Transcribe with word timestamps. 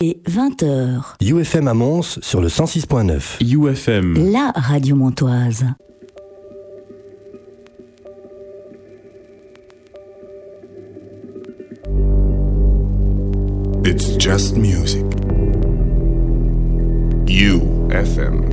Et 0.00 0.22
20h. 0.28 1.16
UFM 1.20 1.66
à 1.66 1.74
Mons 1.74 2.20
sur 2.22 2.40
le 2.40 2.46
106.9. 2.46 3.42
UFM. 3.42 4.30
La 4.30 4.52
radio 4.54 4.94
montoise. 4.94 5.64
It's 13.84 14.16
just 14.20 14.56
music. 14.56 15.04
UFM 17.26 18.44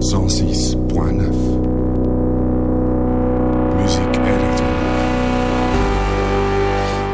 106.9 0.00 1.53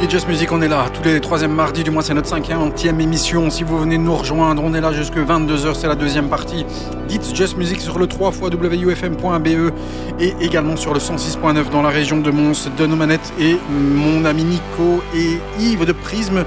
Et 0.03 0.09
Just 0.09 0.29
Music, 0.29 0.51
on 0.51 0.63
est 0.63 0.69
là 0.69 0.87
tous 0.95 1.03
les 1.03 1.21
troisièmes 1.21 1.53
mardis, 1.53 1.85
du 1.85 1.91
mois 1.91 2.03
c'est 2.03 2.15
notre 2.15 2.29
cinquième 2.29 3.01
émission. 3.01 3.51
Si 3.51 3.65
vous 3.65 3.79
venez 3.79 3.99
nous 3.99 4.17
rejoindre, 4.17 4.63
on 4.65 4.73
est 4.73 4.81
là 4.81 4.93
jusque 4.93 5.17
22h, 5.17 5.75
c'est 5.75 5.89
la 5.89 5.95
deuxième 5.95 6.29
partie. 6.29 6.65
Dites 7.07 7.37
Just 7.37 7.59
Music 7.59 7.83
sur 7.83 7.99
le 7.99 8.07
3 8.07 8.31
wufm.be 8.31 9.73
et 10.19 10.35
également 10.41 10.77
sur 10.77 10.95
le 10.95 11.01
106.9 11.01 11.69
dans 11.69 11.83
la 11.83 11.91
région 11.91 12.17
de 12.17 12.31
Mons, 12.31 12.71
de 12.79 12.87
nos 12.87 12.97
manettes 12.97 13.31
et 13.39 13.57
mon 13.71 14.25
ami 14.25 14.45
Nico 14.45 15.03
et 15.15 15.39
Yves 15.63 15.85
de 15.85 15.93
Prisme. 15.93 16.47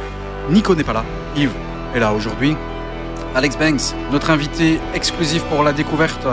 Nico 0.49 0.73
n'est 0.73 0.83
pas 0.83 0.93
là, 0.93 1.05
Yves 1.35 1.53
est 1.93 1.99
là 1.99 2.11
aujourd'hui. 2.11 2.57
Alex 3.35 3.55
Banks, 3.57 3.93
notre 4.11 4.31
invité 4.31 4.79
exclusif 4.95 5.43
pour 5.43 5.61
la 5.63 5.73
découverte 5.73 6.25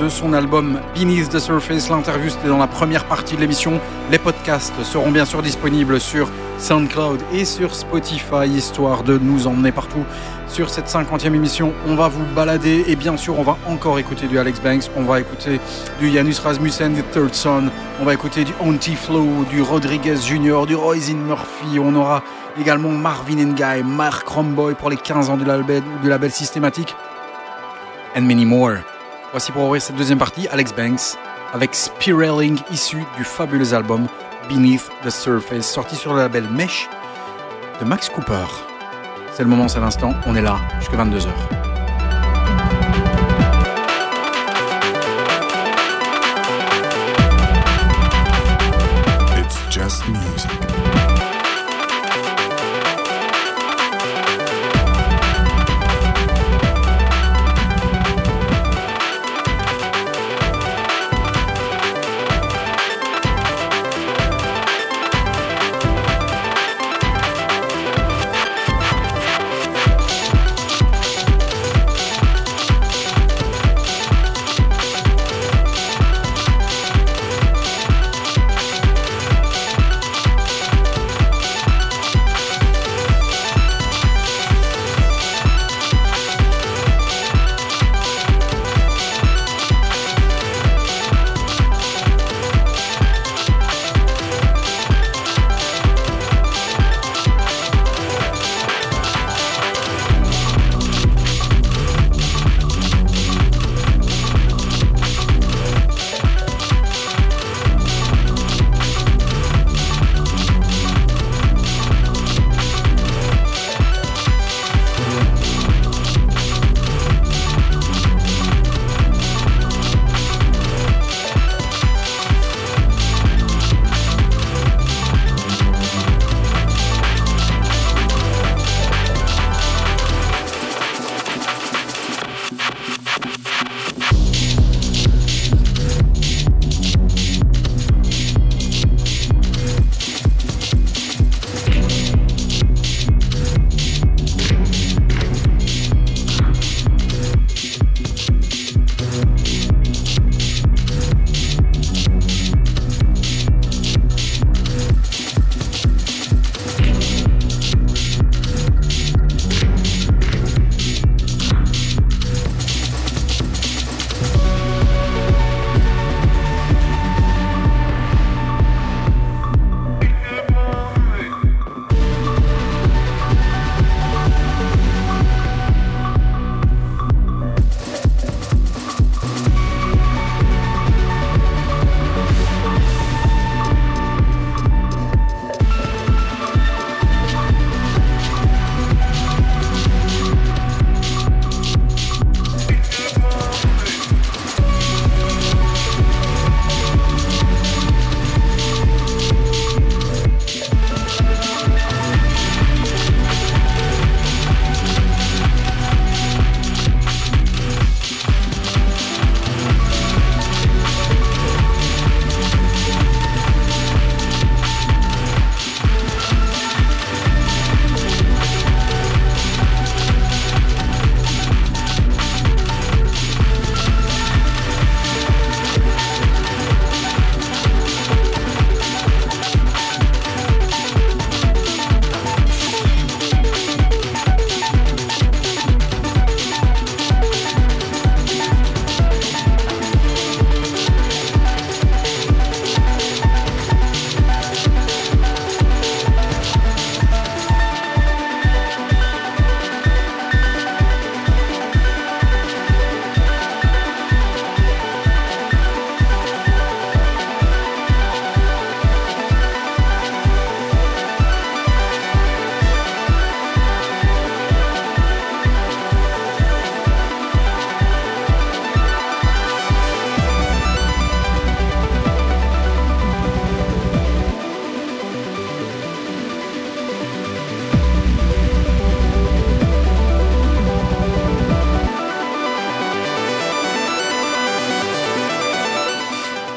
de 0.00 0.08
son 0.08 0.32
album 0.32 0.80
Beneath 0.94 1.28
the 1.28 1.38
Surface. 1.38 1.90
L'interview, 1.90 2.30
c'était 2.30 2.48
dans 2.48 2.58
la 2.58 2.66
première 2.66 3.04
partie 3.04 3.36
de 3.36 3.40
l'émission. 3.40 3.80
Les 4.10 4.18
podcasts 4.18 4.82
seront 4.82 5.10
bien 5.10 5.24
sûr 5.24 5.42
disponibles 5.42 6.00
sur 6.00 6.28
SoundCloud 6.58 7.20
et 7.34 7.44
sur 7.44 7.74
Spotify, 7.74 8.48
histoire 8.48 9.02
de 9.02 9.18
nous 9.18 9.46
emmener 9.46 9.72
partout 9.72 10.04
sur 10.48 10.70
cette 10.70 10.88
cinquantième 10.88 11.34
émission. 11.34 11.72
On 11.86 11.96
va 11.96 12.08
vous 12.08 12.24
balader 12.34 12.84
et 12.86 12.96
bien 12.96 13.16
sûr, 13.16 13.38
on 13.38 13.42
va 13.42 13.58
encore 13.66 13.98
écouter 13.98 14.26
du 14.26 14.38
Alex 14.38 14.60
Banks. 14.60 14.90
On 14.96 15.02
va 15.02 15.20
écouter 15.20 15.60
du 16.00 16.10
Janus 16.10 16.38
Rasmussen, 16.38 16.94
du 16.94 17.02
Third 17.02 17.34
Son. 17.34 17.64
On 18.00 18.04
va 18.04 18.14
écouter 18.14 18.44
du 18.44 18.52
Anti-Flow, 18.60 19.44
du 19.50 19.60
Rodriguez 19.60 20.16
Jr., 20.16 20.66
du 20.66 20.76
Roisin 20.76 21.16
Murphy. 21.16 21.78
On 21.78 21.94
aura 21.94 22.22
également 22.58 22.90
Marvin 22.90 23.52
Guy, 23.52 23.82
Mark 23.84 24.26
Romboy 24.26 24.74
pour 24.74 24.88
les 24.88 24.96
15 24.96 25.28
ans 25.28 25.36
du 25.36 25.44
label, 25.44 25.82
du 26.02 26.08
label 26.08 26.30
systématique. 26.30 26.96
And 28.16 28.22
many 28.22 28.44
more. 28.44 28.78
Voici 29.32 29.52
pour 29.52 29.62
ouvrir 29.62 29.80
cette 29.80 29.94
deuxième 29.94 30.18
partie 30.18 30.48
Alex 30.48 30.72
Banks 30.74 31.16
avec 31.52 31.72
Spiraling 31.74 32.58
issu 32.72 33.04
du 33.16 33.22
fabuleux 33.22 33.74
album 33.74 34.08
Beneath 34.48 34.90
the 35.04 35.10
Surface 35.10 35.70
sorti 35.70 35.94
sur 35.94 36.14
le 36.14 36.20
label 36.20 36.48
Mesh 36.50 36.88
de 37.80 37.84
Max 37.84 38.08
Cooper. 38.08 38.46
C'est 39.32 39.44
le 39.44 39.48
moment, 39.48 39.68
c'est 39.68 39.78
l'instant, 39.78 40.14
on 40.26 40.34
est 40.34 40.42
là 40.42 40.58
jusqu'à 40.80 40.96
22h. 40.96 41.69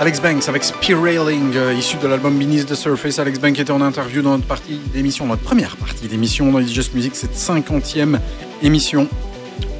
Alex 0.04 0.22
Banks 0.22 0.50
avec 0.50 0.66
Spiraling, 0.66 1.56
euh, 1.56 1.74
issu 1.74 1.96
de 1.96 2.10
l'album 2.10 2.38
Beneath 2.38 2.66
the 2.66 2.76
Surface. 2.76 3.20
Alex 3.20 3.40
Banks 3.40 3.58
était 3.58 3.72
en 3.72 3.80
interview 3.80 4.22
dans 4.22 4.32
notre 4.32 4.46
partie 4.46 4.78
d'émission, 4.94 5.26
notre 5.28 5.44
première 5.44 5.78
partie 5.78 6.10
d'émission 6.10 6.52
dans 6.52 6.60
Just 6.60 6.94
Music, 6.94 7.16
cette 7.16 7.38
cinquantième 7.38 8.20
émission 8.62 9.08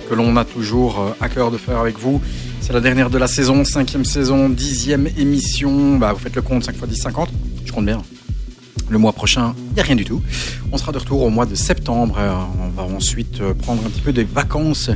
que 0.10 0.16
l'on 0.16 0.38
a 0.38 0.46
toujours 0.46 1.02
euh, 1.02 1.12
à 1.20 1.28
cœur 1.28 1.52
de 1.52 1.58
faire 1.58 1.78
avec 1.78 2.00
vous. 2.00 2.22
C'est 2.62 2.72
la 2.72 2.80
dernière 2.80 3.10
de 3.10 3.18
la 3.18 3.28
saison, 3.28 3.66
cinquième 3.66 4.06
saison, 4.06 4.48
dixième 4.48 5.10
émission. 5.18 5.98
Bah, 5.98 6.14
vous 6.14 6.20
faites 6.20 6.38
le 6.38 6.42
compte, 6.42 6.64
5 6.64 6.78
x 6.78 6.88
10, 6.88 7.02
50. 7.02 7.30
Je 7.66 7.74
compte 7.74 7.86
bien. 7.86 8.02
Le 8.88 8.98
mois 8.98 9.12
prochain, 9.12 9.54
il 9.72 9.74
n'y 9.74 9.82
a 9.82 9.84
rien 9.84 9.98
du 9.98 10.06
tout. 10.06 10.22
On 10.72 10.78
sera 10.78 10.94
de 10.94 11.00
retour 11.00 11.22
au 11.22 11.32
mois 11.32 11.46
de 11.46 11.56
septembre. 11.56 12.16
Euh, 12.18 12.32
on 12.64 12.70
va 12.70 12.84
ensuite 12.84 13.42
euh, 13.42 13.54
prendre 13.54 13.86
un 13.86 13.90
petit 13.90 14.02
peu 14.02 14.14
des 14.14 14.24
vacances 14.24 14.90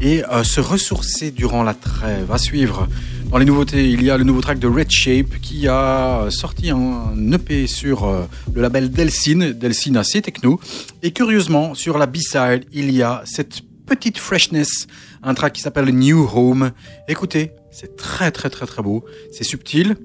et 0.00 0.22
se 0.42 0.60
ressourcer 0.60 1.30
durant 1.30 1.62
la 1.62 1.74
trêve. 1.74 2.32
À 2.32 2.38
suivre. 2.38 2.88
Dans 3.32 3.38
les 3.38 3.46
nouveautés, 3.46 3.88
il 3.88 4.04
y 4.04 4.10
a 4.10 4.18
le 4.18 4.24
nouveau 4.24 4.42
track 4.42 4.58
de 4.58 4.68
Red 4.68 4.90
Shape 4.90 5.40
qui 5.40 5.66
a 5.66 6.26
sorti 6.28 6.68
un 6.68 7.32
EP 7.32 7.66
sur 7.66 8.28
le 8.54 8.60
label 8.60 8.90
Delcine, 8.90 9.52
Delcine 9.52 9.96
assez 9.96 10.20
techno. 10.20 10.60
Et 11.02 11.12
curieusement, 11.12 11.74
sur 11.74 11.96
la 11.96 12.04
B-side, 12.04 12.66
il 12.74 12.90
y 12.90 13.02
a 13.02 13.22
cette 13.24 13.62
petite 13.86 14.18
freshness, 14.18 14.86
un 15.22 15.32
track 15.32 15.54
qui 15.54 15.62
s'appelle 15.62 15.88
New 15.96 16.28
Home. 16.34 16.72
Écoutez, 17.08 17.52
c'est 17.70 17.96
très 17.96 18.30
très 18.32 18.50
très 18.50 18.66
très 18.66 18.82
beau, 18.82 19.02
c'est 19.32 19.44
subtil, 19.44 19.96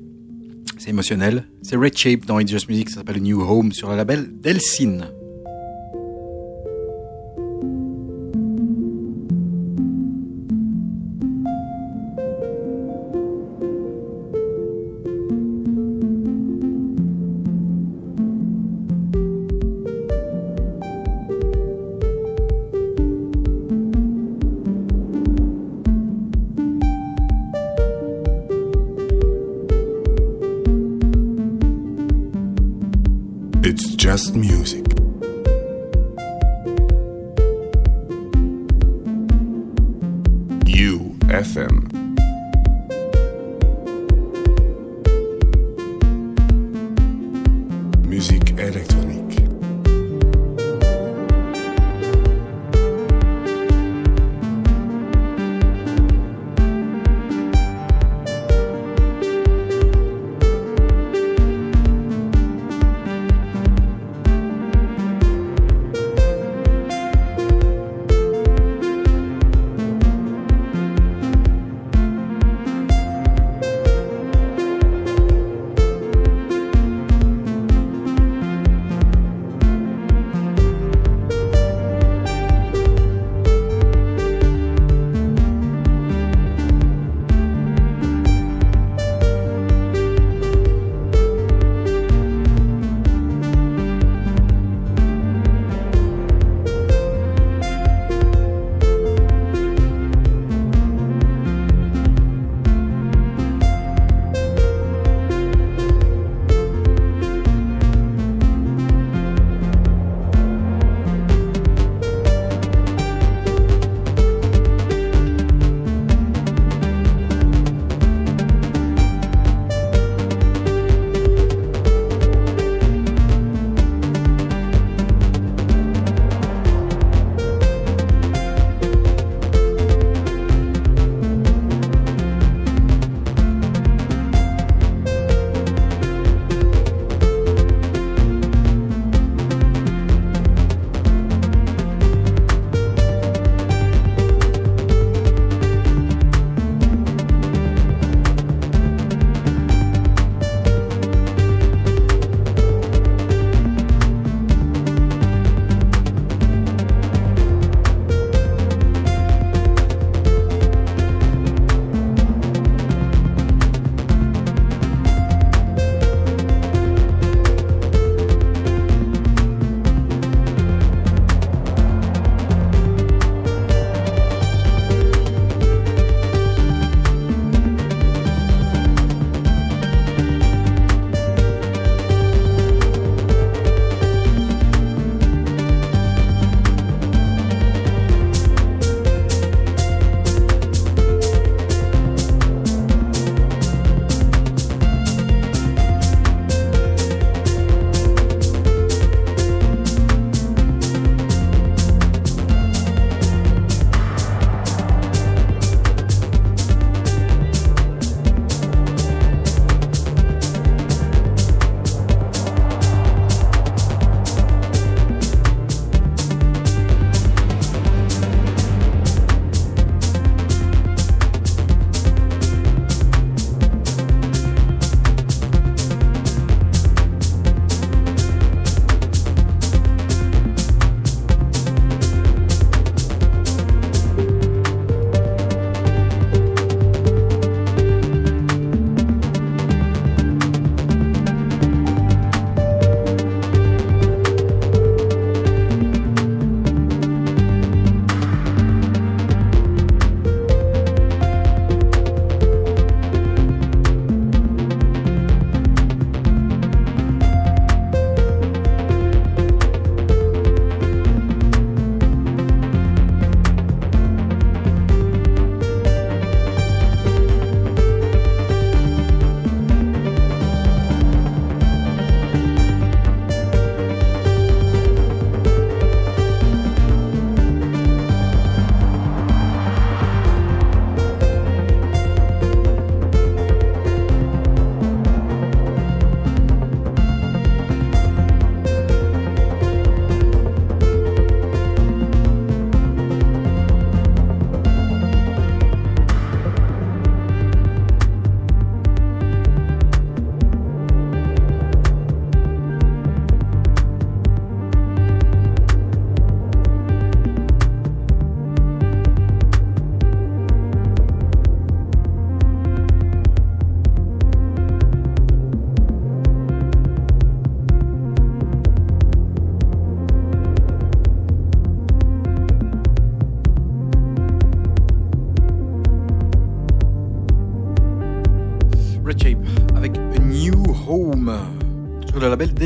c'est 0.78 0.92
émotionnel. 0.92 1.50
C'est 1.64 1.76
Red 1.76 1.98
Shape 1.98 2.26
dans 2.26 2.40
It's 2.40 2.50
Just 2.50 2.70
Music, 2.70 2.90
ça 2.90 3.00
s'appelle 3.00 3.22
New 3.22 3.42
Home 3.42 3.74
sur 3.74 3.90
le 3.90 3.98
label 3.98 4.30
Delcine. 4.40 5.06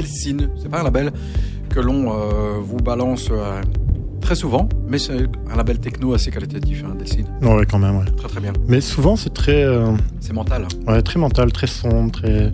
C'est 0.05 0.69
pas 0.69 0.79
un 0.81 0.83
label 0.83 1.11
que 1.69 1.79
l'on 1.79 2.11
euh, 2.11 2.59
vous 2.61 2.77
balance 2.77 3.29
euh, 3.31 3.61
très 4.19 4.35
souvent, 4.35 4.67
mais 4.87 4.97
c'est 4.99 5.27
un 5.51 5.55
label 5.55 5.79
techno 5.79 6.13
assez 6.13 6.31
qualitatif, 6.31 6.83
hein, 6.85 6.95
Delcine. 6.97 7.27
Ouais, 7.41 7.65
quand 7.69 7.79
même, 7.79 7.97
ouais. 7.97 8.05
Très 8.17 8.27
très 8.27 8.39
bien. 8.41 8.53
Mais 8.67 8.81
souvent, 8.81 9.15
c'est 9.15 9.33
très, 9.33 9.63
euh, 9.63 9.91
C'est 10.19 10.33
mental. 10.33 10.67
ouais, 10.87 11.01
très 11.01 11.19
mental, 11.19 11.51
très 11.51 11.67
sombre, 11.67 12.11
très. 12.11 12.51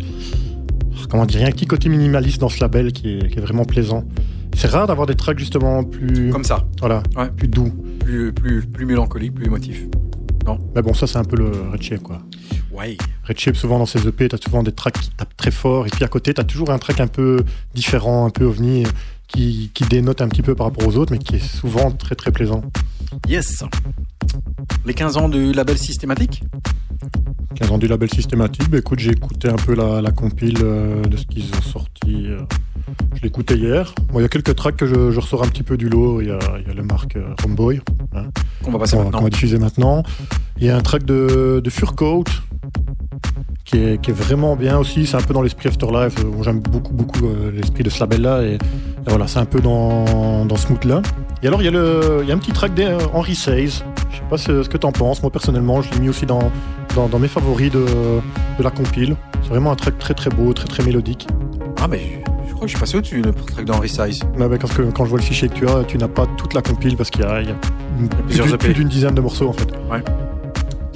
Comment 1.09 1.25
dire, 1.25 1.39
il 1.39 1.43
y 1.43 1.45
a 1.45 1.47
un 1.47 1.51
petit 1.51 1.67
côté 1.67 1.89
minimaliste 1.89 2.41
dans 2.41 2.49
ce 2.49 2.59
label 2.59 2.91
qui 2.91 3.17
est, 3.17 3.29
qui 3.31 3.37
est 3.37 3.41
vraiment 3.41 3.65
plaisant. 3.65 4.03
C'est 4.55 4.67
rare 4.67 4.87
d'avoir 4.87 5.05
des 5.07 5.15
tracks 5.15 5.37
justement 5.39 5.83
plus. 5.83 6.29
Comme 6.31 6.43
ça, 6.43 6.65
Voilà, 6.79 7.03
Ouais. 7.15 7.29
plus 7.35 7.47
doux. 7.47 7.71
plus, 7.99 8.33
plus, 8.33 8.61
plus 8.65 8.85
mélancolique, 8.85 9.33
plus 9.35 9.45
émotif. 9.45 9.85
Mais 10.75 10.81
bon, 10.81 10.93
ça, 10.93 11.07
c'est 11.07 11.17
un 11.17 11.25
peu 11.25 11.35
le 11.35 11.51
Red 11.73 12.01
quoi. 12.01 12.19
Ouais. 12.77 12.95
Red 13.27 13.39
Shape, 13.39 13.55
souvent 13.55 13.79
dans 13.79 13.85
ses 13.85 14.07
EP, 14.07 14.29
t'as 14.29 14.37
souvent 14.37 14.61
des 14.63 14.71
tracks 14.71 14.99
qui 14.99 15.09
tapent 15.09 15.35
très 15.35 15.51
fort, 15.51 15.87
et 15.87 15.89
puis 15.89 16.03
à 16.03 16.07
côté, 16.07 16.33
t'as 16.33 16.43
toujours 16.43 16.69
un 16.69 16.77
track 16.77 16.99
un 16.99 17.07
peu 17.07 17.43
différent, 17.73 18.25
un 18.25 18.29
peu 18.29 18.45
ovni, 18.45 18.85
qui, 19.27 19.71
qui 19.73 19.83
dénote 19.85 20.21
un 20.21 20.27
petit 20.29 20.41
peu 20.41 20.55
par 20.55 20.67
rapport 20.67 20.87
aux 20.87 20.95
autres, 20.97 21.11
mais 21.11 21.17
qui 21.19 21.35
est 21.35 21.45
souvent 21.45 21.91
très 21.91 22.15
très 22.15 22.31
plaisant. 22.31 22.61
Yes. 23.27 23.63
Les 24.85 24.93
15 24.93 25.17
ans 25.17 25.29
du 25.29 25.51
label 25.53 25.77
systématique 25.77 26.43
15 27.55 27.71
ans 27.71 27.77
du 27.77 27.87
label 27.87 28.09
systématique, 28.11 28.69
bah, 28.69 28.77
écoute, 28.77 28.99
j'ai 28.99 29.11
écouté 29.11 29.49
un 29.49 29.55
peu 29.55 29.73
la, 29.73 30.01
la 30.01 30.11
compile 30.11 30.59
euh, 30.61 31.01
de 31.03 31.17
ce 31.17 31.25
qu'ils 31.25 31.49
ont 31.55 31.61
sorti. 31.61 32.27
euh, 32.27 32.41
je 33.15 33.21
l'écoutais 33.23 33.55
hier. 33.55 33.93
Bon, 34.11 34.19
il 34.19 34.21
y 34.21 34.25
a 34.25 34.29
quelques 34.29 34.55
tracks 34.55 34.75
que 34.75 34.85
je, 34.85 35.11
je 35.11 35.19
ressors 35.19 35.43
un 35.43 35.47
petit 35.47 35.63
peu 35.63 35.77
du 35.77 35.89
lot. 35.89 36.21
Il 36.21 36.27
y 36.27 36.31
a, 36.31 36.39
y 36.65 36.69
a 36.69 36.73
le 36.73 36.83
marque 36.83 37.15
euh, 37.15 37.33
Romboy, 37.43 37.81
qu'on 38.63 38.71
va 38.71 38.79
passer 38.79 38.95
qu'on 38.95 39.03
maintenant. 39.03 39.17
qu'on 39.17 39.23
va 39.23 39.29
diffuser 39.29 39.57
maintenant. 39.57 40.03
Il 40.57 40.65
y 40.65 40.69
a 40.69 40.77
un 40.77 40.81
track 40.81 41.03
de, 41.03 41.61
de 41.63 41.69
Furcoat 41.69 42.23
qui 43.65 43.77
est, 43.77 44.01
qui 44.01 44.11
est 44.11 44.13
vraiment 44.13 44.55
bien 44.55 44.77
aussi. 44.77 45.05
C'est 45.05 45.17
un 45.17 45.21
peu 45.21 45.33
dans 45.33 45.41
l'esprit 45.41 45.67
Afterlife. 45.69 46.15
Euh, 46.19 46.43
J'aime 46.43 46.59
beaucoup, 46.59 46.93
beaucoup 46.93 47.25
euh, 47.25 47.51
l'esprit 47.51 47.83
de 47.83 47.89
ce 47.89 47.99
label-là. 47.99 48.43
Et, 48.43 48.53
et 48.53 48.59
voilà, 49.07 49.27
c'est 49.27 49.39
un 49.39 49.45
peu 49.45 49.59
dans, 49.59 50.45
dans 50.45 50.55
ce 50.55 50.69
mood-là. 50.69 51.01
Et 51.43 51.47
alors, 51.47 51.61
il 51.61 51.65
y, 51.65 51.67
a 51.67 51.71
le, 51.71 52.19
il 52.23 52.29
y 52.29 52.31
a 52.31 52.35
un 52.35 52.39
petit 52.39 52.51
track 52.53 52.73
d'Henry 52.73 53.35
Says. 53.35 53.83
Je 54.09 54.15
sais 54.17 54.23
pas 54.29 54.37
ce, 54.37 54.63
ce 54.63 54.69
que 54.69 54.77
t'en 54.77 54.91
penses. 54.91 55.21
Moi, 55.21 55.31
personnellement, 55.31 55.81
je 55.81 55.91
l'ai 55.93 55.99
mis 55.99 56.09
aussi 56.09 56.25
dans, 56.25 56.51
dans, 56.95 57.07
dans 57.07 57.19
mes 57.19 57.27
favoris 57.27 57.71
de, 57.71 57.85
de 58.57 58.63
la 58.63 58.71
compile. 58.71 59.15
C'est 59.43 59.49
vraiment 59.49 59.71
un 59.71 59.75
track 59.75 59.99
très, 59.99 60.13
très 60.13 60.29
beau, 60.29 60.53
très, 60.53 60.67
très 60.67 60.83
mélodique. 60.83 61.27
Ah, 61.79 61.87
mais 61.87 62.23
je 62.47 62.53
crois 62.53 62.61
que 62.61 62.67
je 62.67 62.71
suis 62.71 62.79
passé 62.79 62.97
au-dessus, 62.97 63.21
le 63.21 63.33
track 63.33 63.65
d'Henry 63.65 63.89
Size. 63.89 64.21
Bah, 64.37 64.47
parce 64.59 64.73
que 64.73 64.81
quand 64.81 65.05
je 65.05 65.09
vois 65.09 65.19
le 65.19 65.23
fichier 65.23 65.47
que 65.47 65.53
tu 65.53 65.67
as, 65.67 65.83
tu 65.83 65.97
n'as 65.97 66.07
pas 66.07 66.25
toute 66.37 66.53
la 66.55 66.61
compile 66.61 66.97
parce 66.97 67.11
qu'il 67.11 67.21
y 67.21 67.25
a, 67.25 67.41
il 67.41 67.49
y 67.49 67.51
a 67.51 67.55
plus, 68.27 68.57
plus 68.57 68.73
d'une 68.73 68.87
dizaine 68.87 69.13
de 69.13 69.21
morceaux 69.21 69.49
en 69.49 69.53
fait. 69.53 69.71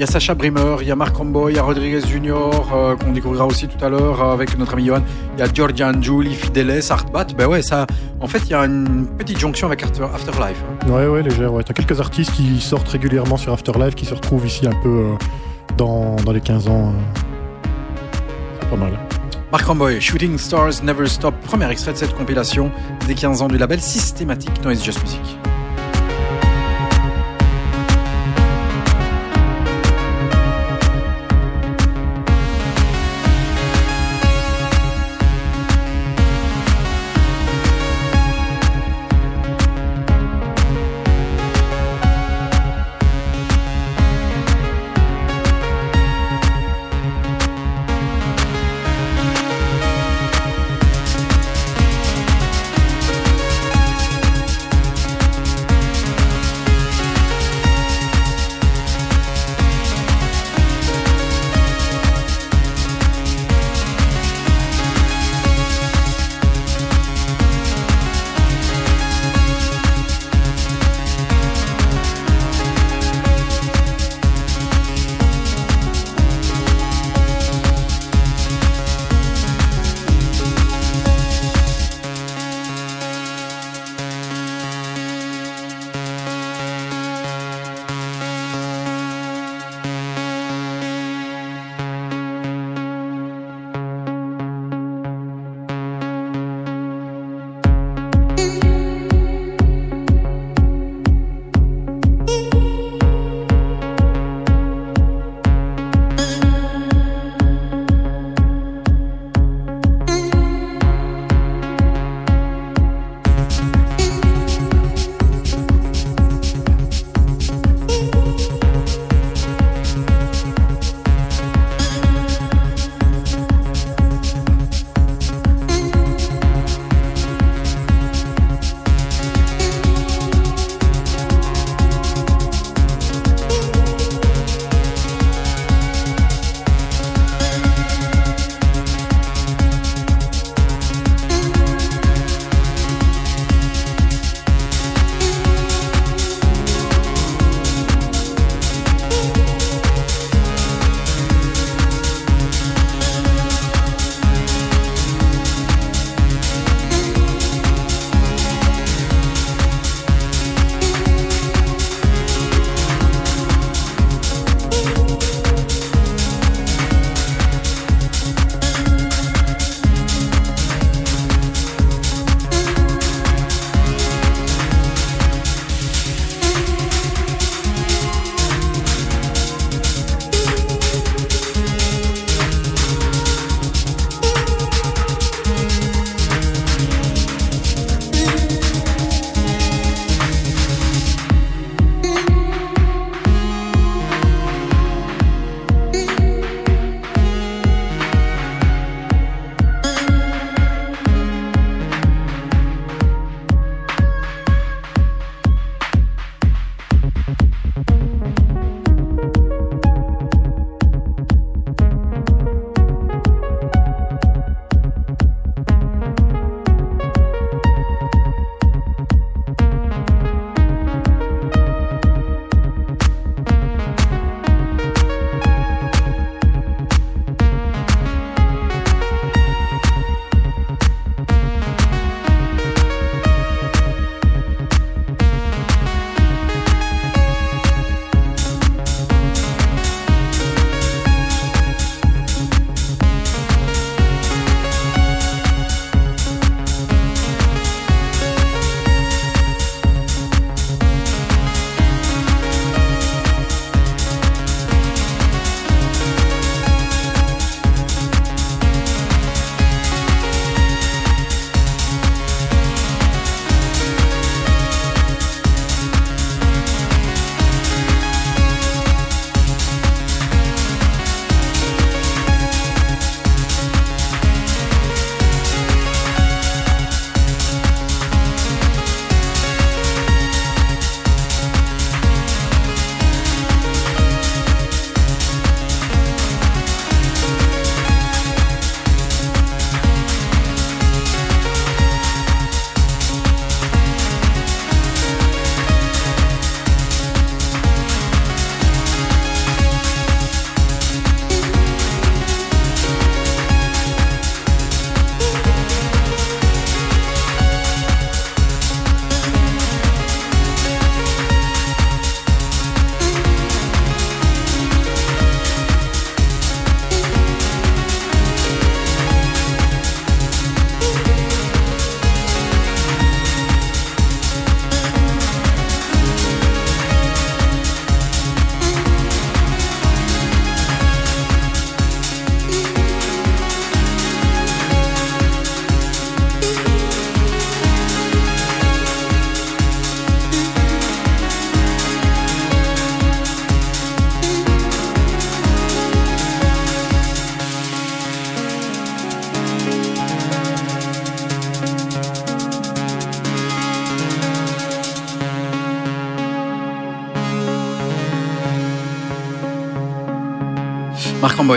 Il 0.01 0.05
y 0.05 0.07
a 0.09 0.11
Sacha 0.13 0.33
Brimmer, 0.33 0.77
il 0.81 0.87
y 0.87 0.91
a 0.91 0.95
Marc 0.95 1.15
Ramboy, 1.15 1.53
il 1.53 1.57
y 1.57 1.59
a 1.59 1.61
Rodriguez 1.61 2.01
Junior, 2.01 2.67
euh, 2.73 2.95
qu'on 2.95 3.11
découvrira 3.11 3.45
aussi 3.45 3.67
tout 3.67 3.85
à 3.85 3.87
l'heure 3.87 4.19
euh, 4.19 4.33
avec 4.33 4.57
notre 4.57 4.73
ami 4.73 4.87
Johan. 4.87 5.03
Il 5.37 5.39
y 5.39 5.43
a 5.43 5.53
Georgian, 5.53 5.91
Julie, 6.01 6.33
Fideles, 6.33 6.81
Artbat. 6.89 7.27
Ben 7.37 7.45
ouais, 7.45 7.61
ça. 7.61 7.85
En 8.19 8.25
fait, 8.25 8.39
il 8.45 8.49
y 8.49 8.53
a 8.55 8.65
une 8.65 9.05
petite 9.19 9.37
jonction 9.37 9.67
avec 9.67 9.83
After- 9.83 10.05
Afterlife. 10.11 10.57
hein. 10.87 10.89
Ouais, 10.89 11.05
ouais, 11.05 11.21
légère. 11.21 11.53
Ouais. 11.53 11.61
T'as 11.63 11.75
quelques 11.75 11.99
artistes 11.99 12.31
qui 12.31 12.59
sortent 12.59 12.87
régulièrement 12.87 13.37
sur 13.37 13.53
Afterlife 13.53 13.93
qui 13.93 14.07
se 14.07 14.15
retrouvent 14.15 14.47
ici 14.47 14.65
un 14.65 14.73
peu 14.81 14.89
euh, 14.89 15.13
dans, 15.77 16.15
dans 16.25 16.31
les 16.31 16.41
15 16.41 16.67
ans. 16.67 16.93
C'est 18.59 18.69
pas 18.71 18.77
mal. 18.77 18.97
Marc 19.51 19.65
Ramboy, 19.67 20.01
Shooting 20.01 20.35
Stars 20.39 20.81
Never 20.83 21.05
Stop, 21.05 21.35
premier 21.41 21.69
extrait 21.69 21.93
de 21.93 21.97
cette 21.97 22.15
compilation 22.15 22.71
des 23.05 23.13
15 23.13 23.43
ans 23.43 23.47
du 23.47 23.59
label 23.59 23.79
systématique 23.79 24.63
dans 24.63 24.71
It's 24.71 24.83
Just 24.83 24.99
Music. 25.03 25.37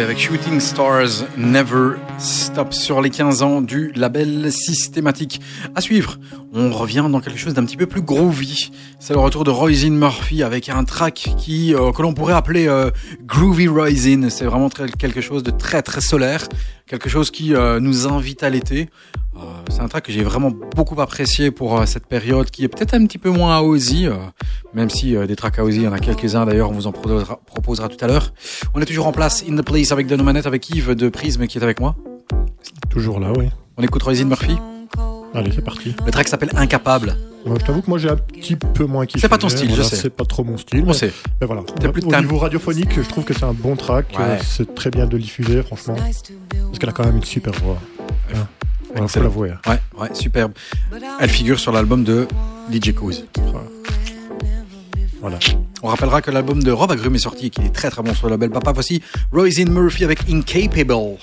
Avec 0.02 0.18
Shooting 0.18 0.58
Stars 0.58 1.24
Never 1.36 1.92
Stop 2.18 2.74
sur 2.74 3.00
les 3.00 3.10
15 3.10 3.42
ans 3.42 3.60
du 3.60 3.92
label 3.94 4.50
systématique. 4.50 5.40
À 5.76 5.80
suivre, 5.80 6.18
on 6.52 6.72
revient 6.72 7.06
dans 7.08 7.20
quelque 7.20 7.38
chose 7.38 7.54
d'un 7.54 7.64
petit 7.64 7.76
peu 7.76 7.86
plus 7.86 8.02
groovy. 8.02 8.72
C'est 8.98 9.14
le 9.14 9.20
retour 9.20 9.44
de 9.44 9.50
Roisin 9.50 9.90
Murphy 9.90 10.42
avec 10.42 10.68
un 10.68 10.82
track 10.82 11.34
qui 11.38 11.74
euh, 11.74 11.92
que 11.92 12.02
l'on 12.02 12.12
pourrait 12.12 12.34
appeler 12.34 12.66
euh, 12.66 12.90
Groovy 13.22 13.68
Roisin. 13.68 14.30
C'est 14.30 14.46
vraiment 14.46 14.68
quelque 14.68 15.20
chose 15.20 15.44
de 15.44 15.52
très 15.52 15.80
très 15.80 16.00
solaire, 16.00 16.48
quelque 16.86 17.08
chose 17.08 17.30
qui 17.30 17.54
euh, 17.54 17.80
nous 17.80 18.06
invite 18.06 18.42
à 18.42 18.50
l'été. 18.50 18.88
Euh, 19.36 19.40
c'est 19.68 19.80
un 19.80 19.88
track 19.88 20.04
que 20.04 20.12
j'ai 20.12 20.22
vraiment 20.22 20.50
beaucoup 20.50 21.00
apprécié 21.00 21.50
pour 21.50 21.78
euh, 21.78 21.86
cette 21.86 22.06
période 22.06 22.50
qui 22.50 22.64
est 22.64 22.68
peut-être 22.68 22.94
un 22.94 23.04
petit 23.06 23.18
peu 23.18 23.30
moins 23.30 23.60
Ozzy, 23.60 24.06
euh, 24.06 24.14
même 24.74 24.90
si 24.90 25.16
des 25.26 25.36
tracks 25.36 25.58
Ozzy, 25.58 25.78
il 25.78 25.82
y 25.84 25.88
en 25.88 25.92
a 25.92 25.98
quelques-uns 25.98 26.46
d'ailleurs, 26.46 26.70
on 26.70 26.74
vous 26.74 26.86
en 26.86 26.92
proposera, 26.92 27.40
proposera, 27.44 27.88
tout 27.88 28.02
à 28.04 28.08
l'heure. 28.08 28.32
On 28.74 28.80
est 28.80 28.86
toujours 28.86 29.06
en 29.06 29.12
place, 29.12 29.44
In 29.48 29.56
The 29.56 29.62
Place 29.62 29.92
avec 29.92 30.06
De 30.06 30.16
Manette, 30.16 30.46
avec 30.46 30.70
Yves 30.70 30.94
de 30.94 31.08
Prisme 31.08 31.46
qui 31.46 31.58
est 31.58 31.62
avec 31.62 31.80
moi. 31.80 31.96
Toujours 32.90 33.18
là, 33.18 33.32
oui. 33.36 33.48
On 33.76 33.82
écoute 33.82 34.02
Roisin 34.02 34.26
Murphy 34.26 34.56
Allez, 35.34 35.50
c'est 35.52 35.62
parti. 35.64 35.94
Le 36.04 36.12
track 36.12 36.28
s'appelle 36.28 36.50
Incapable. 36.54 37.16
Moi, 37.44 37.56
je 37.60 37.64
t'avoue 37.66 37.82
que 37.82 37.90
moi 37.90 37.98
j'ai 37.98 38.08
un 38.08 38.16
petit 38.16 38.56
peu 38.56 38.86
moins 38.86 39.04
kiffé. 39.04 39.20
C'est 39.20 39.28
pas 39.28 39.36
ton 39.36 39.50
style, 39.50 39.68
voilà, 39.68 39.82
je 39.82 39.88
sais. 39.88 39.96
C'est 39.96 40.10
pas 40.10 40.24
trop 40.24 40.44
mon 40.44 40.56
style. 40.56 40.82
On 40.82 40.86
mais, 40.86 40.92
sait. 40.94 41.12
mais 41.40 41.46
voilà. 41.46 41.62
plus 41.62 42.02
Au 42.02 42.20
niveau 42.20 42.38
radiophonique, 42.38 43.02
je 43.02 43.06
trouve 43.06 43.24
que 43.24 43.34
c'est 43.34 43.44
un 43.44 43.52
bon 43.52 43.76
track. 43.76 44.16
Ouais. 44.18 44.38
C'est 44.42 44.74
très 44.74 44.90
bien 44.90 45.06
de 45.06 45.16
le 45.16 45.22
diffuser, 45.22 45.62
franchement. 45.62 45.96
Parce 45.96 46.78
qu'elle 46.78 46.88
a 46.88 46.92
quand 46.92 47.04
même 47.04 47.16
une 47.16 47.24
super 47.24 47.52
voix. 47.62 47.78
Hein. 48.34 48.46
Voilà, 48.92 49.00
faut 49.00 49.04
Excellent. 49.04 49.24
l'avouer. 49.24 49.52
Ouais, 49.66 49.80
ouais, 50.00 50.14
superbe. 50.14 50.52
Elle 51.20 51.28
figure 51.28 51.58
sur 51.58 51.72
l'album 51.72 52.04
de 52.04 52.26
DJ 52.72 52.94
Cause. 52.94 53.26
Voilà. 55.20 55.38
On 55.82 55.88
rappellera 55.88 56.22
que 56.22 56.30
l'album 56.30 56.62
de 56.62 56.70
Rob 56.70 56.90
Agrum 56.92 57.14
est 57.14 57.18
sorti 57.18 57.46
et 57.46 57.50
qu'il 57.50 57.64
est 57.64 57.74
très 57.74 57.90
très 57.90 58.02
bon 58.02 58.14
sur 58.14 58.26
le 58.26 58.32
label 58.32 58.50
Papa. 58.50 58.72
Voici 58.72 59.02
Roisin 59.32 59.66
Murphy 59.66 60.04
avec 60.04 60.30
Incapable. 60.30 61.18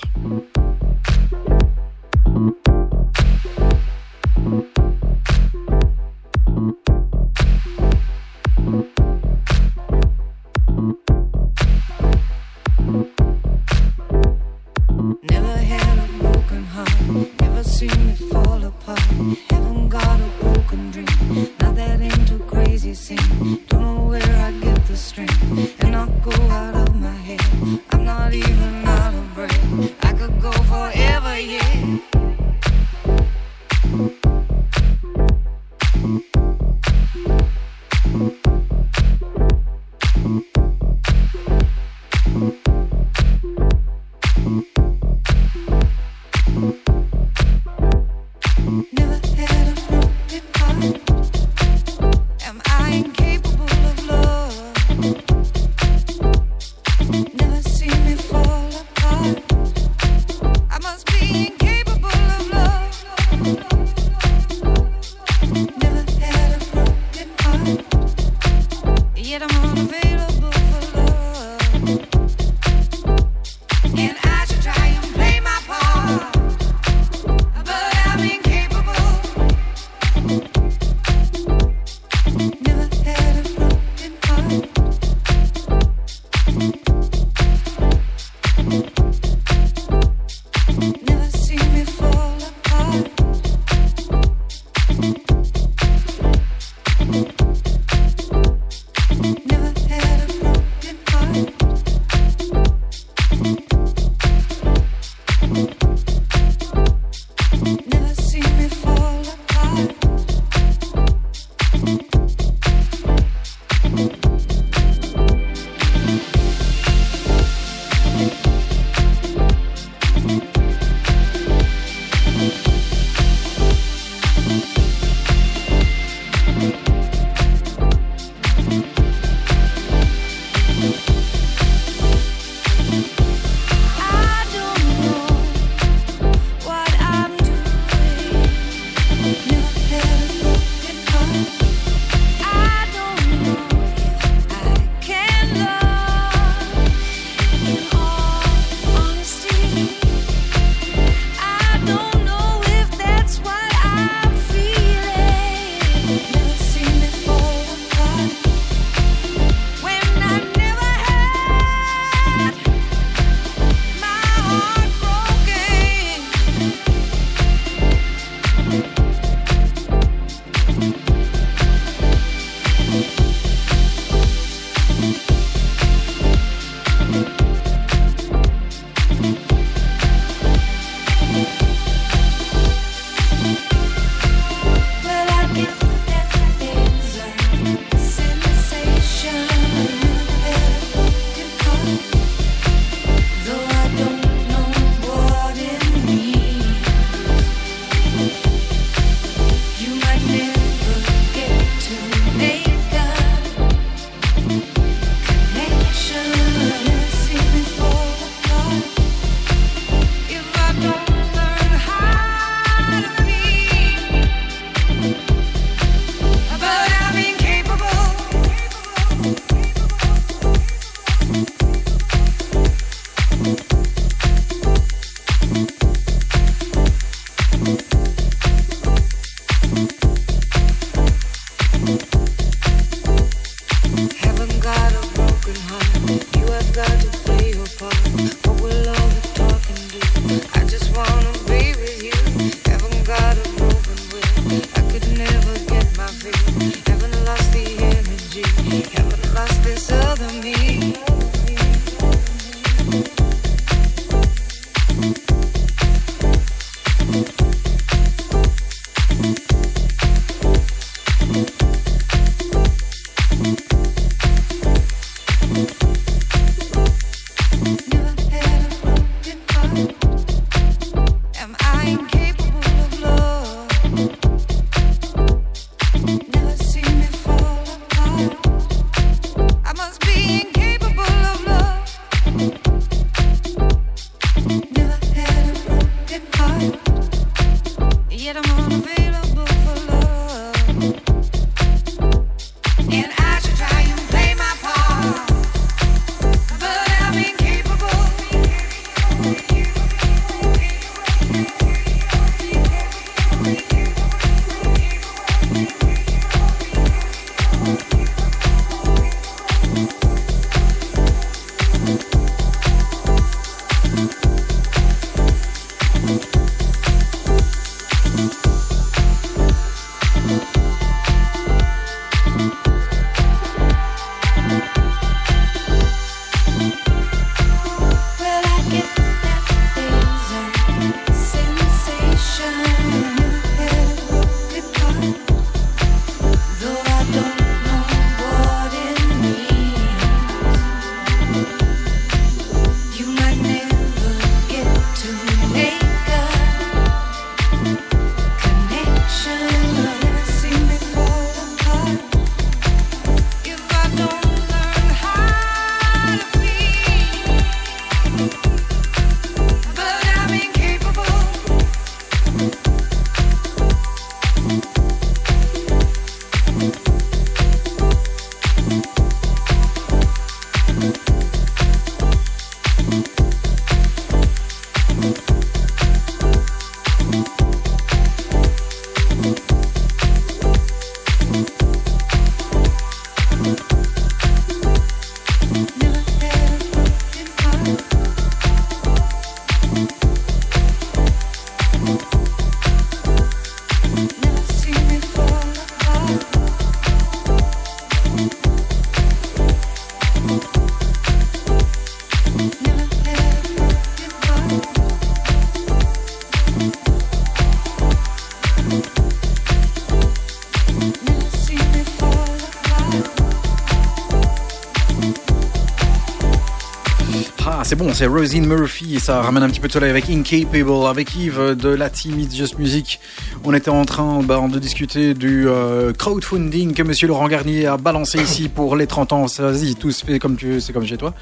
C'est 417.72 417.76
bon, 417.76 417.94
c'est 417.94 418.04
Rosine 418.06 418.44
Murphy, 418.44 418.96
et 418.96 418.98
ça 418.98 419.22
ramène 419.22 419.42
un 419.42 419.48
petit 419.48 419.58
peu 419.58 419.66
de 419.66 419.72
soleil 419.72 419.88
avec 419.88 420.10
Incapable, 420.10 420.86
avec 420.86 421.16
Yves 421.16 421.56
de 421.56 421.70
la 421.70 421.88
team 421.88 422.20
It's 422.20 422.36
Just 422.36 422.58
Music. 422.58 423.00
On 423.44 423.54
était 423.54 423.70
en 423.70 423.86
train 423.86 424.22
bah, 424.22 424.38
de 424.46 424.58
discuter 424.58 425.14
du 425.14 425.48
euh, 425.48 425.94
crowdfunding 425.94 426.74
que 426.74 426.82
Monsieur 426.82 427.08
Laurent 427.08 427.28
Garnier 427.28 427.64
a 427.64 427.78
balancé 427.78 428.18
ici 428.22 428.50
pour 428.50 428.76
les 428.76 428.86
30 428.86 429.14
ans. 429.14 429.24
Vas-y, 429.38 429.74
tout 429.74 429.90
se 429.90 430.04
fait 430.04 430.18
comme 430.18 430.36
tu, 430.36 430.60
c'est 430.60 430.74
comme 430.74 430.84
chez 430.84 430.98
toi. 430.98 431.14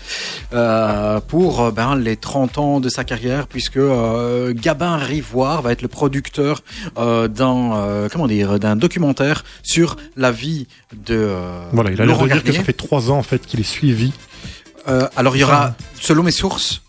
Euh, 0.53 1.21
pour 1.21 1.61
euh, 1.61 1.71
ben, 1.71 1.95
les 1.95 2.17
30 2.17 2.59
ans 2.59 2.81
de 2.81 2.89
sa 2.89 3.05
carrière, 3.05 3.47
puisque 3.47 3.77
euh, 3.77 4.53
Gabin 4.53 4.97
Rivoire 4.97 5.63
va 5.63 5.71
être 5.71 5.83
le 5.83 5.89
producteur 5.89 6.65
euh, 6.99 7.29
d'un 7.29 7.75
euh, 7.75 8.09
comment 8.11 8.27
dire 8.27 8.59
d'un 8.59 8.75
documentaire 8.75 9.45
sur 9.63 9.97
la 10.17 10.33
vie 10.33 10.67
de 11.07 11.15
euh, 11.15 11.63
Voilà, 11.73 11.93
il 11.93 12.03
a 12.03 12.07
l'air 12.07 12.19
de 12.19 12.27
dire 12.27 12.43
que 12.43 12.51
ça 12.51 12.65
fait 12.65 12.73
trois 12.73 13.13
ans 13.13 13.19
en 13.19 13.23
fait 13.23 13.47
qu'il 13.47 13.61
est 13.61 13.63
suivi. 13.63 14.13
Euh, 14.91 15.09
alors 15.17 15.37
il 15.37 15.41
y 15.41 15.45
aura, 15.45 15.75
selon 16.01 16.23
mes 16.23 16.31
sources, 16.33 16.83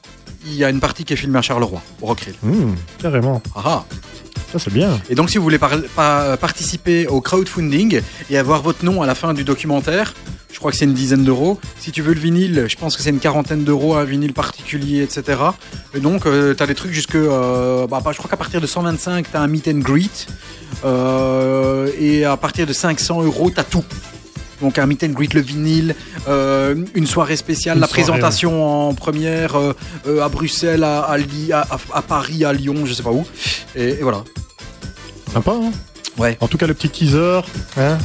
il 0.46 0.56
y 0.56 0.64
a 0.64 0.70
une 0.70 0.80
partie 0.80 1.04
qui 1.06 1.14
est 1.14 1.18
filmée 1.18 1.38
à 1.40 1.42
Charleroi, 1.42 1.82
au 2.02 2.08
Rockrill. 2.08 2.36
Hmm, 2.42 2.74
carrément, 3.00 3.42
Ah 3.56 3.62
ah. 3.66 3.86
ça 4.52 4.60
c'est 4.60 4.74
bien. 4.74 5.00
Et 5.10 5.16
donc 5.16 5.30
si 5.30 5.38
vous 5.38 5.44
voulez 5.44 5.60
par- 5.60 5.72
participer 6.40 7.08
au 7.08 7.22
crowdfunding 7.22 8.02
et 8.30 8.38
avoir 8.38 8.62
votre 8.62 8.84
nom 8.84 9.02
à 9.02 9.06
la 9.06 9.14
fin 9.16 9.34
du 9.34 9.44
documentaire, 9.44 10.14
je 10.52 10.58
crois 10.60 10.72
que 10.72 10.78
c'est 10.78 10.86
une 10.86 10.94
dizaine 10.94 11.24
d'euros. 11.24 11.60
Si 11.80 11.92
tu 11.92 12.02
veux 12.02 12.14
le 12.14 12.20
vinyle, 12.20 12.66
je 12.68 12.76
pense 12.76 12.98
que 12.98 13.02
c'est 13.04 13.12
une 13.12 13.20
quarantaine 13.20 13.64
d'euros, 13.64 13.96
un 13.96 14.04
vinyle 14.04 14.34
particulier, 14.34 15.02
etc. 15.04 15.40
Et 15.94 16.00
donc 16.00 16.24
tu 16.24 16.64
as 16.64 16.68
des 16.68 16.76
trucs 16.76 16.92
jusque... 16.92 17.16
euh, 17.16 17.88
bah, 17.88 18.02
je 18.12 18.18
crois 18.18 18.30
qu'à 18.30 18.36
partir 18.38 18.60
de 18.60 18.68
125, 18.68 19.30
tu 19.32 19.38
as 19.38 19.42
un 19.42 19.48
meet 19.48 19.68
and 19.70 19.80
greet. 19.80 20.28
Euh, 20.84 21.90
et 22.00 22.26
à 22.26 22.36
partir 22.38 22.66
de 22.66 22.74
500 22.74 23.22
euros, 23.24 23.52
tu 23.52 23.60
as 23.60 23.64
tout. 23.64 23.84
Donc 24.62 24.78
un 24.78 24.86
meet 24.86 25.04
and 25.04 25.10
greet, 25.10 25.34
le 25.34 25.42
vinyle, 25.42 25.96
euh, 26.28 26.76
une 26.94 27.08
soirée 27.08 27.36
spéciale, 27.36 27.78
Une 27.78 27.82
la 27.82 27.88
soirée, 27.88 28.04
présentation 28.04 28.90
en 28.90 28.94
première 28.94 29.56
euh, 29.56 29.74
euh, 30.08 30.24
à 30.24 30.30
Bruxelles, 30.30 30.84
à, 30.84 31.18
Paris, 32.08 32.46
à 32.46 32.54
Lyon, 32.54 32.76
je 32.86 32.94
sais 32.94 33.04
pas 33.04 33.12
où. 33.12 33.26
Et, 33.76 33.90
et 33.90 34.04
voilà. 34.04 34.24
Sympa, 35.34 35.52
hein 35.52 35.72
Ouais. 36.18 36.38
En 36.42 36.48
tout 36.48 36.58
cas, 36.58 36.68
le 36.68 36.74
petit 36.74 36.90
teaser, 36.90 37.42
hein, 37.78 37.98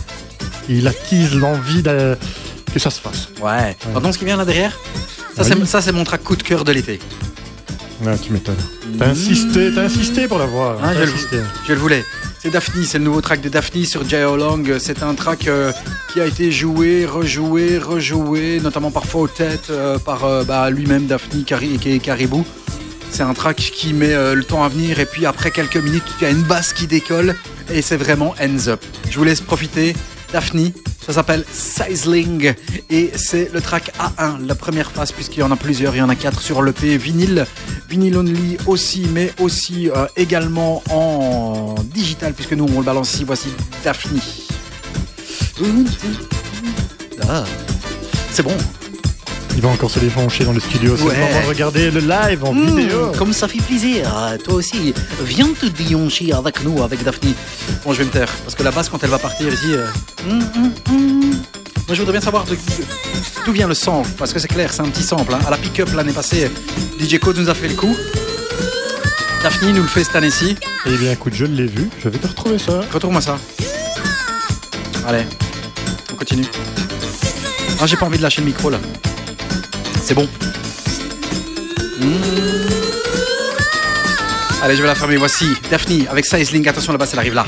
il 0.68 0.86
attise 0.88 1.34
l'envie 1.34 1.82
de- 1.82 2.16
que 2.72 2.78
ça 2.78 2.88
se 2.90 3.00
fasse. 3.00 3.28
Ouais. 3.42 3.76
T'entends 3.92 4.12
ce 4.12 4.18
qui 4.18 4.24
vient 4.24 4.36
là 4.36 4.44
derrière? 4.44 4.72
Ça, 5.36 5.42
Oui. 5.42 5.66
c'est, 5.66 5.92
mon 5.92 6.04
track 6.04 6.22
coup 6.22 6.36
de 6.36 6.42
cœur 6.42 6.64
de 6.64 6.72
l'été. 6.72 7.00
Ouais, 8.02 8.16
tu 8.18 8.32
m'étonnes. 8.32 8.56
T'as 8.98 9.08
insisté, 9.08 9.70
t'as 9.74 9.82
insisté 9.82 10.28
pour 10.28 10.38
l'avoir. 10.38 10.78
Ah, 10.82 10.92
T'as 10.94 11.04
je 11.04 11.10
le-. 11.10 11.44
Je 11.66 11.72
le 11.72 11.78
voulais. 11.78 12.04
C'est 12.46 12.52
Daphne, 12.52 12.84
c'est 12.84 12.98
le 12.98 13.04
nouveau 13.04 13.20
track 13.20 13.40
de 13.40 13.48
Daphne 13.48 13.84
sur 13.84 14.04
Long. 14.04 14.62
C'est 14.78 15.02
un 15.02 15.14
track 15.14 15.48
euh, 15.48 15.72
qui 16.12 16.20
a 16.20 16.26
été 16.26 16.52
joué, 16.52 17.04
rejoué, 17.04 17.76
rejoué, 17.76 18.60
notamment 18.62 18.92
par 18.92 19.04
Fautet, 19.04 19.58
euh, 19.68 19.98
par 19.98 20.24
euh, 20.24 20.44
bah, 20.44 20.70
lui-même 20.70 21.06
Daphne 21.06 21.40
est 21.40 21.98
Caribou. 21.98 22.46
C'est 23.10 23.24
un 23.24 23.34
track 23.34 23.56
qui 23.56 23.92
met 23.92 24.14
le 24.32 24.44
temps 24.44 24.62
à 24.62 24.68
venir 24.68 25.00
et 25.00 25.06
puis 25.06 25.26
après 25.26 25.50
quelques 25.50 25.78
minutes, 25.78 26.04
il 26.20 26.22
y 26.22 26.26
a 26.28 26.30
une 26.30 26.44
basse 26.44 26.72
qui 26.72 26.86
décolle 26.86 27.34
et 27.68 27.82
c'est 27.82 27.96
vraiment 27.96 28.36
ends 28.40 28.68
up. 28.68 28.84
Je 29.10 29.18
vous 29.18 29.24
laisse 29.24 29.40
profiter. 29.40 29.96
Daphne, 30.32 30.72
ça 31.04 31.12
s'appelle 31.12 31.44
Sizzling 31.50 32.54
et 32.90 33.12
c'est 33.16 33.52
le 33.52 33.60
track 33.60 33.92
A1, 33.98 34.46
la 34.46 34.54
première 34.54 34.90
phase 34.90 35.12
puisqu'il 35.12 35.40
y 35.40 35.42
en 35.42 35.50
a 35.50 35.56
plusieurs, 35.56 35.94
il 35.94 35.98
y 35.98 36.02
en 36.02 36.08
a 36.08 36.16
quatre 36.16 36.40
sur 36.40 36.62
l'EP 36.62 36.96
vinyle, 36.98 37.46
vinyle 37.88 38.16
only 38.16 38.56
aussi, 38.66 39.06
mais 39.12 39.32
aussi 39.40 39.88
euh, 39.90 40.06
également 40.16 40.82
en 40.90 41.74
digital 41.84 42.32
puisque 42.34 42.52
nous 42.52 42.66
on 42.74 42.80
le 42.80 42.84
balance 42.84 43.14
ici. 43.14 43.24
Voici 43.24 43.48
Daphne. 43.84 44.20
Ah, 47.28 47.44
c'est 48.30 48.42
bon. 48.42 48.56
Il 49.56 49.62
va 49.62 49.68
encore 49.70 49.90
se 49.90 49.98
défoncer 49.98 50.44
dans 50.44 50.52
le 50.52 50.60
studio. 50.60 50.96
C'est 50.96 51.04
Ouais. 51.04 51.14
le 51.14 51.20
moment 51.20 51.40
de 51.42 51.46
regarder 51.48 51.90
le 51.90 52.00
live 52.00 52.44
en 52.44 52.52
Mmh, 52.52 52.76
vidéo. 52.78 53.12
comme 53.18 53.32
ça 53.32 53.48
fait 53.48 53.58
plaisir. 53.62 54.12
Toi 54.44 54.54
aussi, 54.54 54.92
viens 55.24 55.48
te 55.58 55.66
déhancher 55.66 56.32
avec 56.32 56.62
nous, 56.62 56.82
avec 56.82 57.02
Daphne. 57.02 57.32
Bon, 57.84 57.92
je 57.92 57.98
vais 57.98 58.04
me 58.04 58.10
taire, 58.10 58.28
parce 58.44 58.54
que 58.54 58.62
la 58.62 58.70
basse, 58.70 58.88
quand 58.90 59.02
elle 59.02 59.10
va 59.10 59.18
partir 59.18 59.50
ici... 59.52 59.72
euh, 59.72 59.86
hum, 60.28 60.44
hum, 60.56 60.72
hum. 60.90 61.30
Moi, 61.88 61.94
je 61.94 62.00
voudrais 62.00 62.12
bien 62.12 62.20
savoir 62.20 62.44
d'où 62.44 63.52
vient 63.52 63.68
le 63.68 63.74
sample, 63.74 64.10
parce 64.18 64.32
que 64.32 64.38
c'est 64.40 64.48
clair, 64.48 64.72
c'est 64.72 64.82
un 64.82 64.88
petit 64.90 65.04
sample. 65.04 65.32
hein. 65.34 65.38
À 65.46 65.50
la 65.50 65.56
pick-up 65.56 65.88
l'année 65.94 66.12
passée, 66.12 66.50
DJ 67.00 67.18
Code 67.18 67.38
nous 67.38 67.48
a 67.48 67.54
fait 67.54 67.68
le 67.68 67.74
coup. 67.74 67.96
Daphne 69.42 69.70
nous 69.72 69.82
le 69.82 69.88
fait 69.88 70.02
cette 70.04 70.16
année-ci. 70.16 70.56
Eh 70.84 70.96
bien, 70.96 71.12
écoute, 71.12 71.32
je 71.34 71.44
l'ai 71.46 71.66
vu. 71.66 71.88
Je 72.02 72.08
vais 72.08 72.18
te 72.18 72.26
retrouver 72.26 72.58
ça. 72.58 72.80
Retourne-moi 72.92 73.22
ça. 73.22 73.38
Allez, 75.06 75.24
on 76.12 76.16
continue. 76.16 76.44
Ah, 77.80 77.86
j'ai 77.86 77.96
pas 77.96 78.06
envie 78.06 78.18
de 78.18 78.22
lâcher 78.22 78.40
le 78.40 78.48
micro 78.48 78.68
là. 78.70 78.78
C'est 80.06 80.14
bon. 80.14 80.28
Mmh. 81.98 82.06
Allez, 84.62 84.76
je 84.76 84.82
vais 84.82 84.86
la 84.86 84.94
fermer. 84.94 85.16
Voici 85.16 85.46
Daphne 85.68 86.06
avec 86.08 86.24
Sizzling. 86.24 86.68
Attention, 86.68 86.92
la 86.92 86.98
basse, 86.98 87.12
elle 87.14 87.18
arrive 87.18 87.34
là. 87.34 87.44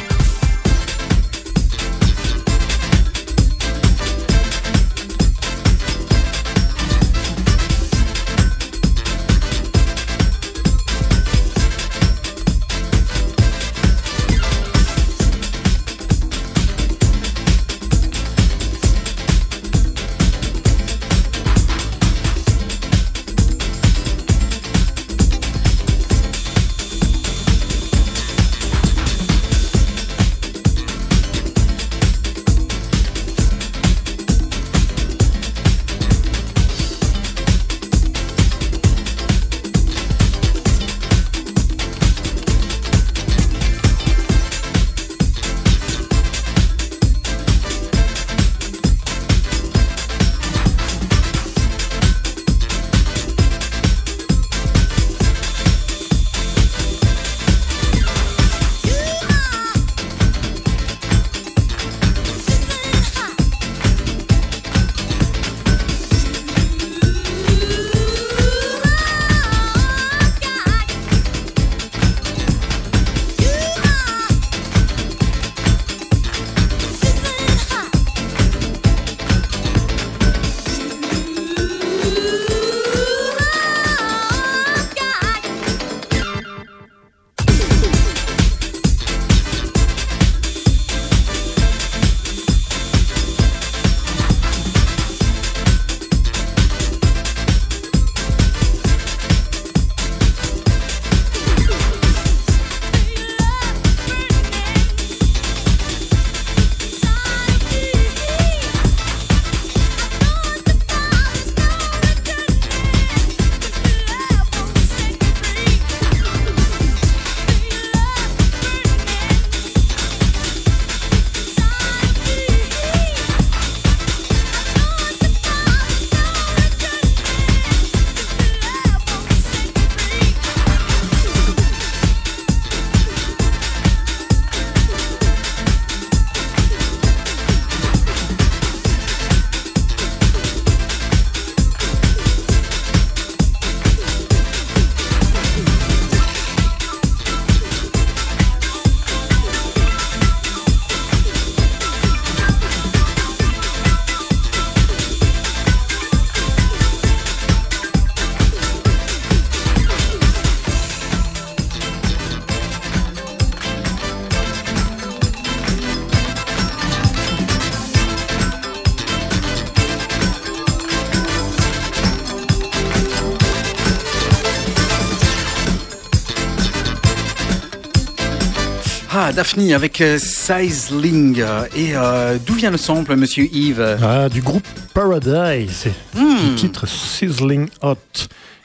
Daphne 179.38 179.72
avec 179.72 180.00
euh, 180.00 180.18
Sizzling. 180.18 181.44
Et 181.76 181.92
euh, 181.94 182.38
d'où 182.44 182.54
vient 182.54 182.72
le 182.72 182.76
sample, 182.76 183.14
monsieur 183.14 183.44
Yves? 183.44 183.98
Ah, 184.02 184.28
du 184.28 184.42
groupe 184.42 184.66
Paradise. 184.92 185.86
Hmm. 186.12 186.38
Du 186.40 186.54
titre 186.56 186.88
Sizzling 186.88 187.68
Hot. 187.80 187.94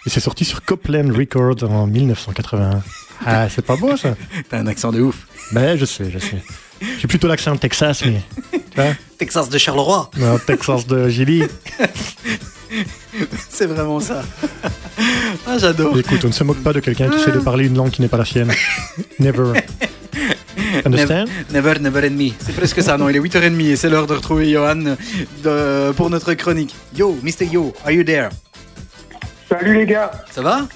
Et 0.08 0.10
c'est 0.10 0.20
sorti 0.20 0.46
sur 0.46 0.66
Copland 0.66 1.16
Records 1.16 1.62
en 1.70 1.86
1981. 1.86 2.82
Ah, 3.24 3.48
c'est 3.50 3.64
pas 3.64 3.76
beau 3.76 3.96
ça? 3.96 4.16
T'as 4.50 4.58
un 4.58 4.66
accent 4.66 4.92
de 4.92 5.02
ouf. 5.02 5.28
Ben, 5.52 5.78
je 5.78 5.86
sais, 5.86 6.10
je 6.10 6.18
sais. 6.18 6.42
J'ai 7.00 7.08
plutôt 7.08 7.28
l'accent 7.28 7.54
de 7.54 7.60
Texas, 7.60 8.04
mais. 8.04 8.24
Texas 9.20 9.50
de 9.50 9.60
Charleroi. 9.60 10.10
Non, 10.18 10.40
Texas 10.40 10.88
de 10.88 11.08
Gilly. 11.08 11.44
C'est 13.48 13.68
vraiment 13.68 14.00
ça. 14.00 14.24
ah, 15.46 15.60
j'adore. 15.60 16.00
Écoute, 16.00 16.22
on 16.24 16.30
ne 16.30 16.34
se 16.34 16.44
moque 16.44 16.64
pas 16.64 16.74
de 16.74 16.80
quelqu'un 16.80 17.12
qui 17.12 17.20
sait 17.20 17.32
de 17.32 17.38
parler 17.38 17.68
une 17.68 17.78
langue 17.78 17.92
qui 17.92 18.02
n'est 18.02 18.08
pas 18.08 18.18
la 18.18 18.26
sienne. 18.26 18.52
Never. 19.20 19.54
Understand? 20.86 21.28
Never, 21.52 21.80
never 21.80 22.06
and 22.08 22.12
me. 22.12 22.32
C'est 22.39 22.56
presque 22.56 22.82
ça, 22.84 22.98
non, 22.98 23.08
il 23.10 23.15
est 23.15 23.19
8h30 23.19 23.62
et 23.72 23.76
c'est 23.76 23.89
l'heure 23.89 24.08
de 24.08 24.13
retrouver 24.13 24.50
Johan 24.52 24.76
de- 25.43 25.91
pour 25.93 26.10
notre 26.10 26.34
chronique. 26.34 26.76
Yo, 26.96 27.17
Mr. 27.24 27.46
Yo, 27.52 27.74
are 27.86 27.91
you 27.91 28.04
there? 28.04 28.30
Salut 29.50 29.76
les 29.76 29.86
gars. 29.86 30.12
Ça 30.32 30.41
va? 30.41 30.67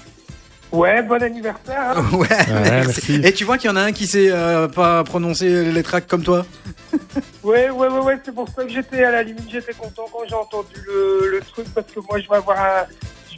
Ouais, 0.70 1.02
bon 1.02 1.22
anniversaire. 1.22 1.94
hein. 1.96 2.04
Ouais, 2.12 2.26
merci. 2.50 3.20
Et 3.24 3.32
tu 3.32 3.44
vois 3.44 3.56
qu'il 3.58 3.70
y 3.70 3.72
en 3.72 3.76
a 3.76 3.82
un 3.82 3.92
qui 3.92 4.06
sait 4.06 4.28
euh, 4.30 4.68
pas 4.68 5.02
prononcer 5.04 5.64
les 5.72 5.82
tracks 5.82 6.06
comme 6.06 6.22
toi? 6.22 6.44
Ouais, 7.44 7.70
ouais, 7.70 7.88
ouais, 7.88 7.98
ouais, 8.00 8.18
c'est 8.22 8.34
pour 8.34 8.46
ça 8.54 8.62
que 8.64 8.68
j'étais 8.70 9.02
à 9.04 9.10
la 9.10 9.22
limite, 9.22 9.48
j'étais 9.50 9.72
content 9.72 10.04
quand 10.12 10.18
j'ai 10.28 10.34
entendu 10.34 10.74
le, 10.86 11.30
le 11.30 11.40
truc 11.40 11.66
parce 11.74 11.86
que 11.86 12.00
moi 12.00 12.18
je 12.20 12.28
vais 12.28 12.34
avoir 12.36 12.58
un, 12.60 12.84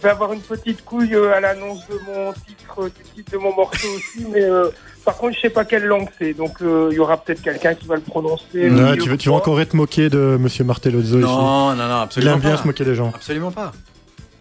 je 0.01 0.07
vais 0.07 0.11
avoir 0.11 0.33
une 0.33 0.41
petite 0.41 0.85
couille 0.85 1.15
euh, 1.15 1.35
à 1.35 1.41
l'annonce 1.41 1.87
de 1.89 1.95
mon 2.07 2.33
titre, 2.33 2.81
euh, 2.83 2.89
du 2.89 3.03
titre 3.15 3.33
de 3.33 3.37
mon 3.39 3.55
morceau 3.55 3.87
aussi, 3.97 4.27
mais 4.33 4.43
euh, 4.43 4.69
par 5.05 5.17
contre 5.17 5.35
je 5.37 5.41
sais 5.41 5.51
pas 5.51 5.65
quelle 5.67 5.85
langue 5.85 6.09
c'est, 6.19 6.33
donc 6.33 6.63
euh, 6.63 6.89
il 6.91 6.97
y 6.97 6.99
aura 7.01 7.19
peut-être 7.19 7.43
quelqu'un 7.43 7.75
qui 7.75 7.87
va 7.87 7.97
le 7.97 8.01
prononcer. 8.01 8.71
Mieux 8.71 8.97
tu, 8.97 9.09
vas, 9.11 9.17
tu 9.17 9.29
encore 9.29 9.61
être 9.61 9.75
moqué 9.75 10.09
de 10.09 10.37
Monsieur 10.41 10.65
Martellozzo 10.65 11.19
ici? 11.19 11.27
Non, 11.27 11.75
non, 11.75 11.77
non, 11.77 11.99
Il 11.99 12.03
absolument 12.03 12.35
aime 12.35 12.41
bien 12.41 12.51
pas. 12.53 12.57
se 12.63 12.67
moquer 12.67 12.85
des 12.85 12.95
gens. 12.95 13.13
Absolument 13.15 13.51
pas. 13.53 13.73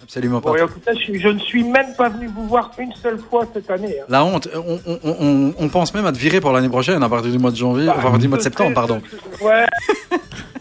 Absolument 0.01 0.41
pas. 0.41 0.49
Bon, 0.49 0.55
et 0.55 0.61
en 0.63 0.67
tout 0.67 0.79
cas, 0.83 0.91
je, 0.95 1.27
ne 1.27 1.37
suis 1.37 1.63
même 1.63 1.93
pas 1.95 2.09
venu 2.09 2.27
vous 2.35 2.47
voir 2.47 2.71
une 2.79 2.91
seule 2.95 3.19
fois 3.29 3.45
cette 3.53 3.69
année. 3.69 3.99
hein. 3.99 4.05
La 4.09 4.23
honte, 4.25 4.47
on, 4.55 4.79
on- 4.87 4.99
on- 5.03 5.53
on 5.55 5.69
pense 5.69 5.93
même 5.93 6.07
à 6.07 6.11
te 6.11 6.17
virer 6.17 6.41
pour 6.41 6.51
l'année 6.51 6.67
prochaine, 6.69 7.03
à 7.03 7.09
partir 7.09 7.31
du 7.31 7.37
mois 7.37 7.51
de 7.51 7.55
janvier, 7.57 7.85
Bah, 7.85 8.17
du 8.17 8.27
mois 8.27 8.39
de 8.39 8.43
septembre, 8.43 8.73
pardon. 8.73 9.01
Ouais, 9.41 9.65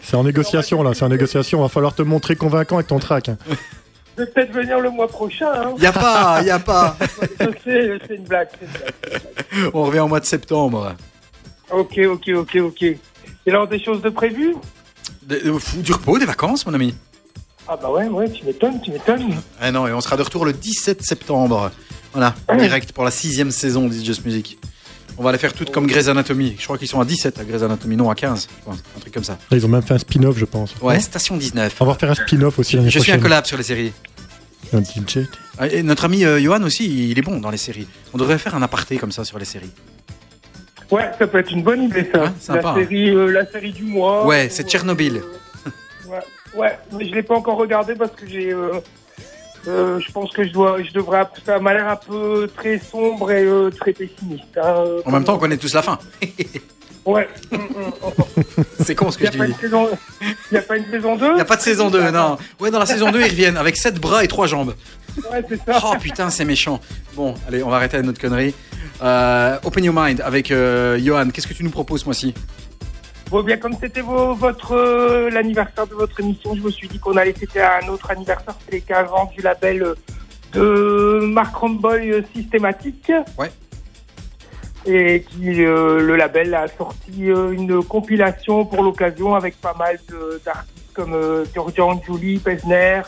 C'est 0.03 0.15
en 0.17 0.23
négociation 0.23 0.83
là, 0.83 0.93
c'est 0.93 1.03
en 1.03 1.09
négociation. 1.09 1.61
Va 1.63 1.67
falloir 1.69 1.95
te 1.95 2.03
montrer 2.03 2.35
convaincant 2.35 2.75
avec 2.75 2.87
ton 2.87 2.99
track. 2.99 3.31
hein. 4.19 4.25
vais 4.25 4.31
peut-être 4.31 4.51
venir 4.51 4.79
le 4.79 4.89
mois 4.89 5.07
prochain. 5.07 5.51
Hein. 5.53 5.75
Y 5.79 5.85
a 5.85 5.91
pas, 5.91 6.41
y 6.43 6.49
a 6.49 6.59
pas. 6.59 6.97
je 7.39 7.45
sais, 7.63 7.99
c'est 8.07 8.15
une 8.15 8.23
blague. 8.23 8.49
On 9.73 9.83
revient 9.83 9.99
au 9.99 10.07
mois 10.07 10.19
de 10.19 10.25
septembre. 10.25 10.95
Ok, 11.71 11.99
ok, 11.99 12.29
ok, 12.35 12.55
ok. 12.61 12.81
Et 12.83 12.97
alors, 13.47 13.67
des 13.67 13.83
choses 13.83 14.01
de 14.01 14.09
prévues? 14.09 14.55
Fou- 15.59 15.81
du 15.81 15.91
repos, 15.93 16.17
des 16.17 16.25
vacances, 16.25 16.65
mon 16.65 16.73
ami. 16.73 16.95
Ah 17.67 17.77
bah 17.77 17.91
ouais, 17.91 18.07
ouais, 18.07 18.29
tu 18.31 18.43
m'étonnes, 18.45 18.81
tu 18.81 18.91
m'étonnes. 18.91 19.35
Ah 19.61 19.71
non, 19.71 19.87
et 19.87 19.93
on 19.93 20.01
sera 20.01 20.17
de 20.17 20.23
retour 20.23 20.43
le 20.43 20.53
17 20.53 21.03
septembre. 21.03 21.71
Voilà, 22.13 22.33
en 22.47 22.55
direct 22.55 22.93
pour 22.93 23.03
la 23.03 23.11
sixième 23.11 23.51
saison 23.51 23.87
d'Is 23.87 24.03
Just 24.03 24.25
Music. 24.25 24.57
On 25.19 25.23
va 25.23 25.33
les 25.33 25.37
faire 25.37 25.51
toutes 25.53 25.71
comme 25.71 25.85
Grey's 25.85 26.07
Anatomy. 26.07 26.55
Je 26.57 26.63
crois 26.63 26.77
qu'ils 26.77 26.87
sont 26.87 27.01
à 27.01 27.05
17 27.05 27.39
à 27.39 27.43
Grey's 27.43 27.61
Anatomy, 27.61 27.97
non 27.97 28.09
à 28.09 28.15
15, 28.15 28.47
je 28.49 28.65
pense. 28.65 28.77
un 28.95 28.99
truc 29.01 29.13
comme 29.13 29.23
ça. 29.25 29.33
Là, 29.51 29.57
ils 29.57 29.65
ont 29.65 29.69
même 29.69 29.81
fait 29.81 29.93
un 29.93 29.97
spin-off, 29.97 30.37
je 30.37 30.45
pense. 30.45 30.73
Ouais, 30.81 30.97
Station 31.01 31.35
19. 31.35 31.75
On 31.81 31.85
va 31.85 31.91
refaire 31.93 32.11
un 32.11 32.15
spin-off 32.15 32.57
aussi 32.57 32.79
Je 32.89 32.99
suis 32.99 33.11
un 33.11 33.19
collab 33.19 33.45
sur 33.45 33.57
les 33.57 33.63
séries. 33.63 33.91
Un 34.71 34.81
DJ. 34.81 35.27
Ah, 35.57 35.67
Et 35.67 35.83
notre 35.83 36.05
ami 36.05 36.23
euh, 36.23 36.39
Johan 36.39 36.61
aussi, 36.63 37.09
il 37.09 37.19
est 37.19 37.21
bon 37.21 37.39
dans 37.39 37.49
les 37.51 37.57
séries. 37.57 37.87
On 38.13 38.17
devrait 38.17 38.37
faire 38.37 38.55
un 38.55 38.61
aparté 38.61 38.97
comme 38.97 39.11
ça 39.11 39.25
sur 39.25 39.37
les 39.39 39.45
séries. 39.45 39.71
Ouais, 40.89 41.11
ça 41.19 41.27
peut 41.27 41.39
être 41.39 41.51
une 41.51 41.63
bonne 41.63 41.83
idée, 41.83 42.09
ça. 42.13 42.23
Ouais, 42.23 42.29
sympa, 42.39 42.73
la, 42.75 42.81
série, 42.83 43.09
euh, 43.09 43.31
la 43.31 43.45
série 43.45 43.73
du 43.73 43.83
mois. 43.83 44.25
Ouais, 44.25 44.45
ou, 44.47 44.49
c'est 44.51 44.65
euh, 44.65 44.69
Tchernobyl. 44.69 45.17
euh, 45.17 46.09
ouais, 46.09 46.19
ouais, 46.55 46.79
mais 46.97 47.09
je 47.09 47.13
l'ai 47.13 47.23
pas 47.23 47.35
encore 47.35 47.57
regardé 47.57 47.93
parce 47.95 48.11
que 48.11 48.25
j'ai. 48.25 48.53
euh, 48.53 48.79
euh, 49.67 49.99
je 49.99 50.11
pense 50.11 50.31
que 50.31 50.43
je 50.43 50.51
dois, 50.51 50.81
je 50.81 50.91
devrais. 50.93 51.23
Ça 51.45 51.59
m'a 51.59 51.73
l'air 51.73 51.87
un 51.89 51.95
peu 51.95 52.49
très 52.55 52.79
sombre 52.79 53.31
et 53.31 53.43
euh, 53.43 53.69
très 53.69 53.93
pessimiste. 53.93 54.57
hein, 54.61 54.83
En 55.05 55.11
même 55.11 55.23
temps, 55.23 55.35
on 55.35 55.39
connaît 55.39 55.57
tous 55.57 55.73
la 55.73 55.81
fin. 55.81 55.97
Ouais. 57.05 57.27
mm, 57.51 57.55
mm. 57.55 58.63
C'est 58.81 58.93
con 58.93 59.09
ce 59.09 59.17
Il 59.19 59.29
que 59.29 59.37
n'y 59.37 59.39
je 59.39 59.45
dis. 59.45 59.51
une 59.51 59.57
saison- 59.57 59.89
y 60.51 60.57
a 60.57 60.61
pas 60.61 60.77
une 60.77 60.85
saison 60.91 61.15
2 61.15 61.27
Il 61.29 61.35
n'y 61.35 61.41
a 61.41 61.45
pas 61.45 61.55
de 61.55 61.61
saison 61.61 61.89
2, 61.89 62.11
non. 62.11 62.37
Ouais, 62.59 62.69
dans 62.69 62.77
la 62.77 62.85
saison 62.85 63.09
2, 63.09 63.19
ils 63.21 63.29
reviennent 63.29 63.57
avec 63.57 63.77
7 63.77 63.95
bras 63.99 64.23
et 64.23 64.27
3 64.27 64.45
jambes. 64.47 64.75
Ouais, 65.31 65.43
c'est 65.49 65.59
ça. 65.65 65.79
Oh 65.85 65.93
putain, 65.99 66.29
c'est 66.29 66.45
méchant. 66.45 66.79
Bon, 67.15 67.33
allez, 67.47 67.63
on 67.63 67.69
va 67.69 67.77
arrêter 67.77 67.99
notre 68.03 68.19
connerie. 68.21 68.53
Euh, 69.01 69.57
open 69.63 69.83
Your 69.85 69.95
Mind 69.97 70.21
avec 70.21 70.49
Johan. 70.49 71.29
Qu'est-ce 71.33 71.47
que 71.47 71.53
tu 71.53 71.63
nous 71.63 71.71
proposes, 71.71 72.05
moi-ci 72.05 72.33
Bon, 73.29 73.43
bien, 73.43 73.57
comme 73.57 73.75
c'était 73.79 74.01
votre 74.01 74.75
euh, 74.75 75.29
l'anniversaire 75.29 75.85
de 75.85 75.93
votre 75.93 76.19
émission, 76.19 76.55
je 76.55 76.61
me 76.61 76.71
suis 76.71 76.87
dit 76.87 76.97
qu'on 76.97 77.15
allait 77.15 77.33
fêter 77.33 77.61
un 77.61 77.87
autre 77.87 78.09
anniversaire, 78.09 78.55
c'est 78.65 78.71
les 78.71 78.81
15 78.81 79.11
ans 79.11 79.31
du 79.35 79.41
label 79.41 79.93
de 80.53 81.19
Mark 81.21 81.55
Romboy 81.55 82.11
euh, 82.11 82.21
Systématique. 82.33 83.11
Ouais. 83.37 83.51
Et 84.85 85.25
qui, 85.29 85.63
euh, 85.63 85.99
le 85.99 86.15
label 86.15 86.55
a 86.55 86.67
sorti 86.67 87.29
euh, 87.29 87.51
une 87.51 87.83
compilation 87.83 88.65
pour 88.65 88.81
l'occasion 88.81 89.35
avec 89.35 89.59
pas 89.61 89.75
mal 89.77 89.99
d'artistes 90.43 90.93
comme 90.93 91.13
euh, 91.13 91.45
Georgian 91.53 92.01
Julie, 92.01 92.39
Pesner, 92.39 93.01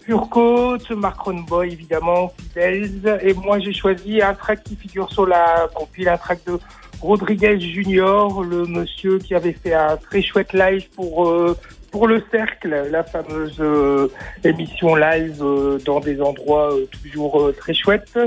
Purcoat, 0.00 0.78
Mark 0.96 1.20
Romboy 1.20 1.72
évidemment, 1.72 2.32
Fidels. 2.38 3.20
Et 3.22 3.34
moi 3.34 3.58
j'ai 3.58 3.74
choisi 3.74 4.22
un 4.22 4.32
track 4.32 4.64
qui 4.64 4.76
figure 4.76 5.12
sur 5.12 5.26
la 5.26 5.68
compile, 5.74 6.08
un 6.08 6.16
track 6.16 6.38
de 6.46 6.58
Rodriguez 7.00 7.60
Junior, 7.60 8.42
le 8.42 8.64
monsieur 8.66 9.18
qui 9.18 9.34
avait 9.34 9.52
fait 9.52 9.74
un 9.74 9.96
très 9.96 10.22
chouette 10.22 10.52
live 10.52 10.88
pour 10.96 11.28
euh, 11.28 11.56
pour 11.90 12.06
le 12.06 12.22
cercle, 12.30 12.88
la 12.90 13.02
fameuse 13.04 13.56
euh, 13.60 14.08
émission 14.44 14.94
live 14.94 15.38
euh, 15.42 15.78
dans 15.86 16.00
des 16.00 16.20
endroits 16.20 16.72
euh, 16.74 16.86
toujours 17.02 17.40
euh, 17.40 17.52
très 17.52 17.72
chouettes. 17.72 18.18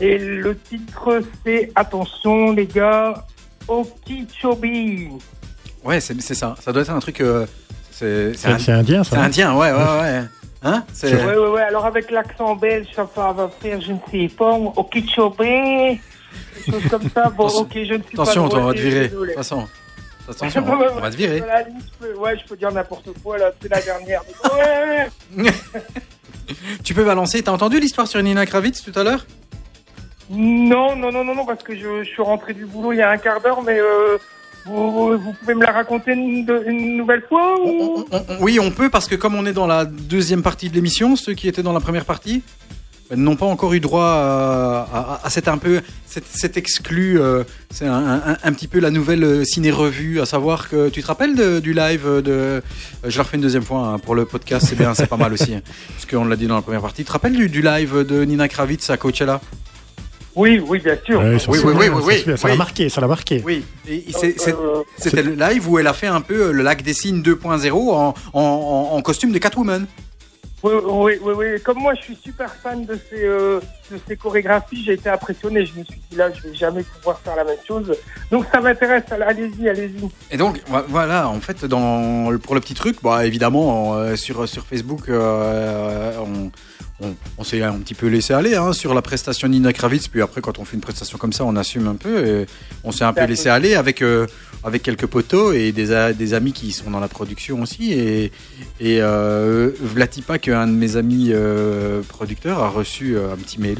Et 0.00 0.16
le 0.18 0.56
titre 0.56 1.20
c'est 1.44 1.72
attention 1.74 2.52
les 2.52 2.66
gars, 2.66 3.26
Okeechobee. 3.68 5.08
Ouais, 5.84 6.00
c'est 6.00 6.20
c'est 6.20 6.34
ça. 6.34 6.54
Ça 6.60 6.72
doit 6.72 6.82
être 6.82 6.90
un 6.90 7.00
truc. 7.00 7.20
euh, 7.20 7.46
c'est 7.90 8.32
c'est 8.34 8.38
C'est 8.38 8.48
un- 8.48 8.58
c'est 8.58 8.72
indien, 8.72 9.04
c'est 9.04 9.14
ça. 9.14 9.20
hein 9.22 9.24
indien, 9.24 9.56
ouais, 9.56 9.72
ouais, 9.72 10.00
ouais. 10.00 10.22
Hein 10.62 10.84
C'est. 10.92 11.14
Ouais, 11.24 11.36
ouais, 11.38 11.48
ouais. 11.48 11.62
Alors 11.62 11.86
avec 11.86 12.10
l'accent 12.10 12.54
belge, 12.54 12.86
ça 12.94 13.08
va 13.16 13.32
va 13.32 13.48
faire, 13.60 13.80
je 13.80 13.92
ne 13.92 13.98
sais 14.10 14.28
pas, 14.34 14.52
Okeechobee, 14.76 16.00
des 16.66 16.72
choses 16.72 16.88
comme 16.90 17.08
ça. 17.14 17.28
Bon, 17.30 17.46
Attention- 17.46 17.60
ok, 17.62 17.72
je 17.74 17.78
ne 17.94 18.02
suis 18.02 18.12
Attention, 18.14 18.42
pas 18.44 18.48
toi, 18.50 18.60
on 18.62 18.66
va 18.66 18.72
te 18.74 18.78
virer. 18.80 19.00
De 19.04 19.08
désolé. 19.08 19.32
toute 19.32 19.36
façon. 19.42 19.68
Attention, 20.28 20.64
on 20.66 21.00
va 21.00 21.10
te 21.10 21.16
virer. 21.16 21.42
Je 21.42 22.06
peux- 22.06 22.14
ouais, 22.18 22.38
je 22.38 22.46
peux 22.48 22.56
dire 22.56 22.70
n'importe 22.70 23.08
quoi, 23.22 23.36
là, 23.38 23.50
c'est 23.60 23.68
la 23.70 23.80
dernière. 23.80 24.22
Ouais. 25.36 25.50
Tu 26.84 26.94
peux 26.94 27.04
balancer. 27.04 27.42
T'as 27.42 27.52
entendu 27.52 27.78
l'histoire 27.78 28.08
sur 28.08 28.20
Nina 28.22 28.44
Kravitz 28.44 28.82
tout 28.82 28.92
à 28.98 29.04
l'heure? 29.04 29.24
Non, 30.28 30.96
non, 30.96 31.10
non, 31.12 31.24
non, 31.24 31.34
non, 31.34 31.44
parce 31.46 31.62
que 31.62 31.76
je, 31.76 32.02
je 32.04 32.08
suis 32.08 32.22
rentré 32.22 32.54
du 32.54 32.66
boulot 32.66 32.92
il 32.92 32.98
y 32.98 33.02
a 33.02 33.10
un 33.10 33.18
quart 33.18 33.40
d'heure, 33.40 33.62
mais 33.62 33.78
euh, 33.78 34.16
vous, 34.66 35.16
vous 35.18 35.32
pouvez 35.32 35.54
me 35.54 35.64
la 35.64 35.72
raconter 35.72 36.12
une, 36.12 36.44
nouvelle 36.96 37.22
fois 37.28 37.60
ou... 37.60 38.04
On- 38.10 38.16
on- 38.16 38.24
on- 38.28 38.36
Oui, 38.42 38.58
on 38.60 38.70
peut 38.70 38.90
parce 38.90 39.06
que 39.08 39.14
comme 39.16 39.34
on 39.34 39.46
est 39.46 39.52
dans 39.52 39.66
la 39.66 39.84
deuxième 39.84 40.42
partie 40.42 40.68
de 40.70 40.74
l'émission, 40.74 41.16
ceux 41.16 41.34
qui 41.34 41.48
étaient 41.48 41.62
dans 41.62 41.72
la 41.72 41.80
première 41.80 42.04
partie 42.04 42.42
n'ont 43.14 43.36
pas 43.36 43.46
encore 43.46 43.72
eu 43.74 43.80
droit 43.80 44.04
à, 44.04 44.86
à- 44.92 45.20
à 45.26 45.30
cet 45.30 45.48
un 45.48 45.58
peu 45.58 45.80
cet, 46.06 46.24
cet 46.26 46.56
exclu. 46.56 47.20
euh, 47.20 47.44
c'est 47.70 47.86
un, 47.86 48.20
un- 48.24 48.36
un 48.42 48.52
petit 48.52 48.68
peu 48.68 48.78
la 48.80 48.90
nouvelle 48.90 49.24
euh, 49.24 49.44
ciné-revue, 49.44 50.20
à 50.20 50.26
savoir 50.26 50.68
que 50.68 50.88
tu 50.88 51.02
te 51.02 51.06
rappelles 51.06 51.34
de- 51.34 51.60
du 51.60 51.72
live 51.72 52.04
de. 52.24 52.30
euh, 52.32 52.60
Je 53.04 53.16
la 53.16 53.22
refais 53.24 53.36
une 53.36 53.42
deuxième 53.42 53.62
fois 53.64 53.88
hein, 53.88 53.98
pour 53.98 54.14
le 54.14 54.24
podcast, 54.24 54.66
c'est 54.68 54.76
bien, 54.78 54.94
c'est 54.94 55.06
pas 55.06 55.16
mal 55.16 55.32
aussi, 55.32 55.54
hein, 55.54 55.60
parce 55.88 56.06
qu'on 56.06 56.24
l'a 56.24 56.36
dit 56.36 56.46
dans 56.46 56.56
la 56.56 56.62
première 56.62 56.80
partie. 56.82 57.02
Tu 57.02 57.06
te 57.06 57.12
rappelles 57.12 57.36
du, 57.36 57.48
du 57.48 57.62
live 57.62 58.04
de 58.06 58.24
Nina 58.24 58.48
Kravitz 58.48 58.88
à 58.90 58.96
Coachella? 58.96 59.40
Oui, 60.36 60.62
oui, 60.64 60.78
bien 60.78 60.96
sûr. 61.04 61.18
Ouais, 61.18 61.36
Oui, 61.48 61.58
oui, 61.64 61.86
oui, 62.04 62.22
ça 62.36 62.44
oui, 62.44 62.50
l'a 62.52 62.56
marqué, 62.56 62.88
ça 62.88 63.00
l'a 63.00 63.08
marqué. 63.08 63.42
Oui, 63.44 63.64
Euh, 63.88 64.82
c'était 64.96 65.24
le 65.24 65.34
live 65.34 65.68
où 65.68 65.78
elle 65.80 65.88
a 65.88 65.92
fait 65.92 66.06
un 66.06 66.20
peu 66.20 66.52
le 66.52 66.62
lac 66.62 66.82
des 66.82 66.94
signes 66.94 67.20
2.0 67.20 67.72
en, 67.72 68.14
en- 68.32 68.40
en- 68.40 68.96
en 68.96 69.02
costume 69.02 69.32
de 69.32 69.38
Catwoman. 69.38 69.86
Oui, 70.62 70.72
oui, 71.22 71.32
oui. 71.36 71.46
Comme 71.64 71.78
moi, 71.78 71.94
je 71.94 72.02
suis 72.02 72.16
super 72.22 72.54
fan 72.54 72.84
de 72.84 72.98
ces, 73.08 73.24
euh, 73.24 73.60
de 73.90 73.98
ces 74.06 74.16
chorégraphies. 74.16 74.84
J'ai 74.84 74.92
été 74.92 75.08
impressionné. 75.08 75.64
Je 75.64 75.78
me 75.78 75.84
suis 75.84 76.00
dit, 76.10 76.16
là, 76.16 76.30
je 76.32 76.42
vais 76.48 76.54
jamais 76.54 76.82
pouvoir 76.82 77.18
faire 77.20 77.34
la 77.36 77.44
même 77.44 77.56
chose. 77.66 77.94
Donc, 78.30 78.44
ça 78.52 78.60
m'intéresse. 78.60 79.04
Allez-y, 79.10 79.68
allez-y. 79.68 80.08
Et 80.30 80.36
donc 80.36 80.60
vo- 80.68 80.84
voilà, 80.88 81.28
en 81.28 81.40
fait, 81.40 81.64
dans, 81.64 82.36
pour 82.38 82.54
le 82.54 82.60
petit 82.60 82.74
truc, 82.74 82.98
bah, 83.02 83.24
évidemment, 83.24 83.94
euh, 83.94 84.16
sur, 84.16 84.46
sur 84.48 84.66
Facebook, 84.66 85.08
euh, 85.08 86.12
on, 86.18 86.50
on, 87.00 87.14
on 87.38 87.44
s'est 87.44 87.62
un 87.62 87.78
petit 87.78 87.94
peu 87.94 88.06
laissé 88.06 88.32
aller 88.34 88.54
hein, 88.54 88.72
sur 88.72 88.94
la 88.94 89.02
prestation 89.02 89.48
de 89.48 89.52
Nina 89.54 89.72
Kravitz. 89.72 90.08
Puis 90.08 90.22
après, 90.22 90.40
quand 90.40 90.58
on 90.58 90.64
fait 90.64 90.74
une 90.74 90.82
prestation 90.82 91.18
comme 91.18 91.32
ça, 91.32 91.44
on 91.44 91.56
assume 91.56 91.88
un 91.88 91.96
peu. 91.96 92.26
Et 92.26 92.46
on 92.84 92.92
s'est 92.92 93.04
un 93.04 93.12
peu 93.12 93.24
laissé 93.24 93.48
aller 93.48 93.74
avec, 93.74 94.02
euh, 94.02 94.26
avec 94.64 94.82
quelques 94.82 95.06
potos 95.06 95.54
et 95.54 95.72
des, 95.72 96.34
amis 96.34 96.52
qui 96.52 96.72
sont 96.72 96.90
dans 96.90 97.00
la 97.00 97.08
production 97.08 97.62
aussi. 97.62 97.92
Et, 97.92 98.32
et 98.80 99.00
euh, 99.00 99.70
Vlatipa, 99.80 100.38
qu'un 100.38 100.66
de 100.66 100.72
mes 100.72 100.96
amis 100.96 101.30
euh, 101.30 102.02
producteurs, 102.02 102.62
a 102.62 102.68
reçu 102.68 103.16
euh, 103.16 103.32
un 103.32 103.36
petit 103.36 103.60
mail. 103.60 103.78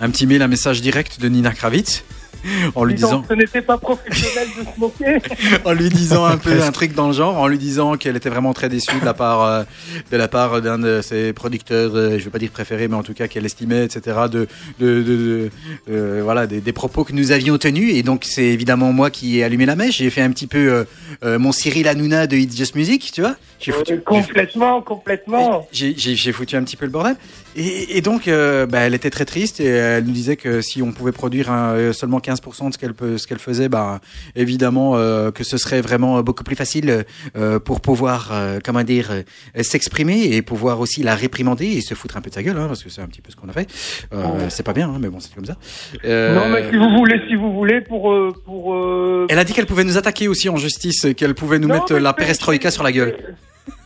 Un 0.00 0.10
petit 0.10 0.26
mail, 0.26 0.42
un 0.42 0.48
message 0.48 0.80
direct 0.80 1.20
de 1.20 1.28
Nina 1.28 1.52
Kravitz. 1.52 2.04
en 2.74 2.84
lui 2.84 2.94
disant, 2.94 3.24
ce 3.28 3.34
n'était 3.34 3.62
pas 3.62 3.78
professionnel 3.78 4.48
de 4.58 4.62
se 4.64 4.78
moquer. 4.80 5.18
en 5.64 5.72
lui 5.72 5.88
disant 5.88 6.24
un 6.24 6.36
peu 6.36 6.62
un 6.62 6.72
truc 6.72 6.94
dans 6.94 7.06
le 7.08 7.12
genre, 7.12 7.38
en 7.38 7.46
lui 7.46 7.58
disant 7.58 7.96
qu'elle 7.96 8.16
était 8.16 8.28
vraiment 8.30 8.52
très 8.52 8.68
déçue 8.68 8.98
de 9.00 9.04
la 9.04 9.14
part 9.14 9.42
euh, 9.42 9.62
de 10.10 10.16
la 10.16 10.28
part 10.28 10.60
d'un 10.62 10.78
de 10.78 11.00
ses 11.02 11.32
producteurs, 11.32 11.92
euh, 11.94 12.18
je 12.18 12.24
vais 12.24 12.30
pas 12.30 12.38
dire 12.38 12.50
préférés, 12.50 12.88
mais 12.88 12.96
en 12.96 13.02
tout 13.02 13.14
cas 13.14 13.28
qu'elle 13.28 13.46
estimait, 13.46 13.84
etc. 13.84 14.16
De, 14.30 14.48
de, 14.80 15.02
de- 15.02 15.02
de- 15.02 15.50
euh, 15.90 16.20
voilà 16.24 16.46
des, 16.46 16.60
des 16.60 16.72
propos 16.72 17.04
que 17.04 17.12
nous 17.12 17.32
avions 17.32 17.58
tenus. 17.58 17.94
Et 17.94 18.02
donc 18.02 18.24
c'est 18.24 18.44
évidemment 18.44 18.92
moi 18.92 19.10
qui 19.10 19.38
ai 19.38 19.44
allumé 19.44 19.66
la 19.66 19.76
mèche. 19.76 19.98
J'ai 19.98 20.10
fait 20.10 20.22
un 20.22 20.30
petit 20.30 20.46
peu 20.46 20.58
euh, 20.72 20.84
euh, 21.24 21.38
mon 21.38 21.52
Cyril 21.52 21.88
Hanouna 21.88 22.26
de 22.26 22.36
It's 22.36 22.56
Just 22.56 22.74
Music, 22.74 23.10
tu 23.12 23.20
vois. 23.20 23.36
J'ai 23.60 23.70
foutu, 23.72 23.92
Euh, 23.94 24.00
complètement, 24.04 24.80
complètement. 24.82 25.66
j'ai 25.72 26.32
foutu 26.32 26.56
un 26.56 26.64
petit 26.64 26.76
peu 26.76 26.84
le 26.84 26.90
bordel. 26.90 27.14
Et, 27.54 27.98
et 27.98 28.00
donc, 28.00 28.28
euh, 28.28 28.64
bah, 28.66 28.78
elle 28.80 28.94
était 28.94 29.10
très 29.10 29.24
triste 29.26 29.60
et 29.60 29.66
elle 29.66 30.04
nous 30.04 30.12
disait 30.12 30.36
que 30.36 30.62
si 30.62 30.80
on 30.80 30.92
pouvait 30.92 31.12
produire 31.12 31.50
un- 31.50 31.72
euh, 31.74 31.92
seulement 31.92 32.18
15% 32.18 32.68
de 32.68 32.72
ce 32.74 32.78
qu'elle, 32.78 32.94
ce 33.18 33.26
qu'elle 33.26 33.38
faisait, 33.38 33.68
bah, 33.68 34.00
évidemment 34.36 34.96
euh, 34.96 35.30
que 35.30 35.44
ce 35.44 35.58
serait 35.58 35.82
vraiment 35.82 36.22
beaucoup 36.22 36.44
plus 36.44 36.56
facile 36.56 37.04
euh, 37.36 37.58
pour 37.58 37.80
pouvoir, 37.82 38.30
euh, 38.32 38.58
comment 38.64 38.82
dire, 38.84 39.10
euh, 39.10 39.22
s'exprimer 39.62 40.34
et 40.34 40.40
pouvoir 40.42 40.80
aussi 40.80 41.02
la 41.02 41.14
réprimander 41.14 41.66
et 41.66 41.80
se 41.82 41.92
foutre 41.94 42.16
un 42.16 42.22
peu 42.22 42.30
de 42.30 42.34
sa 42.34 42.42
gueule, 42.42 42.56
hein, 42.56 42.68
parce 42.68 42.82
que 42.82 42.88
c'est 42.88 43.02
un 43.02 43.06
petit 43.06 43.20
peu 43.20 43.30
ce 43.30 43.36
qu'on 43.36 43.48
a 43.48 43.52
fait. 43.52 43.68
Euh, 44.14 44.46
C'est 44.48 44.62
pas 44.62 44.72
bien, 44.72 44.88
hein, 44.88 44.96
mais 44.98 45.08
bon, 45.08 45.20
c'est 45.20 45.34
comme 45.34 45.44
ça. 45.44 45.56
Euh, 46.06 46.34
Non, 46.34 46.48
mais 46.48 46.70
si 46.70 46.76
vous 46.76 46.88
voulez, 46.96 47.20
si 47.28 47.34
vous 47.34 47.52
voulez, 47.52 47.80
pour, 47.82 48.14
pour. 48.46 48.74
euh, 48.74 49.26
Elle 49.28 49.38
a 49.38 49.44
dit 49.44 49.52
qu'elle 49.52 49.66
pouvait 49.66 49.84
nous 49.84 49.98
attaquer 49.98 50.26
aussi 50.26 50.48
en 50.48 50.56
justice, 50.56 51.06
qu'elle 51.16 51.34
pouvait 51.34 51.58
nous 51.58 51.68
non, 51.68 51.74
mettre 51.74 51.94
la 51.96 52.12
perestroïka 52.14 52.70
sur 52.70 52.82
la 52.82 52.92
gueule. 52.92 53.14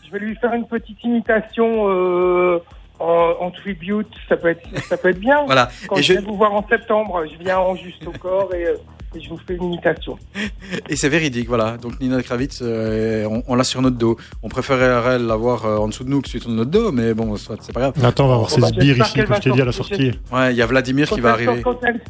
Je 0.06 0.12
vais 0.12 0.20
lui 0.20 0.36
faire 0.36 0.52
une 0.52 0.66
petite 0.68 1.02
imitation 1.02 1.88
euh, 1.88 2.58
en, 2.99 3.34
en 3.40 3.51
tribute. 3.51 4.09
Ça 4.28 4.36
peut 4.36 4.49
être, 4.49 4.62
ça 4.88 4.97
peut 4.97 5.09
être 5.11 5.20
bien. 5.20 5.42
Voilà. 5.47 5.68
Quand 5.88 5.97
Et 5.97 6.03
je 6.03 6.09
je- 6.09 6.12
viens 6.18 6.22
vous 6.28 6.36
voir 6.36 6.53
en 6.53 6.66
septembre, 6.68 7.24
je 7.30 7.42
viens 7.42 7.59
en 7.59 7.74
juste 7.76 8.07
au 8.07 8.12
corps 8.12 8.53
et, 8.55 8.66
euh, 8.66 8.74
et 9.14 9.20
je 9.20 9.28
vous 9.30 9.38
fais 9.47 9.55
une 9.55 9.64
imitation. 9.72 10.18
Et 10.88 10.97
c'est 10.97 11.09
véridique, 11.09 11.49
voilà. 11.49 11.76
Donc 11.78 11.99
Nina 12.01 12.22
Kravitz, 12.22 12.61
euh, 12.62 13.24
on, 13.30 13.42
on 13.47 13.55
l'a 13.55 13.64
sur 13.64 13.80
notre 13.80 13.97
dos. 13.97 14.16
On 14.42 14.49
préférerait 14.49 15.18
l'avoir 15.18 15.64
euh, 15.64 15.76
en 15.78 15.88
dessous 15.88 16.05
de 16.05 16.11
nous 16.11 16.20
que 16.20 16.28
sur 16.28 16.49
notre 16.51 16.70
dos, 16.70 16.92
mais 16.92 17.14
bon, 17.14 17.34
soit, 17.36 17.57
c'est 17.61 17.72
pas 17.72 17.80
grave. 17.80 18.05
Attends, 18.05 18.24
on 18.26 18.28
va 18.28 18.36
voir 18.36 18.49
Bon, 18.49 18.55
ses 18.55 18.61
bah, 18.61 18.68
sbires 18.68 18.99
ici, 18.99 19.22
comme 19.24 19.34
je 19.36 19.40
t'ai 19.40 19.51
dit 19.53 19.62
à 19.62 19.64
la 19.64 19.72
sortie. 19.72 20.12
Ouais, 20.32 20.53
il 20.53 20.57
y 20.57 20.62
a 20.62 20.66
Vladimir 20.66 21.09
qui 21.09 21.20
va 21.20 21.30
sort- 21.30 21.34
arriver. 21.49 21.62
quand, 21.62 21.78
elle, 21.84 22.01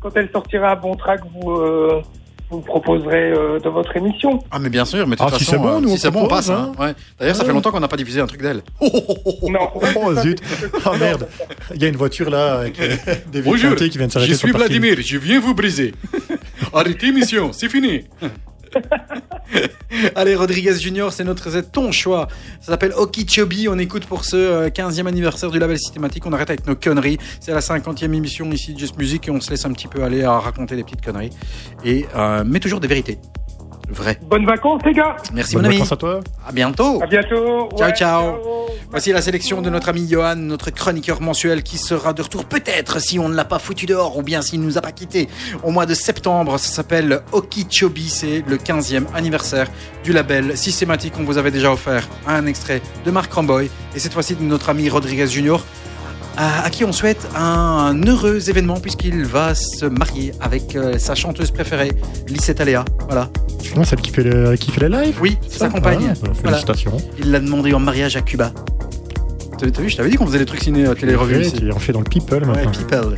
quand 0.00 0.10
elle 0.16 0.30
sortira 0.32 0.72
un 0.72 0.76
bon 0.76 0.94
track, 0.96 1.20
vous, 1.32 1.50
euh, 1.52 2.02
vous 2.50 2.60
proposerez 2.60 3.32
euh, 3.32 3.58
dans 3.60 3.72
votre 3.72 3.94
émission. 3.96 4.42
Ah, 4.50 4.58
mais 4.58 4.70
bien 4.70 4.84
sûr, 4.84 5.06
mais 5.06 5.16
de 5.16 5.20
toute 5.20 5.30
Ah, 5.32 5.38
si 5.38 5.44
façon, 5.44 5.52
c'est 5.52 5.58
bon, 5.58 5.76
euh, 5.76 5.80
nous, 5.80 5.88
si 5.88 5.94
on 5.94 5.96
c'est 5.98 6.10
bon, 6.10 6.20
on 6.20 6.26
propose, 6.28 6.46
passe. 6.46 6.50
Hein. 6.50 6.72
Ouais. 6.78 6.94
D'ailleurs, 7.18 7.36
ça 7.36 7.42
Ah 7.42 7.46
fait 7.46 7.52
longtemps 7.52 7.70
qu'on 7.70 7.80
n'a 7.80 7.88
pas 7.88 7.96
diffusé 7.96 8.20
un 8.20 8.26
truc 8.26 8.42
d'elle. 8.42 8.62
Non, 9.42 9.70
Oh 9.96 10.14
zut 10.14 10.40
Ah 10.84 10.96
merde 10.98 11.28
Il 11.74 11.82
y 11.82 11.84
a 11.84 11.88
une 11.88 11.96
voiture 11.96 12.30
là 12.30 12.58
avec 12.60 12.80
euh, 12.80 12.96
des 13.30 13.40
vitres 13.40 13.60
teintées 13.60 13.90
qui 13.90 13.98
viennent 13.98 14.10
s'arrêter 14.10 14.34
sur 14.34 14.48
le 14.48 14.54
parking. 14.54 15.00
je 15.00 15.18
viens 15.18 15.40
vous 15.40 15.54
briser. 15.54 15.94
Arrêtez 16.72 17.12
mission, 17.12 17.52
c'est 17.52 17.68
fini. 17.68 18.04
Allez, 20.14 20.34
Rodriguez 20.34 20.74
Junior, 20.74 21.12
c'est 21.12 21.24
notre, 21.24 21.48
ton 21.60 21.92
choix. 21.92 22.28
Ça 22.60 22.72
s'appelle 22.72 22.92
Okeechobee. 22.96 23.68
On 23.68 23.78
écoute 23.78 24.06
pour 24.06 24.24
ce 24.24 24.36
euh, 24.36 24.68
15e 24.68 25.06
anniversaire 25.06 25.50
du 25.50 25.58
label 25.58 25.78
systématique. 25.78 26.26
On 26.26 26.32
arrête 26.32 26.50
avec 26.50 26.66
nos 26.66 26.76
conneries. 26.76 27.18
C'est 27.40 27.52
la 27.52 27.60
50e 27.60 28.12
émission 28.12 28.50
ici 28.50 28.74
de 28.74 28.78
Just 28.78 28.96
Music 28.98 29.28
et 29.28 29.30
on 29.30 29.40
se 29.40 29.50
laisse 29.50 29.64
un 29.64 29.72
petit 29.72 29.88
peu 29.88 30.02
aller 30.02 30.24
à 30.24 30.38
raconter 30.38 30.76
des 30.76 30.84
petites 30.84 31.04
conneries. 31.04 31.30
Et, 31.84 32.06
euh, 32.14 32.44
mais 32.46 32.60
toujours 32.60 32.80
des 32.80 32.88
vérités. 32.88 33.18
Vraies. 33.90 34.18
bonnes 34.22 34.44
vacances, 34.46 34.82
les 34.84 34.92
gars. 34.92 35.16
Merci, 35.32 35.54
Bonne 35.54 35.62
mon 35.62 35.68
ami. 35.68 35.76
vacances 35.78 35.92
à 35.92 35.96
toi 35.96 36.20
À 36.46 36.52
bientôt. 36.52 37.00
À 37.02 37.06
bientôt. 37.06 37.68
Ciao, 37.76 37.90
ciao. 37.92 38.34
Voici 38.90 39.12
la 39.12 39.20
sélection 39.22 39.60
de 39.62 39.70
notre 39.70 39.88
ami 39.90 40.06
Johan, 40.08 40.36
notre 40.36 40.70
chroniqueur 40.70 41.20
mensuel 41.20 41.62
qui 41.62 41.78
sera 41.78 42.12
de 42.12 42.22
retour 42.22 42.44
peut-être 42.44 43.00
si 43.00 43.18
on 43.18 43.28
ne 43.28 43.34
l'a 43.34 43.44
pas 43.44 43.58
foutu 43.58 43.86
dehors 43.86 44.16
ou 44.16 44.22
bien 44.22 44.40
s'il 44.42 44.60
ne 44.60 44.66
nous 44.66 44.78
a 44.78 44.80
pas 44.80 44.92
quittés 44.92 45.28
au 45.62 45.70
mois 45.70 45.86
de 45.86 45.94
septembre. 45.94 46.58
Ça 46.58 46.68
s'appelle 46.70 47.20
Okeechobee, 47.32 48.08
c'est 48.08 48.42
le 48.46 48.56
15e 48.56 49.04
anniversaire 49.14 49.68
du 50.04 50.12
label 50.12 50.56
systématique. 50.56 51.14
On 51.18 51.24
vous 51.24 51.38
avait 51.38 51.50
déjà 51.50 51.72
offert 51.72 52.08
un 52.26 52.46
extrait 52.46 52.80
de 53.04 53.10
Marc 53.10 53.32
Ramboy 53.32 53.70
et 53.94 53.98
cette 53.98 54.12
fois-ci 54.14 54.34
de 54.36 54.42
notre 54.42 54.68
ami 54.70 54.88
Rodriguez 54.88 55.26
Junior 55.26 55.62
à, 56.38 56.64
à 56.64 56.70
qui 56.70 56.84
on 56.84 56.92
souhaite 56.92 57.28
un 57.36 57.94
heureux 58.06 58.48
événement 58.48 58.78
puisqu'il 58.80 59.24
va 59.24 59.54
se 59.54 59.84
marier 59.84 60.32
avec 60.40 60.76
euh, 60.76 60.96
sa 60.98 61.14
chanteuse 61.14 61.50
préférée, 61.50 61.92
Lissette 62.28 62.60
Aléa. 62.60 62.84
Voilà. 63.08 63.28
Non, 63.76 63.84
celle 63.84 64.00
qui 64.00 64.10
fait, 64.12 64.22
le, 64.22 64.56
qui 64.56 64.70
fait 64.70 64.88
les 64.88 64.96
lives 65.04 65.18
Oui, 65.20 65.36
c'est 65.48 65.58
sa 65.58 65.68
compagne. 65.68 66.10
Ah, 66.10 66.14
Voilà. 66.22 66.34
Félicitations. 66.58 66.96
Il 67.18 67.30
l'a 67.32 67.40
demandé 67.40 67.74
en 67.74 67.80
mariage 67.80 68.16
à 68.16 68.22
Cuba. 68.22 68.52
T'as 69.58 69.66
vu, 69.82 69.90
je 69.90 69.96
t'avais 69.96 70.08
dit 70.10 70.16
qu'on 70.16 70.26
faisait 70.26 70.38
des 70.38 70.46
trucs 70.46 70.62
ciné 70.62 70.86
à 70.86 70.94
télé-revue 70.94 71.38
Ouais, 71.44 71.72
en 71.72 71.78
fais 71.80 71.92
dans 71.92 71.98
le 71.98 72.04
people 72.04 72.44
Ouais, 72.44 72.64
maintenant. 72.64 72.70
people. 72.70 73.16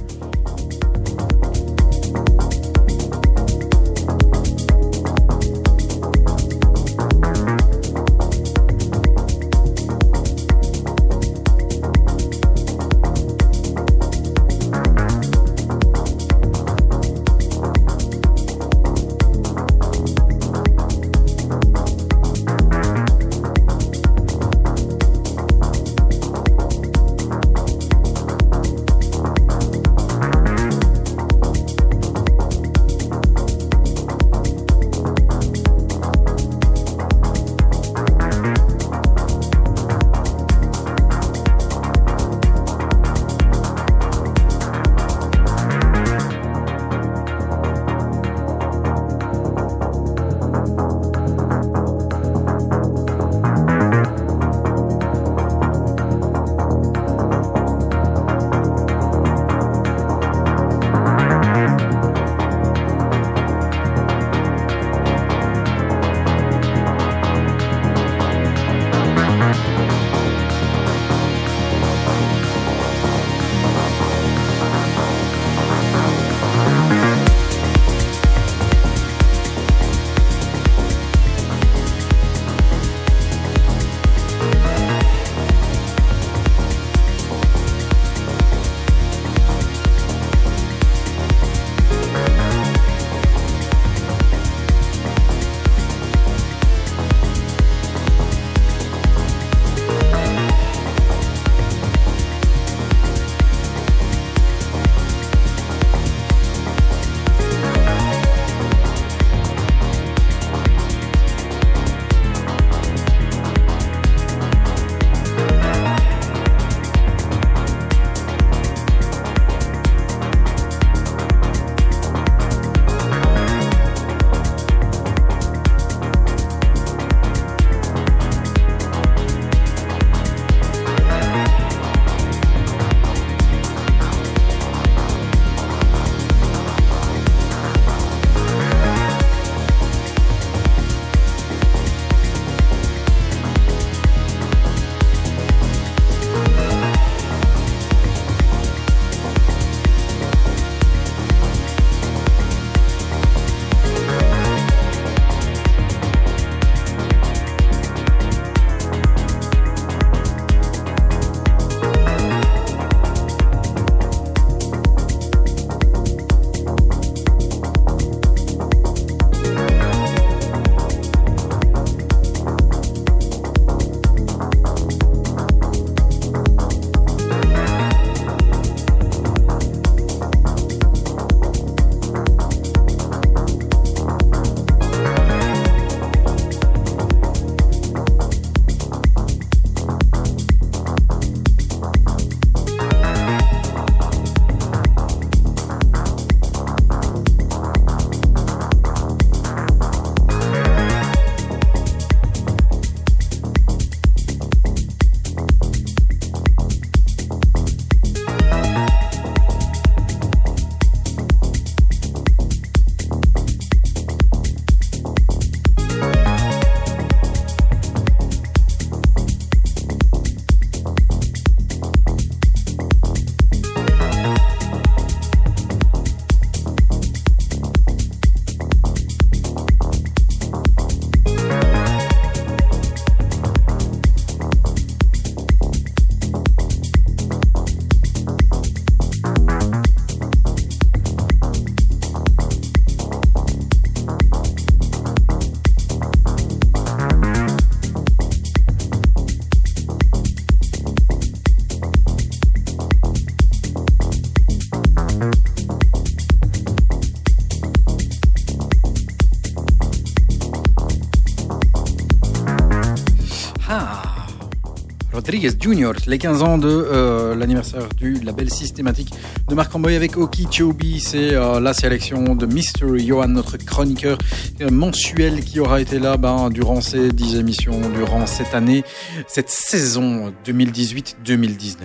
Rodriguez 265.31 265.57
Jr., 265.61 265.93
les 266.09 266.18
15 266.18 266.43
ans 266.43 266.59
de 266.59 266.66
euh, 266.68 267.37
l'anniversaire 267.37 267.89
du 267.97 268.14
label 268.14 268.51
systématique 268.51 269.12
de 269.49 269.55
Marc 269.55 269.72
Amboy 269.72 269.95
avec 269.95 270.16
Okeechobee. 270.16 270.99
C'est 270.99 271.35
euh, 271.35 271.61
la 271.61 271.72
sélection 271.72 272.35
de 272.35 272.47
Mr. 272.47 272.99
Johan, 272.99 273.28
notre 273.28 273.57
chroniqueur 273.57 274.18
euh, 274.61 274.70
mensuel 274.70 275.45
qui 275.45 275.61
aura 275.61 275.81
été 275.81 276.01
là 276.01 276.16
ben, 276.16 276.51
durant 276.51 276.81
ces 276.81 277.12
10 277.12 277.37
émissions, 277.37 277.78
durant 277.95 278.26
cette 278.26 278.57
année, 278.57 278.83
cette 279.28 279.51
saison 279.51 280.35
2018-2019. 280.45 281.76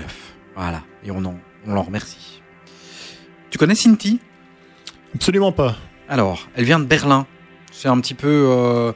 Voilà, 0.56 0.82
et 1.04 1.12
on 1.12 1.24
en, 1.24 1.36
on 1.68 1.74
l'en 1.76 1.84
remercie. 1.84 2.42
Tu 3.52 3.60
connais 3.60 3.76
Cinti 3.76 4.20
Absolument 5.14 5.52
pas. 5.52 5.76
Alors, 6.10 6.50
elle 6.56 6.66
vient 6.66 6.80
de 6.80 6.86
Berlin. 6.86 7.28
C'est 7.78 7.90
un 7.90 8.00
petit 8.00 8.14
peu 8.14 8.48
euh, 8.50 8.94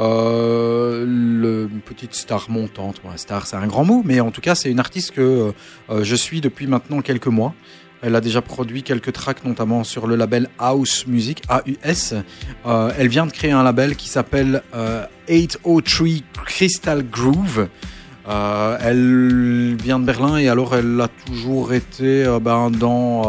euh, 0.00 1.04
le, 1.06 1.68
une 1.72 1.80
petite 1.80 2.14
star 2.14 2.50
montante. 2.50 3.00
Star, 3.14 3.46
c'est 3.46 3.54
un 3.54 3.68
grand 3.68 3.84
mot, 3.84 4.02
mais 4.04 4.18
en 4.18 4.32
tout 4.32 4.40
cas, 4.40 4.56
c'est 4.56 4.70
une 4.72 4.80
artiste 4.80 5.12
que 5.12 5.52
euh, 5.88 6.02
je 6.02 6.16
suis 6.16 6.40
depuis 6.40 6.66
maintenant 6.66 7.00
quelques 7.00 7.28
mois. 7.28 7.54
Elle 8.02 8.16
a 8.16 8.20
déjà 8.20 8.42
produit 8.42 8.82
quelques 8.82 9.12
tracks, 9.12 9.44
notamment 9.44 9.84
sur 9.84 10.08
le 10.08 10.16
label 10.16 10.48
House 10.58 11.06
Music, 11.06 11.42
AUS. 11.48 12.14
Elle 12.98 13.08
vient 13.08 13.26
de 13.26 13.32
créer 13.32 13.52
un 13.52 13.62
label 13.62 13.94
qui 13.94 14.08
s'appelle 14.08 14.62
euh, 14.74 15.04
803 15.28 16.08
Crystal 16.44 17.04
Groove. 17.08 17.68
Elle 18.28 19.76
vient 19.80 19.98
de 20.00 20.04
Berlin 20.04 20.36
et 20.38 20.48
alors 20.48 20.74
elle 20.76 21.00
a 21.00 21.08
toujours 21.08 21.72
été 21.72 22.26
ben, 22.42 22.70
dans 22.70 23.22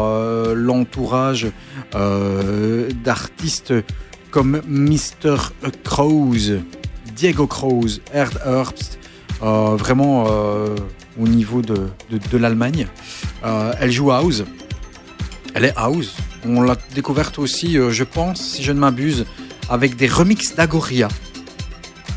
l'entourage 0.54 1.46
d'artistes 1.92 3.72
comme 4.30 4.60
Mr. 4.66 5.36
Crows, 5.84 6.60
Diego 7.16 7.46
Crows, 7.46 8.00
Erd 8.14 8.40
Herbst, 8.44 8.98
euh, 9.42 9.76
vraiment 9.76 10.26
euh, 10.28 10.76
au 11.20 11.26
niveau 11.26 11.62
de, 11.62 11.90
l'Allemagne. 12.36 12.86
Euh, 13.44 13.72
elle 13.80 13.90
joue 13.90 14.10
house. 14.12 14.44
Elle 15.54 15.64
est 15.64 15.74
house. 15.76 16.14
On 16.44 16.62
l'a 16.62 16.76
découverte 16.94 17.38
aussi, 17.38 17.74
je 17.74 18.04
pense, 18.04 18.40
si 18.40 18.62
je 18.62 18.72
ne 18.72 18.78
m'abuse, 18.78 19.26
avec 19.68 19.96
des 19.96 20.06
remixes 20.06 20.54
d'Agoria 20.54 21.08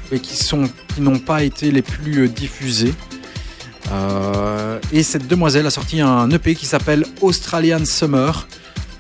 qui 0.09 0.37
qui 0.93 1.01
n'ont 1.01 1.17
pas 1.17 1.43
été 1.43 1.71
les 1.71 1.81
plus 1.81 2.29
diffusés. 2.29 2.93
Et 4.91 5.01
cette 5.01 5.27
demoiselle 5.27 5.65
a 5.65 5.71
sorti 5.71 6.01
un 6.01 6.29
EP 6.29 6.53
qui 6.53 6.67
s'appelle 6.67 7.03
Australian 7.21 7.83
Summer 7.83 8.47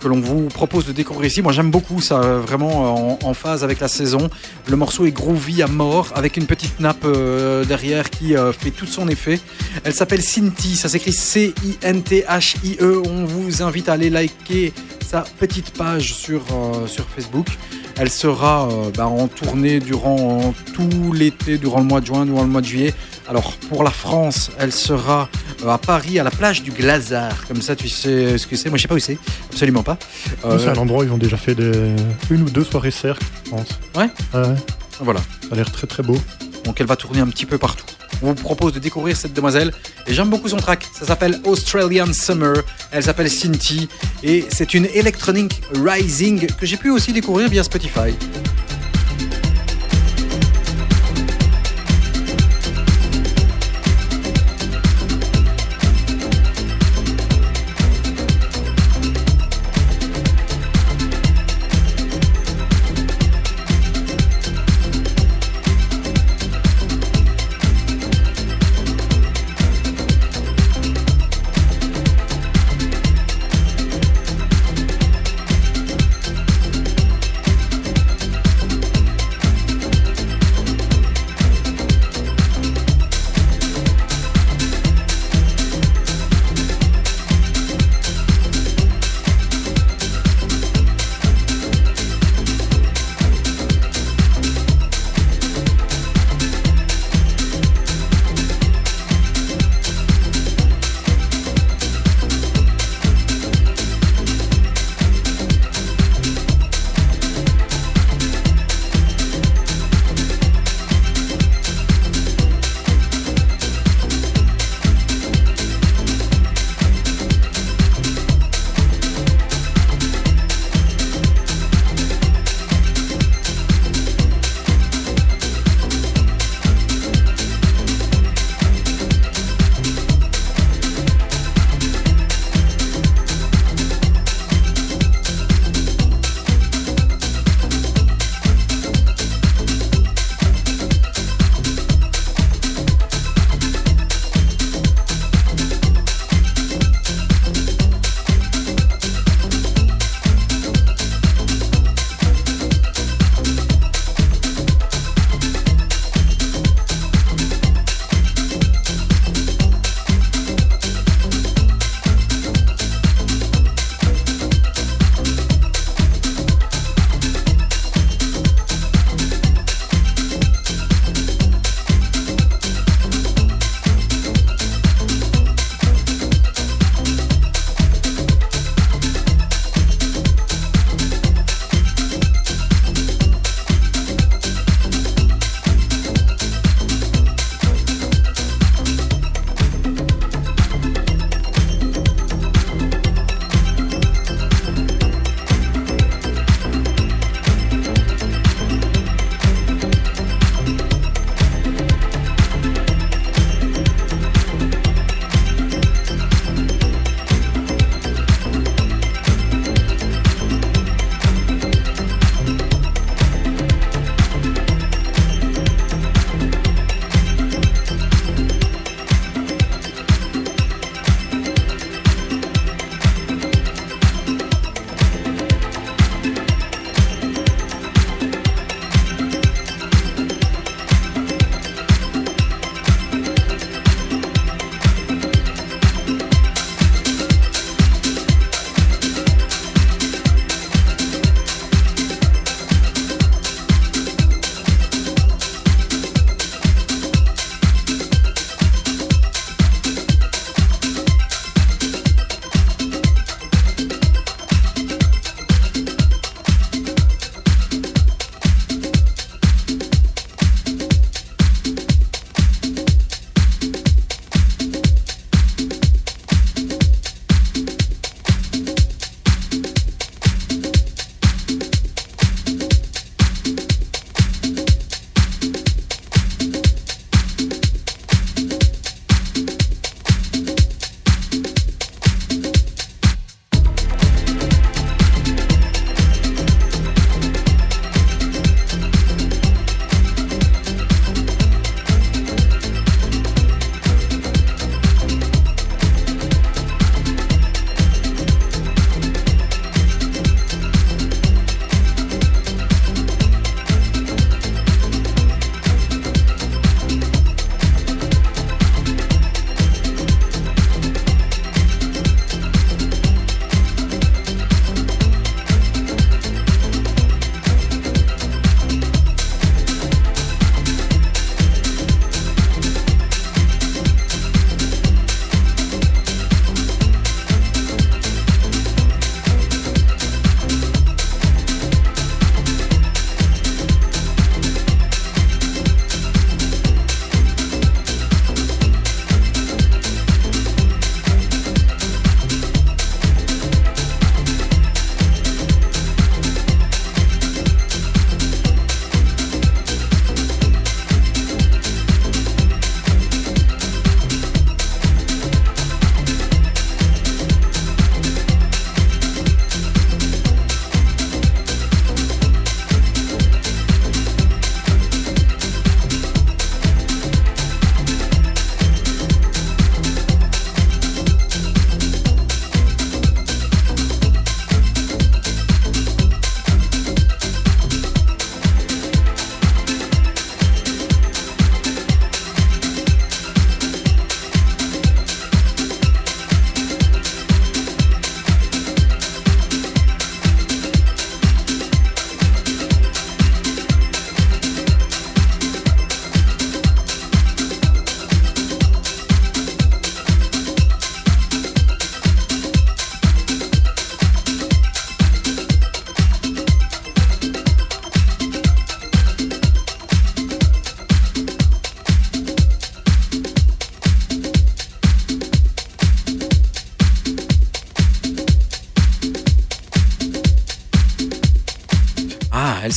que 0.03 0.09
l'on 0.09 0.19
vous 0.19 0.49
propose 0.49 0.85
de 0.85 0.91
découvrir 0.91 1.31
ici. 1.31 1.41
Moi 1.41 1.53
j'aime 1.53 1.71
beaucoup 1.71 2.01
ça, 2.01 2.19
vraiment 2.19 3.25
en, 3.25 3.33
phase 3.33 3.63
avec 3.63 3.79
la 3.79 3.87
saison. 3.87 4.29
Le 4.67 4.75
morceau 4.75 5.05
est 5.05 5.11
groovy 5.11 5.63
à 5.63 5.67
mort 5.67 6.09
avec 6.13 6.35
une 6.35 6.45
petite 6.45 6.79
nappe 6.79 7.05
euh, 7.05 7.63
derrière 7.63 8.09
qui 8.09 8.35
euh, 8.35 8.51
fait 8.51 8.71
tout 8.71 8.85
son 8.85 9.07
effet. 9.07 9.39
Elle 9.83 9.93
s'appelle 9.93 10.21
Cinti, 10.21 10.75
ça 10.75 10.89
s'écrit 10.89 11.13
C-I-N-T-H-I-E. 11.13 13.01
On 13.07 13.25
vous 13.25 13.63
invite 13.63 13.87
à 13.87 13.93
aller 13.93 14.09
liker 14.09 14.73
sa 15.07 15.21
petite 15.39 15.71
page 15.71 16.13
sur, 16.13 16.41
euh, 16.51 16.85
sur 16.87 17.05
Facebook. 17.07 17.47
Elle 17.95 18.09
sera 18.09 18.67
bah, 18.97 19.05
en 19.05 19.27
tournée 19.27 19.79
durant 19.79 20.53
tout 20.73 21.13
l'été, 21.13 21.59
durant 21.59 21.79
le 21.79 21.85
mois 21.85 22.01
de 22.01 22.07
juin, 22.07 22.25
durant 22.25 22.41
le 22.41 22.49
mois 22.49 22.61
de 22.61 22.65
juillet. 22.65 22.93
Alors 23.27 23.53
pour 23.69 23.83
la 23.83 23.91
France, 23.91 24.51
elle 24.59 24.71
sera 24.71 25.29
euh, 25.63 25.69
à 25.69 25.77
Paris, 25.77 26.19
à 26.19 26.23
la 26.23 26.31
plage 26.31 26.61
du 26.61 26.71
Glazard. 26.71 27.45
Comme 27.47 27.61
ça, 27.61 27.75
tu 27.75 27.87
sais 27.89 28.37
ce 28.37 28.47
que 28.47 28.55
c'est. 28.55 28.69
Moi, 28.69 28.77
je 28.77 28.83
sais 28.83 28.87
pas 28.87 28.95
où 28.95 28.99
c'est. 28.99 29.17
Absolument 29.51 29.83
pas. 29.83 29.97
Euh, 30.45 30.59
C'est 30.59 30.69
un 30.69 30.75
endroit 30.75 31.03
où 31.03 31.07
ils 31.07 31.11
ont 31.11 31.17
déjà 31.17 31.37
fait 31.37 31.55
des... 31.55 31.71
une 32.29 32.41
ou 32.43 32.49
deux 32.49 32.63
soirées 32.63 32.91
cercles, 32.91 33.25
je 33.45 33.49
pense. 33.51 33.67
Ouais. 33.95 34.09
ouais. 34.33 34.55
voilà. 34.99 35.21
Ça 35.41 35.49
a 35.53 35.55
l'air 35.55 35.71
très 35.71 35.87
très 35.87 36.03
beau. 36.03 36.17
Donc 36.65 36.79
elle 36.79 36.87
va 36.87 36.95
tourner 36.95 37.19
un 37.19 37.27
petit 37.27 37.45
peu 37.45 37.57
partout. 37.57 37.85
On 38.21 38.27
vous 38.27 38.35
propose 38.35 38.71
de 38.73 38.79
découvrir 38.79 39.17
cette 39.17 39.33
demoiselle 39.33 39.73
et 40.07 40.13
j'aime 40.13 40.29
beaucoup 40.29 40.47
son 40.47 40.57
track. 40.57 40.85
Ça 40.97 41.05
s'appelle 41.05 41.41
Australian 41.45 42.13
Summer. 42.13 42.55
Elle 42.91 43.03
s'appelle 43.03 43.29
Cinti 43.29 43.89
et 44.23 44.45
c'est 44.49 44.73
une 44.73 44.85
Electronic 44.93 45.61
Rising 45.75 46.47
que 46.47 46.65
j'ai 46.65 46.77
pu 46.77 46.89
aussi 46.89 47.11
découvrir 47.11 47.49
via 47.49 47.63
Spotify. 47.63 48.13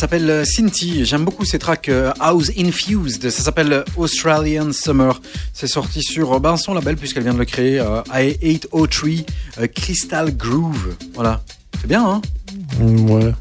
S'appelle 0.06 0.30
euh, 0.30 0.44
Cinti. 0.44 1.04
J'aime 1.04 1.24
beaucoup 1.24 1.44
ces 1.44 1.58
tracks 1.58 1.88
euh, 1.88 2.12
House 2.20 2.50
Infused. 2.56 3.28
Ça 3.28 3.42
s'appelle 3.42 3.72
euh, 3.72 3.82
Australian 3.96 4.72
Summer. 4.72 5.20
C'est 5.52 5.66
sorti 5.66 6.00
sur 6.02 6.38
ben, 6.40 6.56
son 6.56 6.74
label 6.74 6.96
puisqu'elle 6.96 7.24
vient 7.24 7.34
de 7.34 7.38
le 7.40 7.44
créer, 7.44 7.80
euh, 7.80 8.02
I803 8.12 9.24
euh, 9.60 9.66
Crystal 9.66 10.36
Groove. 10.36 10.94
Voilà. 11.14 11.42
C'est 11.80 11.88
bien, 11.88 12.04
hein? 12.06 12.22
Mm, 12.80 13.10
Ouais. 13.10 13.32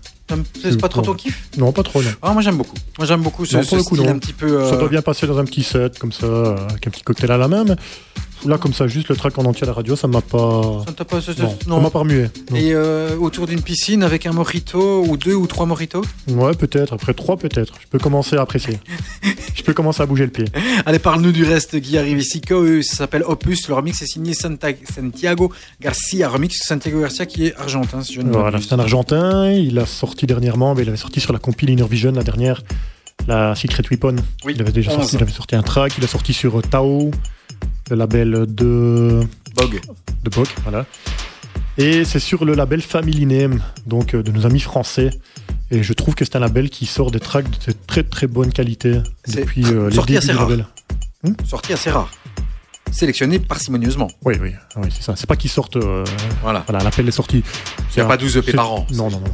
C'est 0.60 0.82
pas 0.82 0.90
trop 0.90 1.02
ton 1.04 1.14
kiff? 1.14 1.50
Non, 1.56 1.72
pas 1.72 1.84
trop, 1.84 2.02
non. 2.02 2.10
ah, 2.24 2.34
Moi 2.34 2.42
j'aime 2.42 2.58
beaucoup. 2.58 2.76
Moi 2.98 3.06
j'aime 3.06 3.22
beaucoup 3.22 3.46
ce, 3.46 3.58
Non, 3.58 3.62
pour 3.62 3.70
ce 3.70 3.76
le 3.76 3.84
coup, 3.84 3.96
style 3.96 4.08
non. 4.08 4.14
un 4.16 4.18
petit 4.18 4.34
peu. 4.34 4.60
euh, 4.60 4.70
Ça 4.72 4.78
doit 4.78 4.90
bien 4.90 5.04
passer 5.04 5.28
dans 5.28 5.38
un 5.38 5.46
petit 5.46 5.62
set, 5.62 6.00
comme 6.00 6.12
ça, 6.12 6.26
avec 6.68 6.88
un 6.88 6.90
petit 6.90 7.04
cocktail 7.04 7.30
à 7.32 7.38
la 7.38 7.48
main, 7.48 7.64
mais 7.64 7.76
là, 8.46 8.58
comme 8.58 8.74
ça, 8.74 8.88
juste 8.88 9.10
le 9.10 9.16
track 9.16 9.38
en 9.38 9.46
entier 9.46 9.64
à 9.64 9.68
la 9.68 9.74
radio, 9.74 9.96
ça 9.96 10.08
m'a 10.08 10.22
pas. 10.22 10.84
ça 10.86 10.94
t'a 10.94 11.06
pas- 11.06 11.18
Non, 11.40 11.56
non. 11.68 11.76
ça 11.78 11.82
m'a 11.84 11.90
pas 11.90 12.00
remué. 12.00 12.28
Non. 12.52 12.56
Et 12.58 12.74
euh, 12.74 13.16
autour 13.18 13.48
d'une 13.48 13.62
piscine 13.62 14.04
avec 14.04 14.26
un 14.26 14.32
mojito 14.34 15.04
ou 15.08 15.18
deux 15.18 15.34
ou 15.36 15.48
trois 15.48 15.66
mojitos 15.66 16.04
Ouais, 16.30 16.54
peut-être. 16.54 16.94
Après 16.94 17.14
trois, 17.14 17.38
peut-être. 17.38 17.74
Je 17.82 17.88
peux 17.90 18.00
commencer 18.00 18.36
à 18.38 18.42
apprécier. 18.42 18.80
je 19.56 19.64
peux 19.64 19.74
commencer 19.74 20.02
à 20.02 20.06
bouger 20.06 20.26
le 20.26 20.32
pied. 20.32 20.46
Allez, 20.86 21.00
parle-nous 21.00 21.32
du 21.32 21.44
reste 21.44 21.80
qui 21.82 21.98
arrive 21.98 22.20
ici. 22.20 22.42
Que 22.42 22.82
ça 22.82 22.96
s'appelle 22.98 23.24
Opus. 23.24 23.68
Le 23.68 23.74
remix 23.76 24.02
est 24.02 24.06
signé 24.08 24.34
Santa- 24.34 24.68
Santiago 24.94 25.52
Garcia. 25.82 26.30
Remix 26.30 26.58
Santiago 26.66 27.02
Garcia 27.02 27.26
qui 27.26 27.48
est 27.48 27.56
argentin, 27.56 28.02
si 28.04 28.14
je 28.14 28.22
ne 28.22 28.32
Voilà, 28.32 28.60
c'est 28.62 28.74
un 28.74 28.80
Argentin. 28.80 29.52
Il 29.52 29.78
a 29.80 29.86
sorti 29.86 30.26
dernièrement, 30.26 30.76
mais 30.76 30.84
il 30.84 30.88
avait 30.90 30.98
sorti 30.98 31.20
sur 31.20 31.34
la 31.34 31.40
compile 31.40 31.70
Inner 31.70 31.88
Vision, 31.90 32.12
la 32.12 32.24
dernière, 32.24 32.62
la 33.28 33.56
Secret 33.56 33.84
Weapon. 33.90 34.16
Oui, 34.46 34.54
Il 34.56 34.62
avait 34.62 34.72
déjà 34.72 34.92
11. 34.92 34.98
sorti, 35.00 35.16
il 35.16 35.22
avait 35.24 35.32
sorti 35.32 35.56
un 35.56 35.64
track. 35.64 35.94
Il 35.98 36.04
a 36.04 36.08
sorti 36.08 36.34
sur 36.34 36.60
euh, 36.60 36.62
Tao, 36.62 37.12
le 37.90 37.96
label 37.96 38.46
de 38.48 39.22
Bog. 39.56 39.82
de 40.24 40.30
Bok, 40.30 40.48
voilà. 40.64 40.86
Et 41.78 42.06
c'est 42.06 42.20
sur 42.20 42.46
le 42.46 42.54
label 42.56 42.82
Family 42.82 43.26
Name, 43.26 43.62
donc 43.86 44.14
euh, 44.16 44.24
de 44.24 44.32
nos 44.32 44.46
amis 44.46 44.60
français. 44.62 45.10
Et 45.72 45.84
je 45.84 45.94
trouve 45.94 46.16
que 46.16 46.24
c'est 46.26 46.36
un 46.36 46.40
label 46.40 46.70
qui 46.70 46.86
sort 46.86 47.12
des 47.12 47.20
tracks 47.20 47.50
de 47.68 47.74
très 47.88 48.04
très 48.04 48.28
bonne 48.28 48.52
qualité 48.54 49.02
depuis 49.28 49.66
euh, 49.66 49.90
les 49.90 49.96
débuts 50.14 50.18
assez 50.18 50.32
du. 50.34 50.66
Sorti 51.46 51.74
assez 51.74 51.90
rare. 51.90 52.10
Sélectionné 52.92 53.40
parcimonieusement. 53.40 54.08
Oui, 54.24 54.36
oui, 54.42 54.52
oui 54.78 54.88
c'est 54.96 55.02
ça. 55.04 55.16
C'est 55.18 55.28
pas 55.28 55.36
qu'ils 55.36 55.50
sortent. 55.50 55.76
euh, 55.76 56.06
Voilà. 56.44 56.64
voilà, 56.68 56.84
l'appel 56.84 57.08
est 57.08 57.12
sorti. 57.12 57.44
Il 57.92 57.96
n'y 57.98 58.02
a 58.04 58.06
pas 58.06 58.16
12 58.18 58.38
EP 58.38 58.54
par 58.54 58.72
an. 58.72 58.88
Non, 58.94 59.10
non, 59.10 59.20
non. 59.20 59.32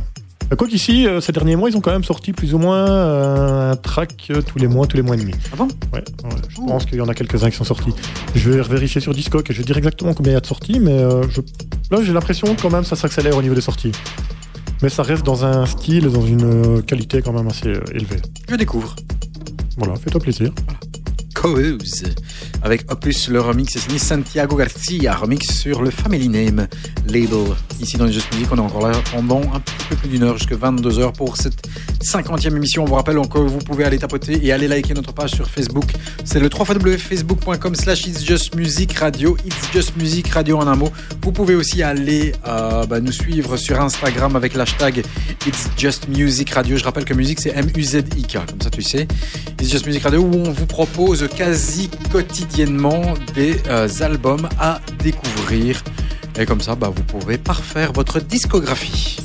Euh, 0.51 0.55
Quoi 0.55 0.67
qu'ici, 0.67 1.07
euh, 1.07 1.21
ces 1.21 1.31
derniers 1.31 1.55
mois, 1.55 1.69
ils 1.69 1.77
ont 1.77 1.81
quand 1.81 1.91
même 1.91 2.03
sorti 2.03 2.33
plus 2.33 2.53
ou 2.53 2.57
moins 2.57 2.89
euh, 2.89 3.71
un 3.71 3.75
track 3.75 4.31
tous 4.45 4.59
les 4.59 4.67
mois, 4.67 4.85
tous 4.87 4.97
les 4.97 5.03
mois 5.03 5.15
et 5.15 5.19
demi. 5.19 5.33
Ah 5.51 5.55
bon? 5.55 5.67
Ouais, 5.93 6.03
ouais, 6.23 6.29
je 6.49 6.55
pense 6.57 6.85
qu'il 6.85 6.97
y 6.97 7.01
en 7.01 7.07
a 7.07 7.13
quelques-uns 7.13 7.49
qui 7.49 7.55
sont 7.57 7.63
sortis. 7.63 7.93
Je 8.35 8.51
vais 8.51 8.61
vérifier 8.61 8.99
sur 9.01 9.13
Discog 9.13 9.45
et 9.49 9.53
je 9.53 9.59
vais 9.59 9.63
dire 9.65 9.77
exactement 9.77 10.13
combien 10.13 10.31
il 10.31 10.35
y 10.35 10.37
a 10.37 10.41
de 10.41 10.45
sorties, 10.45 10.79
mais 10.79 10.91
euh, 10.91 11.23
je... 11.29 11.41
là 11.89 12.03
j'ai 12.03 12.13
l'impression 12.13 12.53
que 12.55 12.61
quand 12.61 12.69
même 12.69 12.83
ça 12.83 12.95
s'accélère 12.95 13.37
au 13.37 13.41
niveau 13.41 13.55
des 13.55 13.61
sorties. 13.61 13.91
Mais 14.81 14.89
ça 14.89 15.03
reste 15.03 15.23
dans 15.23 15.45
un 15.45 15.65
style, 15.67 16.09
dans 16.09 16.25
une 16.25 16.81
qualité 16.81 17.21
quand 17.21 17.33
même 17.33 17.47
assez 17.47 17.69
élevée. 17.93 18.17
Je 18.49 18.55
découvre. 18.55 18.95
Voilà, 19.77 19.95
fais-toi 19.95 20.19
plaisir. 20.19 20.51
Cause. 21.35 22.03
Avec 22.63 22.91
Opus, 22.91 23.27
le 23.27 23.41
remix 23.41 23.75
est 23.75 23.79
signé 23.79 23.97
Santiago 23.97 24.55
Garcia. 24.55 25.15
Remix 25.15 25.47
sur 25.51 25.81
le 25.81 25.89
Family 25.89 26.29
Name 26.29 26.67
label. 27.07 27.55
Ici 27.81 27.97
dans 27.97 28.05
les 28.05 28.13
Just 28.13 28.31
Music, 28.35 28.47
on 28.51 28.57
est 28.57 28.59
encore 28.59 28.87
là 28.87 28.93
pendant 29.11 29.41
un 29.51 29.59
petit 29.59 29.73
peu 29.89 29.95
plus 29.95 30.09
d'une 30.09 30.21
heure, 30.21 30.37
jusqu'à 30.37 30.55
22h 30.55 31.13
pour 31.13 31.37
cette 31.37 31.67
50e 32.03 32.55
émission. 32.55 32.83
On 32.83 32.85
vous 32.85 32.93
rappelle 32.93 33.17
encore 33.17 33.47
vous 33.47 33.57
pouvez 33.57 33.83
aller 33.83 33.97
tapoter 33.97 34.39
et 34.45 34.51
aller 34.51 34.67
liker 34.67 34.93
notre 34.93 35.11
page 35.11 35.31
sur 35.31 35.49
Facebook. 35.49 35.85
C'est 36.23 36.39
le 36.39 36.49
www.facebook.com 36.49 37.73
slash 37.73 38.05
It's 38.05 38.23
Just 38.23 38.53
Music 38.55 38.93
Radio. 38.93 39.35
It's 39.43 39.73
Just 39.73 39.97
Music 39.97 40.27
Radio 40.27 40.57
en 40.59 40.67
un 40.67 40.75
mot. 40.75 40.91
Vous 41.23 41.31
pouvez 41.31 41.55
aussi 41.55 41.81
aller 41.81 42.33
euh, 42.47 42.85
bah, 42.85 42.99
nous 42.99 43.11
suivre 43.11 43.57
sur 43.57 43.81
Instagram 43.81 44.35
avec 44.35 44.53
l'hashtag 44.53 45.03
It's 45.47 45.67
Just 45.75 46.07
Music 46.09 46.51
Radio. 46.51 46.77
Je 46.77 46.83
rappelle 46.83 47.05
que 47.05 47.15
musique 47.15 47.39
c'est 47.39 47.55
M-U-Z-I-K, 47.55 48.33
comme 48.47 48.61
ça 48.61 48.69
tu 48.69 48.83
sais. 48.83 49.07
It's 49.59 49.71
Just 49.71 49.87
Music 49.87 50.03
Radio 50.03 50.21
où 50.21 50.35
on 50.35 50.51
vous 50.51 50.67
propose 50.67 51.27
quasi 51.35 51.89
quotidiennement 52.11 52.50
des 53.33 53.55
euh, 53.67 53.87
albums 54.01 54.47
à 54.59 54.79
découvrir. 55.03 55.83
Et 56.39 56.45
comme 56.45 56.61
ça, 56.61 56.75
bah, 56.75 56.91
vous 56.93 57.03
pouvez 57.03 57.37
parfaire 57.37 57.93
votre 57.93 58.19
discographie. 58.19 59.17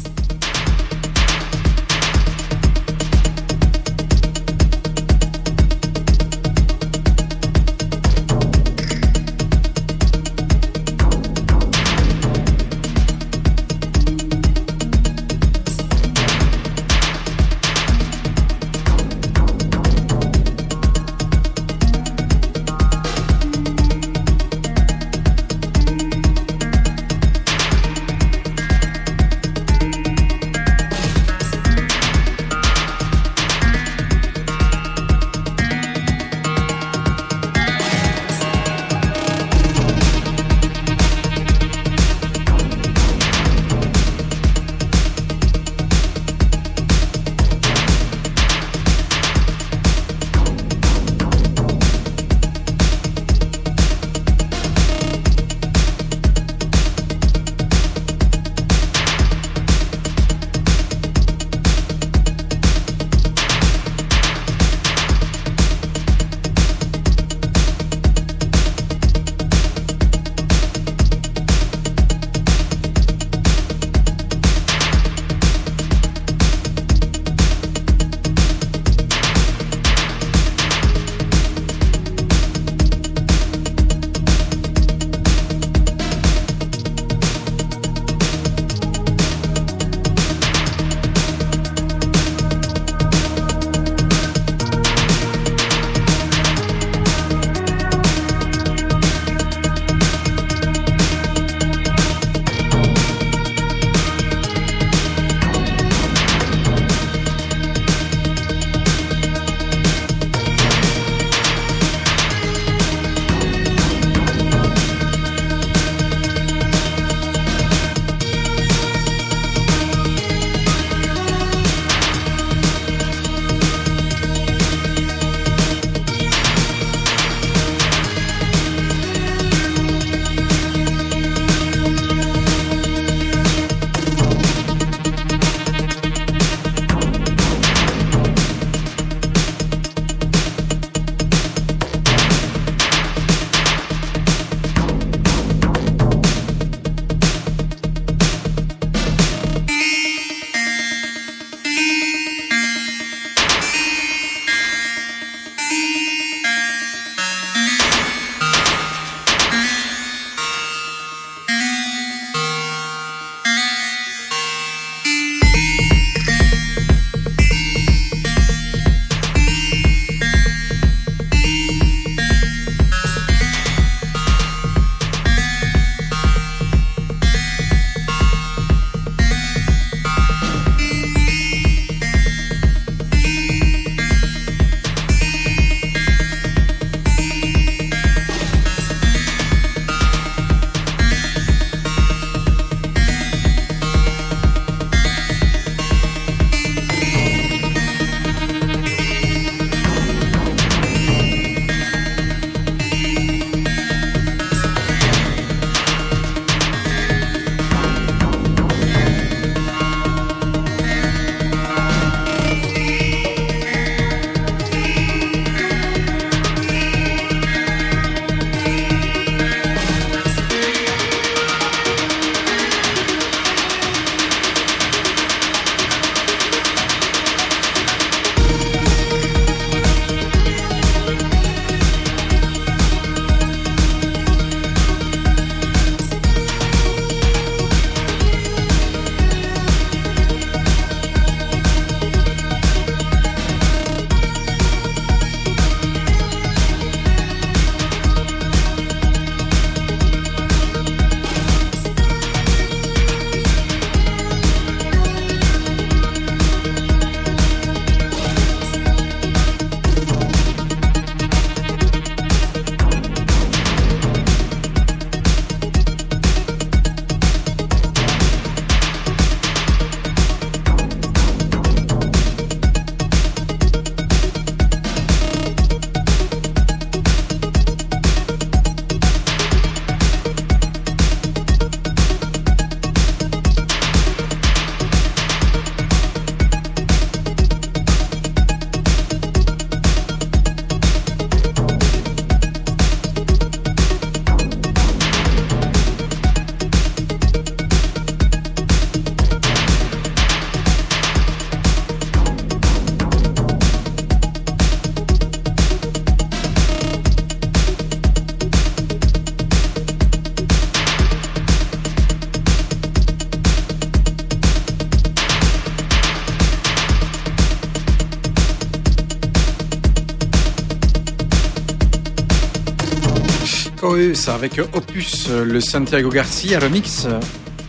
Avec 324.28 324.58
Opus, 324.74 325.28
le 325.30 325.60
Santiago 325.60 326.10
Garcia 326.10 326.58
remix. 326.58 327.06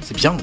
C'est 0.01 0.16
bien. 0.16 0.36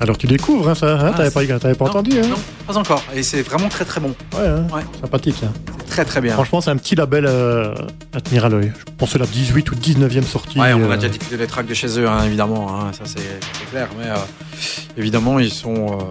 Alors 0.00 0.18
tu 0.18 0.26
découvres 0.26 0.68
hein, 0.70 0.74
ça, 0.74 0.98
hein, 1.00 1.12
Ah, 1.14 1.16
t'avais 1.16 1.30
pas, 1.30 1.58
t'avais 1.58 1.74
pas 1.74 1.84
Non, 1.86 1.90
entendu 1.92 2.18
hein 2.18 2.26
Non, 2.28 2.36
pas 2.66 2.76
encore. 2.76 3.02
Et 3.14 3.22
c'est 3.22 3.42
vraiment 3.42 3.68
très 3.68 3.84
très 3.84 4.00
bon. 4.00 4.14
Ouais, 4.36 4.46
hein, 4.46 4.66
Ouais. 4.74 4.82
sympathique. 5.00 5.36
C'est 5.40 5.86
très 5.86 6.04
très 6.04 6.20
bien. 6.20 6.34
Franchement, 6.34 6.60
c'est 6.60 6.70
un 6.70 6.76
petit 6.76 6.94
label 6.96 7.24
euh, 7.26 7.74
à 8.12 8.20
tenir 8.20 8.44
à 8.44 8.48
l'œil. 8.48 8.72
Je 8.76 8.92
pense 8.98 9.08
que 9.08 9.12
c'est 9.14 9.18
la 9.18 9.26
18 9.26 9.70
ou 9.70 9.74
19e 9.76 10.24
sortie. 10.24 10.58
Ouais, 10.60 10.74
on 10.74 10.82
euh, 10.82 10.90
a 10.90 10.96
déjà 10.96 11.08
diffusé 11.08 11.36
les 11.36 11.46
tracks 11.46 11.66
de 11.66 11.74
chez 11.74 11.98
eux, 11.98 12.06
évidemment. 12.26 12.92
ça, 12.92 13.04
c'est 13.04 13.20
clair. 13.70 13.88
Mais 13.98 14.06
euh, 14.10 14.16
évidemment, 14.98 15.38
ils 15.38 15.52
sont. 15.52 15.92
euh, 15.92 16.02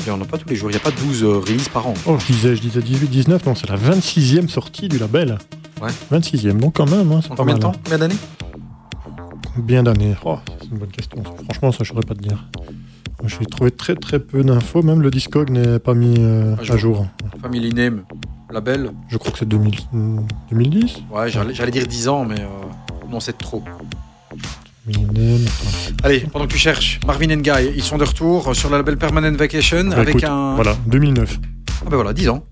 il 0.00 0.04
n'y 0.04 0.10
en 0.10 0.20
a 0.20 0.26
pas 0.26 0.36
tous 0.36 0.48
les 0.50 0.56
jours. 0.56 0.68
Il 0.70 0.74
n'y 0.74 0.78
a 0.80 0.80
pas 0.84 0.90
12 0.90 1.22
euh, 1.22 1.38
releases 1.38 1.68
par 1.70 1.86
an. 1.86 1.94
Oh, 2.04 2.18
je 2.20 2.26
disais, 2.32 2.56
je 2.56 2.60
disais 2.60 2.82
18, 2.82 3.06
19, 3.08 3.46
non, 3.46 3.54
c'est 3.54 3.70
la 3.70 3.76
26e 3.78 4.48
sortie 4.50 4.88
du 4.88 4.98
label. 4.98 5.38
Ouais. 5.84 6.18
26e, 6.18 6.58
donc 6.58 6.76
quand 6.76 6.90
même, 6.90 7.10
hein, 7.12 7.20
c'est 7.22 7.28
pas 7.28 7.36
combien 7.36 7.54
mal. 7.54 7.58
de 7.58 7.62
temps 7.62 7.72
Combien 7.84 7.98
d'années 7.98 8.14
hein. 8.14 9.60
Bien 9.60 9.82
d'années. 9.82 10.14
Oh, 10.24 10.38
c'est 10.60 10.68
une 10.70 10.78
bonne 10.78 10.90
question. 10.90 11.22
Franchement, 11.44 11.70
ça, 11.70 11.78
je 11.82 11.88
saurais 11.90 12.02
pas 12.02 12.14
te 12.14 12.22
dire. 12.22 12.44
J'ai 13.26 13.46
trouvé 13.46 13.70
très 13.70 13.94
très 13.94 14.18
peu 14.18 14.42
d'infos, 14.42 14.82
même 14.82 15.00
le 15.00 15.10
Discog 15.10 15.50
n'est 15.50 15.78
pas 15.78 15.94
mis 15.94 16.16
euh, 16.18 16.56
À 16.68 16.76
jour. 16.76 17.06
Family 17.40 17.72
Name, 17.72 18.02
label. 18.50 18.90
Je 19.08 19.16
crois 19.16 19.32
que 19.32 19.38
c'est 19.38 19.48
2000, 19.48 19.78
hmm, 19.92 20.18
2010 20.50 21.02
Ouais, 21.10 21.30
j'allais 21.30 21.70
dire 21.70 21.86
10 21.86 22.08
ans, 22.08 22.24
mais 22.24 22.40
euh, 22.40 22.46
non, 23.10 23.20
c'est 23.20 23.38
trop. 23.38 23.62
Allez, 26.02 26.20
pendant 26.30 26.46
que 26.46 26.52
tu 26.52 26.58
cherches, 26.58 27.00
Marvin 27.06 27.30
and 27.30 27.40
Guy, 27.40 27.72
ils 27.74 27.82
sont 27.82 27.96
de 27.96 28.04
retour 28.04 28.54
sur 28.54 28.68
le 28.68 28.76
label 28.76 28.98
Permanent 28.98 29.32
Vacation 29.32 29.84
bah, 29.84 29.96
avec 29.96 30.16
écoute, 30.16 30.24
un. 30.24 30.56
Voilà, 30.56 30.76
2009. 30.86 31.38
Ah 31.86 31.90
ben 31.90 31.96
voilà, 31.96 32.12
10 32.12 32.28
ans. 32.28 32.44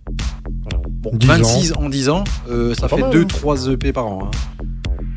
Bon, 1.02 1.10
10 1.14 1.26
26 1.26 1.72
en 1.76 1.88
10 1.88 2.08
ans, 2.10 2.24
euh, 2.50 2.74
ça 2.74 2.88
fait 2.88 3.00
mal, 3.00 3.10
2-3 3.10 3.70
EP 3.72 3.92
par 3.92 4.06
an. 4.06 4.30
hein. 4.32 4.64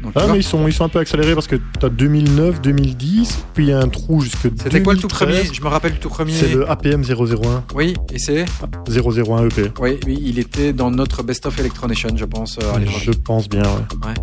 Donc, 0.03 0.13
Ah, 0.15 0.27
mais 0.31 0.37
ils 0.37 0.43
sont, 0.43 0.67
ils 0.67 0.73
sont 0.73 0.83
un 0.83 0.89
peu 0.89 0.99
accélérés 0.99 1.33
parce 1.33 1.47
que 1.47 1.55
tu 1.55 1.85
as 1.85 1.89
2009, 1.89 2.61
2010, 2.61 3.39
puis 3.55 3.65
il 3.65 3.69
y 3.69 3.73
a 3.73 3.79
un 3.79 3.87
trou 3.87 4.21
jusque 4.21 4.37
C'était 4.61 4.83
quoi 4.83 4.93
le 4.93 4.99
tout 4.99 5.07
2013. 5.07 5.17
premier? 5.41 5.53
Je 5.53 5.61
me 5.63 5.67
rappelle 5.67 5.93
du 5.93 5.99
tout 5.99 6.09
premier. 6.09 6.31
C'est 6.31 6.53
le 6.53 6.69
APM 6.69 7.03
001, 7.03 7.63
Oui, 7.73 7.95
et 8.13 8.19
c'est 8.19 8.45
001 8.87 9.45
EP. 9.47 9.71
Oui, 9.79 9.97
oui, 10.05 10.19
il 10.23 10.37
était 10.37 10.73
dans 10.73 10.91
notre 10.91 11.23
Best 11.23 11.47
of 11.47 11.57
Electronation, 11.59 12.09
je 12.15 12.25
pense, 12.25 12.59
euh, 12.61 12.73
à 12.75 12.79
l'époque. 12.79 13.01
Je 13.03 13.11
pense 13.11 13.49
bien, 13.49 13.63
ouais. 13.63 14.07
Ouais. 14.07 14.13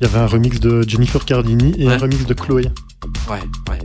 Il 0.00 0.06
y 0.06 0.10
avait 0.10 0.18
un 0.20 0.26
remix 0.26 0.60
de 0.60 0.82
Jennifer 0.88 1.24
Cardini 1.24 1.72
et 1.76 1.88
Ouais. 1.88 1.94
un 1.94 1.98
remix 1.98 2.24
de 2.24 2.34
Chloé. 2.34 2.62
Ouais, 3.28 3.38
ouais, 3.70 3.78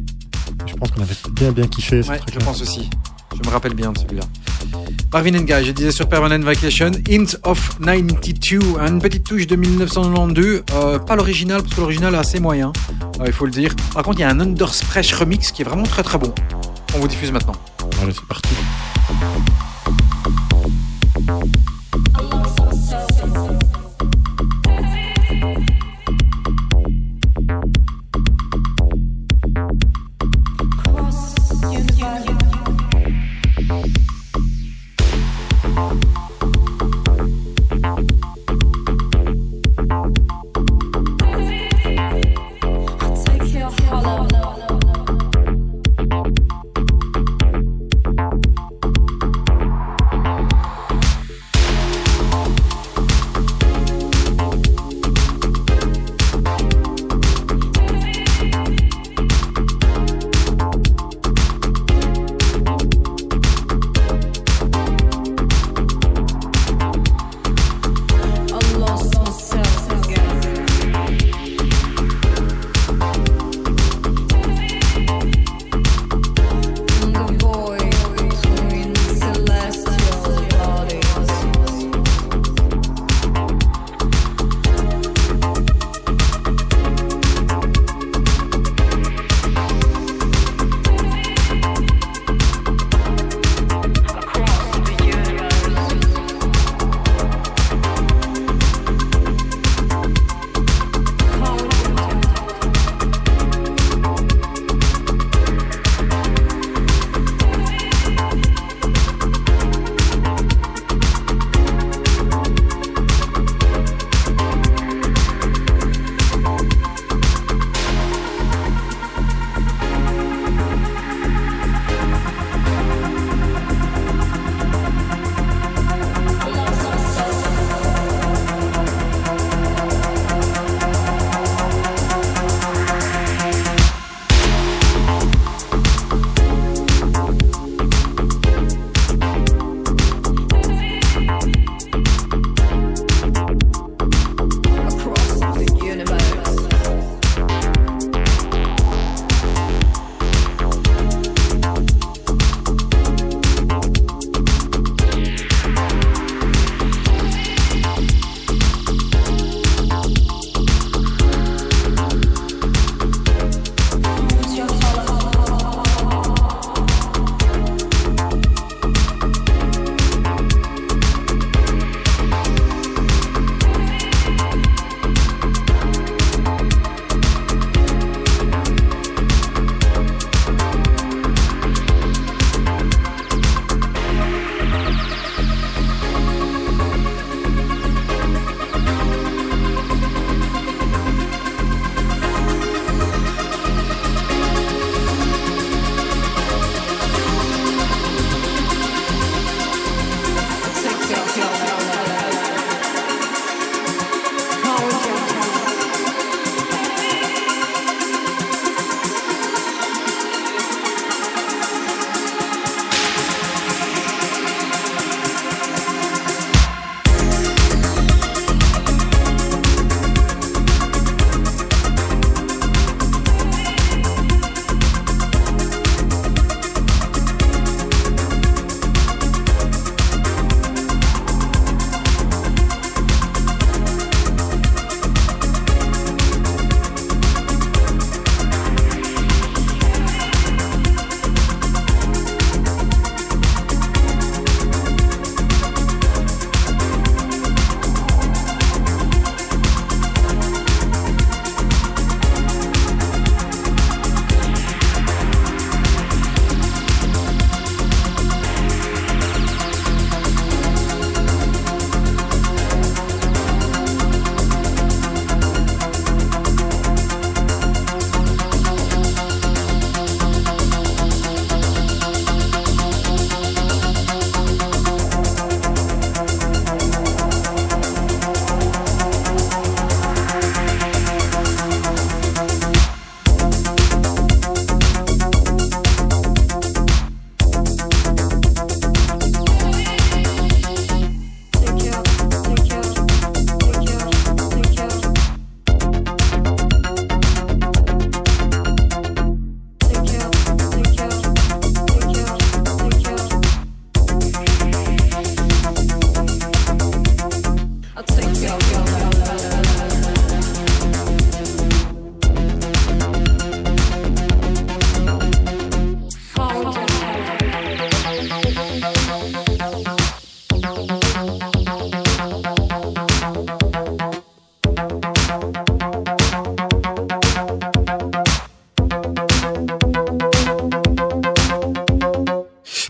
Je 0.68 0.76
pense 0.76 0.92
qu'on 0.92 1.02
avait 1.02 1.16
bien 1.34 1.52
bien 1.52 1.68
kiffé 1.68 2.04
ce 2.04 2.10
ouais, 2.12 2.20
je 2.32 2.38
pense 2.40 2.62
aussi. 2.62 2.88
Je 3.42 3.48
me 3.48 3.54
rappelle 3.54 3.74
bien 3.74 3.92
de 3.92 3.98
celui-là. 3.98 4.24
Marvin 5.14 5.32
Guy, 5.32 5.66
je 5.66 5.72
disais 5.72 5.92
sur 5.92 6.10
Permanent 6.10 6.40
Vacation, 6.44 6.92
Hint 7.10 7.38
of 7.44 7.78
92, 7.80 8.78
une 8.88 9.00
petite 9.00 9.24
touche 9.24 9.48
de 9.48 9.56
1992, 9.56 10.64
euh, 10.74 11.00
pas 11.00 11.16
l'original 11.16 11.62
parce 11.62 11.76
que 11.76 11.82
l'original 11.82 12.14
est 12.14 12.18
assez 12.18 12.40
moyen, 12.40 12.74
euh, 13.20 13.26
il 13.26 13.34
faut 13.34 13.46
le 13.46 13.52
dire. 13.52 13.74
Par 13.94 14.04
contre, 14.04 14.20
il 14.20 14.22
y 14.22 14.26
a 14.26 14.30
un 14.30 14.40
Underspresh 14.40 15.14
remix 15.14 15.52
qui 15.52 15.62
est 15.62 15.66
vraiment 15.66 15.84
très 15.84 16.04
très 16.04 16.18
bon. 16.18 16.34
On 16.96 17.00
vous 17.00 17.08
diffuse 17.08 17.32
maintenant. 17.32 17.56
Allez, 18.02 18.14
c'est 18.14 18.26
parti. 18.26 18.50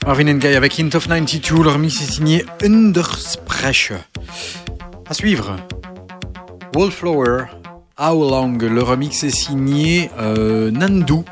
Marvin 0.07 0.37
Gaye 0.37 0.55
avec 0.55 0.79
Hint 0.79 0.95
of 0.95 1.09
92, 1.09 1.65
le 1.65 1.69
remix 1.69 2.01
est 2.01 2.13
signé 2.13 2.45
Underspreche. 2.63 3.91
À 5.05 5.13
suivre, 5.13 5.57
Wallflower, 6.73 7.47
How 7.99 8.29
Long, 8.29 8.57
le 8.57 8.81
remix 8.81 9.25
est 9.25 9.31
signé 9.31 10.09
euh, 10.17 10.71
Nandu. 10.71 11.25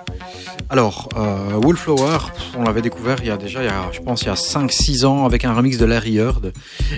Alors, 0.70 1.08
euh, 1.16 1.54
Wallflower, 1.54 2.18
on 2.58 2.64
l'avait 2.64 2.82
découvert 2.82 3.20
il 3.22 3.28
y 3.28 3.32
a 3.32 3.38
déjà, 3.38 3.62
je 3.94 4.02
pense, 4.02 4.24
il 4.24 4.26
y 4.26 4.30
a 4.30 4.34
5-6 4.34 5.06
ans 5.06 5.26
avec 5.26 5.46
un 5.46 5.54
remix 5.54 5.78
de 5.78 5.86
Larry 5.86 6.18
Heard. 6.18 6.52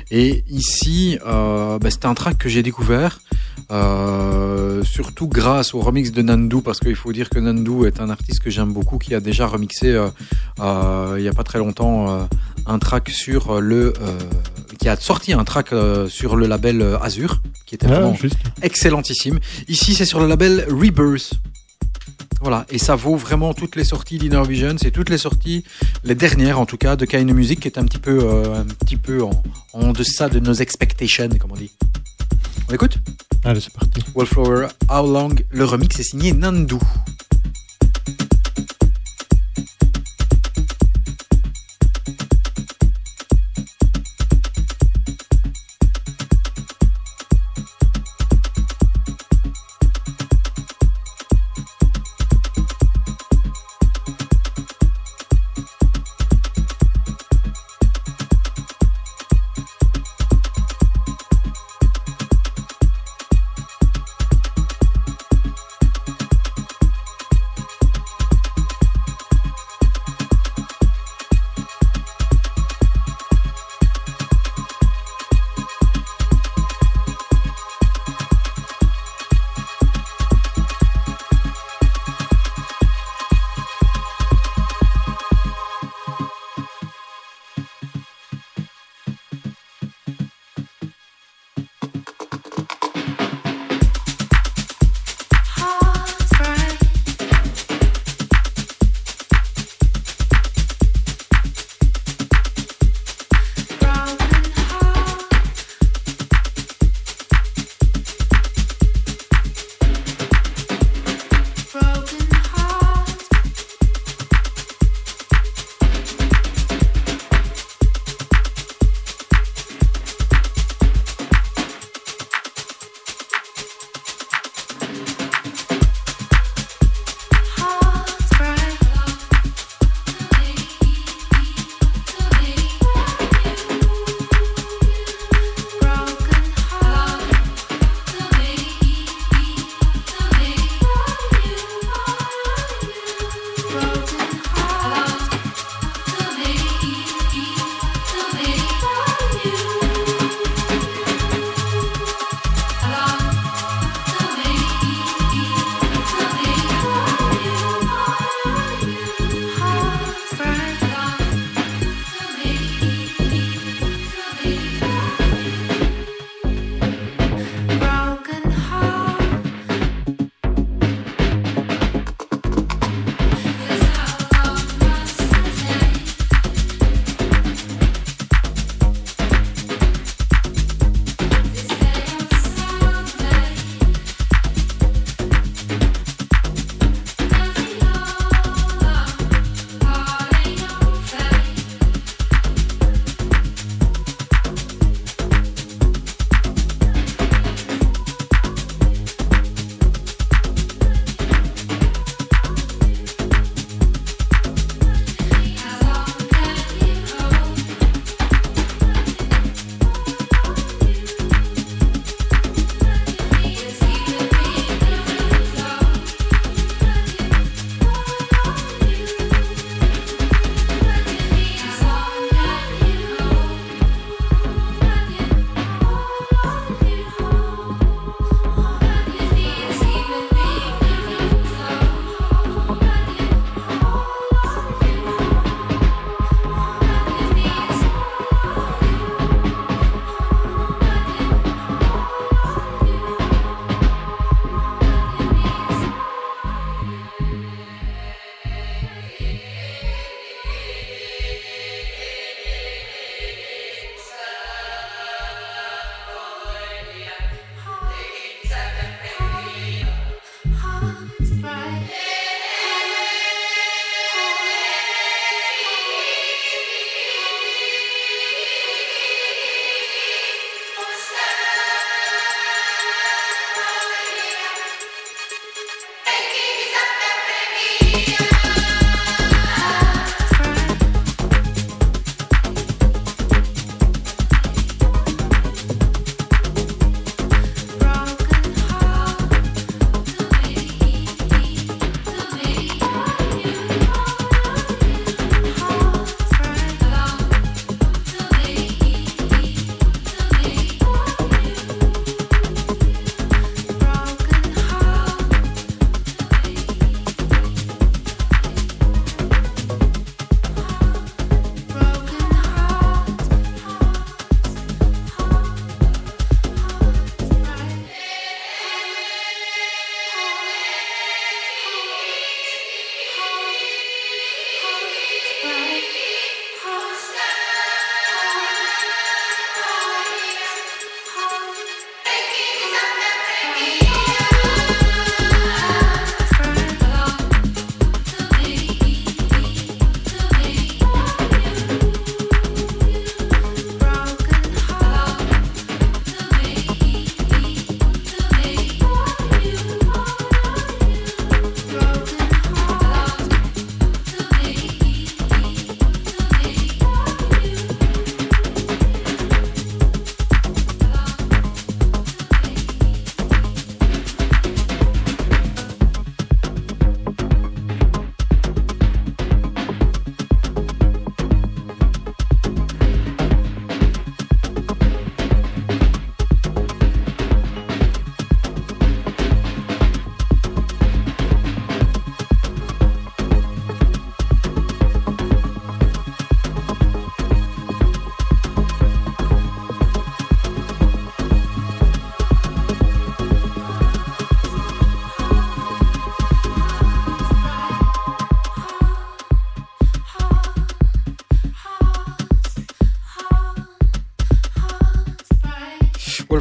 Et 0.10 0.44
ici, 0.50 1.20
euh, 1.28 1.78
bah, 1.78 1.92
c'était 1.92 2.08
un 2.08 2.16
track 2.16 2.40
que 2.40 2.50
j'ai 2.50 2.64
découvert. 2.64 3.20
Euh, 3.70 4.82
surtout 4.86 5.28
grâce 5.28 5.74
au 5.74 5.82
remix 5.82 6.14
de 6.14 6.22
Nandu 6.22 6.62
parce 6.64 6.80
qu'il 6.80 6.96
faut 6.96 7.12
dire 7.12 7.30
que 7.30 7.38
Nandu 7.38 7.86
est 7.86 8.00
un 8.00 8.10
artiste 8.10 8.40
que 8.40 8.50
j'aime 8.50 8.72
beaucoup 8.72 8.98
qui 8.98 9.14
a 9.14 9.20
déjà 9.20 9.46
remixé 9.46 9.90
euh, 9.90 10.08
euh, 10.62 11.16
il 11.18 11.26
y 11.26 11.28
a 11.28 11.34
pas 11.34 11.44
très 11.44 11.60
longtemps 11.60 12.30
un 12.66 12.80
track 12.80 13.10
sur 13.10 13.60
le 13.60 13.92
qui 14.80 14.88
a 14.88 14.96
sorti 14.96 15.34
un 15.34 15.44
track 15.44 15.74
sur 16.08 16.38
le 16.38 16.48
label 16.48 16.82
Azure 17.02 17.42
qui 17.66 17.76
était 17.76 17.88
Ouais, 17.88 18.00
vraiment 18.00 18.16
excellentissime. 18.62 19.40
Ici, 19.68 19.94
c'est 19.94 20.06
sur 20.06 20.22
le 20.22 20.28
label 20.28 20.66
Rebirth. 20.70 21.34
Voilà, 22.40 22.66
et 22.70 22.78
ça 22.78 22.96
vaut 22.96 23.18
vraiment 23.18 23.54
toutes 23.54 23.76
les 23.76 23.84
sorties 23.84 24.18
d'Inner 24.18 24.44
Vision, 24.48 24.76
c'est 24.80 24.92
toutes 24.92 25.10
les 25.10 25.18
sorties, 25.18 25.64
les 26.04 26.16
dernières 26.16 26.60
en 26.60 26.66
tout 26.68 26.78
cas, 26.78 26.96
de 26.96 27.06
Kind 27.06 27.30
Music, 27.34 27.60
qui 27.60 27.68
est 27.68 27.80
un 27.80 27.84
petit 27.84 27.98
peu, 27.98 28.20
un 28.56 28.64
petit 28.64 28.96
peu 28.96 29.24
en, 29.24 29.44
en 29.74 29.92
deçà 29.92 30.30
de 30.30 30.40
nos 30.40 30.54
expectations, 30.54 31.30
comme 31.40 31.52
on 31.52 31.56
dit. 31.56 31.72
On 32.70 32.74
écoute? 32.74 33.00
Allez, 33.44 33.62
c'est 33.62 33.74
parti. 33.74 34.02
Wallflower, 34.16 34.68
How 34.90 35.06
Long, 35.06 35.36
le 35.50 35.66
remix 35.66 36.00
est 36.00 36.04
signé 36.04 36.34
Nandu. 36.34 36.76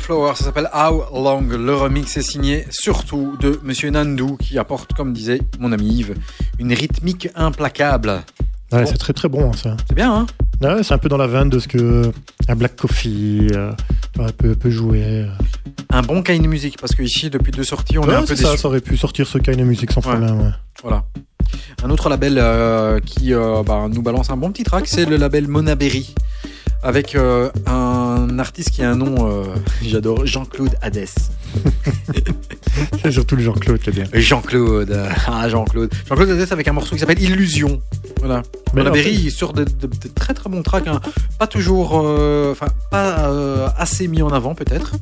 Wallflower, 0.09 0.35
ça 0.37 0.45
s'appelle 0.45 0.69
How 0.73 1.05
Long. 1.13 1.41
Le 1.49 1.75
remix 1.75 2.17
est 2.17 2.23
signé 2.23 2.65
surtout 2.71 3.37
de 3.41 3.59
Monsieur 3.65 3.91
Nandu 3.91 4.37
qui 4.39 4.57
apporte, 4.57 4.93
comme 4.93 5.13
disait 5.13 5.41
mon 5.59 5.73
ami 5.73 5.87
Yves, 5.99 6.15
une 6.61 6.73
rythmique 6.73 7.29
implacable. 7.35 8.23
Ouais, 8.73 8.83
Bon. 8.83 8.87
C'est 8.87 8.99
très 8.99 9.13
très 9.13 9.29
bon 9.29 9.51
hein, 9.51 9.57
ça. 9.57 9.77
C'est 9.89 9.95
bien, 9.95 10.13
hein? 10.15 10.27
Ouais, 10.61 10.83
c'est 10.85 10.95
un 10.95 10.99
peu 10.99 11.09
dans 11.09 11.17
la 11.17 11.27
veine 11.27 11.51
de 11.51 11.59
ce 11.59 11.67
que 11.69 12.11
un 12.49 12.55
Black 12.57 12.77
Coffee 12.77 13.49
euh, 13.53 13.73
peut, 14.39 14.55
peut 14.55 14.71
jouer. 14.71 15.03
euh. 15.05 15.27
Un 15.91 16.03
bon 16.03 16.23
kind 16.23 16.43
de 16.43 16.49
musique, 16.49 16.77
parce 16.81 16.95
que 16.95 17.03
ici, 17.03 17.29
depuis 17.31 17.51
deux 17.53 17.65
sorties, 17.65 17.99
on 17.99 18.05
est 18.05 18.09
Ouais, 18.09 18.15
un 18.15 18.25
peu 18.25 18.37
ça, 18.37 18.57
ça 18.57 18.69
aurait 18.69 18.81
pu 18.81 18.97
sortir 18.97 19.27
ce 19.27 19.39
kind 19.39 19.57
de 19.59 19.65
musique 19.65 19.91
sans 19.93 20.01
problème. 20.03 20.55
Voilà. 20.83 21.05
Un 21.83 21.91
autre 21.91 22.09
label 22.09 22.39
euh, 22.39 22.99
qui 23.01 23.33
euh, 23.35 23.63
bah, 23.65 23.87
nous 23.93 24.03
balance 24.03 24.31
un 24.31 24.37
bon 24.37 24.51
petit 24.51 24.65
track, 24.65 24.87
c'est 24.87 25.05
le 25.05 25.17
label 25.17 25.47
Monaberry. 25.49 26.15
Avec 26.87 27.17
euh, 27.17 27.51
un 27.67 28.39
artiste 28.39 28.71
qui 28.71 28.85
a 28.85 28.93
un 28.93 28.95
nom, 28.95 29.29
euh, 29.29 29.43
j'adore, 29.83 30.25
Jean-Claude 30.25 30.77
Hadès. 30.81 31.07
C'est 33.03 33.11
surtout 33.11 33.35
le 33.35 33.43
Jean-Claude 33.43 33.81
qui 33.81 33.91
est 33.91 33.93
bien. 33.93 34.05
Jean-Claude, 34.15 34.93
euh, 34.93 35.09
ah 35.27 35.49
Jean-Claude. 35.49 35.93
Jean-Claude 36.09 36.31
Hadès 36.31 36.53
avec 36.53 36.69
un 36.69 36.73
morceau 36.73 36.95
qui 36.95 37.01
s'appelle 37.01 37.21
Illusion. 37.21 37.83
Voilà. 38.21 38.43
Mais 38.75 38.83
en 38.89 38.93
fait- 38.93 39.13
il 39.13 39.31
sort 39.31 39.53
de, 39.53 39.65
très 40.15 40.35
très 40.35 40.51
bons 40.51 40.63
tracks, 40.63 40.87
hein. 40.87 41.01
pas 41.39 41.47
toujours, 41.47 42.01
euh, 42.03 42.53
enfin 42.53 42.67
pas 42.91 43.31
euh, 43.31 43.69
assez 43.77 44.09
mis 44.09 44.23
en 44.23 44.29
avant 44.29 44.55
peut-être, 44.55 44.97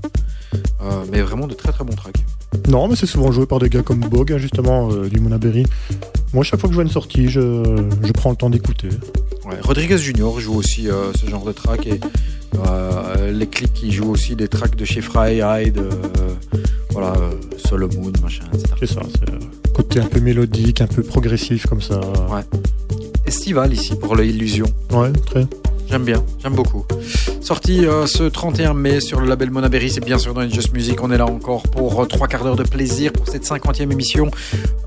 euh, 0.82 1.05
mais 1.11 1.23
vraiment 1.23 1.47
de 1.47 1.55
très 1.55 1.73
très 1.73 1.85
bons 1.85 1.95
tracks. 1.95 2.24
Non, 2.69 2.89
mais 2.89 2.97
c'est 2.97 3.07
souvent 3.07 3.32
joué 3.32 3.47
par 3.47 3.59
des 3.59 3.69
gars 3.69 3.82
comme 3.82 4.01
Bog, 4.01 4.32
hein, 4.32 4.39
justement, 4.39 4.89
du 4.89 5.19
Monaberry. 5.20 5.66
Moi, 6.32 6.45
chaque 6.45 6.61
fois 6.61 6.69
que 6.69 6.73
je 6.73 6.77
vois 6.77 6.85
une 6.85 6.91
sortie, 6.91 7.28
je, 7.28 7.41
je 8.03 8.12
prends 8.12 8.31
le 8.31 8.36
temps 8.36 8.51
d'écouter. 8.51 8.89
Ouais, 9.45 9.59
Rodriguez 9.61 9.99
Junior 9.99 10.39
joue 10.41 10.55
aussi 10.55 10.89
ce 11.20 11.28
genre 11.28 11.45
de 11.45 11.53
track 11.53 11.86
et 11.86 12.01
les 13.32 13.47
clics 13.47 13.74
qui 13.74 13.91
jouent 13.93 14.11
aussi 14.11 14.36
des 14.36 14.49
tracks 14.49 14.77
de 14.77 14.85
chez 14.85 15.01
Fry 15.01 15.41
Hyde, 15.43 15.81
voilà, 16.95 17.12
euh, 17.19 17.33
Solomon, 17.59 18.12
machin, 18.23 18.45
etc. 18.53 18.75
C'est 18.79 18.87
ça, 18.87 19.01
c'est 19.19 19.31
euh, 19.31 19.39
côté 19.75 19.99
un 20.01 20.07
peu 20.07 20.21
mélodique, 20.21 20.81
un 20.81 20.87
peu 20.87 21.03
progressif 21.03 21.66
comme 21.66 21.83
ça. 21.83 22.01
Ouais. 22.31 22.43
Estival 23.27 23.73
ici 23.73 23.97
pour 23.97 24.15
l'illusion. 24.15 24.66
Ouais, 24.93 25.11
très. 25.27 25.47
J'aime 25.91 26.05
bien, 26.05 26.25
j'aime 26.41 26.55
beaucoup. 26.55 26.87
Sorti 27.45 27.85
euh, 27.85 28.07
ce 28.07 28.23
31 28.23 28.73
mai 28.73 29.01
sur 29.01 29.21
le 29.21 29.27
label 29.27 29.51
Monaberry, 29.51 29.91
c'est 29.91 30.03
bien 30.03 30.16
sûr 30.16 30.33
dans 30.33 30.49
Just 30.49 30.73
Music. 30.73 31.03
On 31.03 31.11
est 31.11 31.19
là 31.19 31.27
encore 31.27 31.65
pour 31.65 32.01
euh, 32.01 32.07
trois 32.07 32.27
quarts 32.27 32.43
d'heure 32.43 32.57
de 32.57 32.62
plaisir 32.62 33.12
pour 33.12 33.29
cette 33.29 33.45
50e 33.45 33.93
émission. 33.93 34.31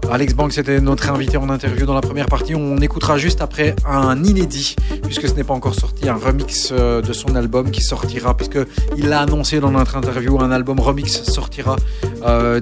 Alex 0.10 0.34
Bank, 0.34 0.52
c'était 0.54 0.82
notre 0.82 1.12
invité 1.12 1.38
en 1.38 1.52
interview 1.52 1.86
dans 1.86 1.94
la 1.94 2.02
première 2.02 2.26
partie. 2.26 2.56
On 2.56 2.78
écoutera 2.78 3.20
juste 3.20 3.42
après 3.42 3.76
un 3.88 4.24
inédit, 4.24 4.76
puisque 5.04 5.28
ce 5.28 5.36
n'est 5.36 5.44
pas 5.44 5.54
encore 5.54 5.76
sorti, 5.76 6.10
un 6.10 6.16
remix 6.16 6.70
euh, 6.72 7.00
de 7.04 7.14
son 7.14 7.36
album 7.36 7.70
qui 7.70 7.82
sortira, 7.82 8.36
puisque 8.36 8.58
il 8.98 9.08
l'a 9.08 9.22
annoncé 9.22 9.60
dans 9.60 9.70
notre 9.70 9.96
interview, 9.96 10.42
un 10.42 10.50
album 10.50 10.80
remix 10.80 11.22
sortira 11.26 11.76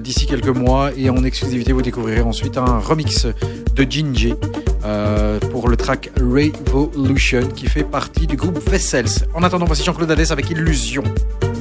d'ici 0.00 0.26
quelques 0.26 0.54
mois. 0.54 0.90
Et 0.94 1.08
en 1.08 1.24
exclusivité, 1.24 1.72
vous 1.72 1.80
découvrirez 1.80 2.20
ensuite 2.20 2.58
un 2.58 2.80
remix 2.80 3.26
de 3.74 3.86
Gingy 3.88 4.34
euh, 4.86 5.40
pour 5.50 5.68
le 5.68 5.76
track 5.76 6.10
Revolution 6.16 7.48
qui 7.48 7.66
fait 7.66 7.82
partie 7.82 8.28
du 8.28 8.36
groupe 8.36 8.58
Vessels. 8.70 9.26
En 9.34 9.42
attendant, 9.42 9.64
voici 9.64 9.82
Jean-Claude 9.86 10.10
Hadès 10.10 10.32
avec 10.32 10.50
Illusion. 10.50 11.04
Illusion 11.04 11.55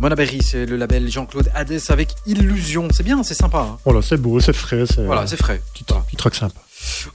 Mona 0.00 0.14
Berry, 0.14 0.40
c'est 0.42 0.64
le 0.64 0.76
label 0.76 1.10
Jean-Claude 1.10 1.50
Hades 1.54 1.78
avec 1.90 2.14
Illusion. 2.24 2.88
C'est 2.90 3.02
bien, 3.02 3.22
c'est 3.22 3.34
sympa. 3.34 3.58
hein. 3.72 3.78
Voilà, 3.84 4.00
c'est 4.00 4.16
beau, 4.16 4.40
c'est 4.40 4.54
frais, 4.54 4.84
Voilà, 5.04 5.26
c'est 5.26 5.36
frais. 5.36 5.60
petit, 5.74 5.84
Voilà. 5.86 6.04
petit 6.04 6.16
truc 6.16 6.34
sympa. 6.34 6.54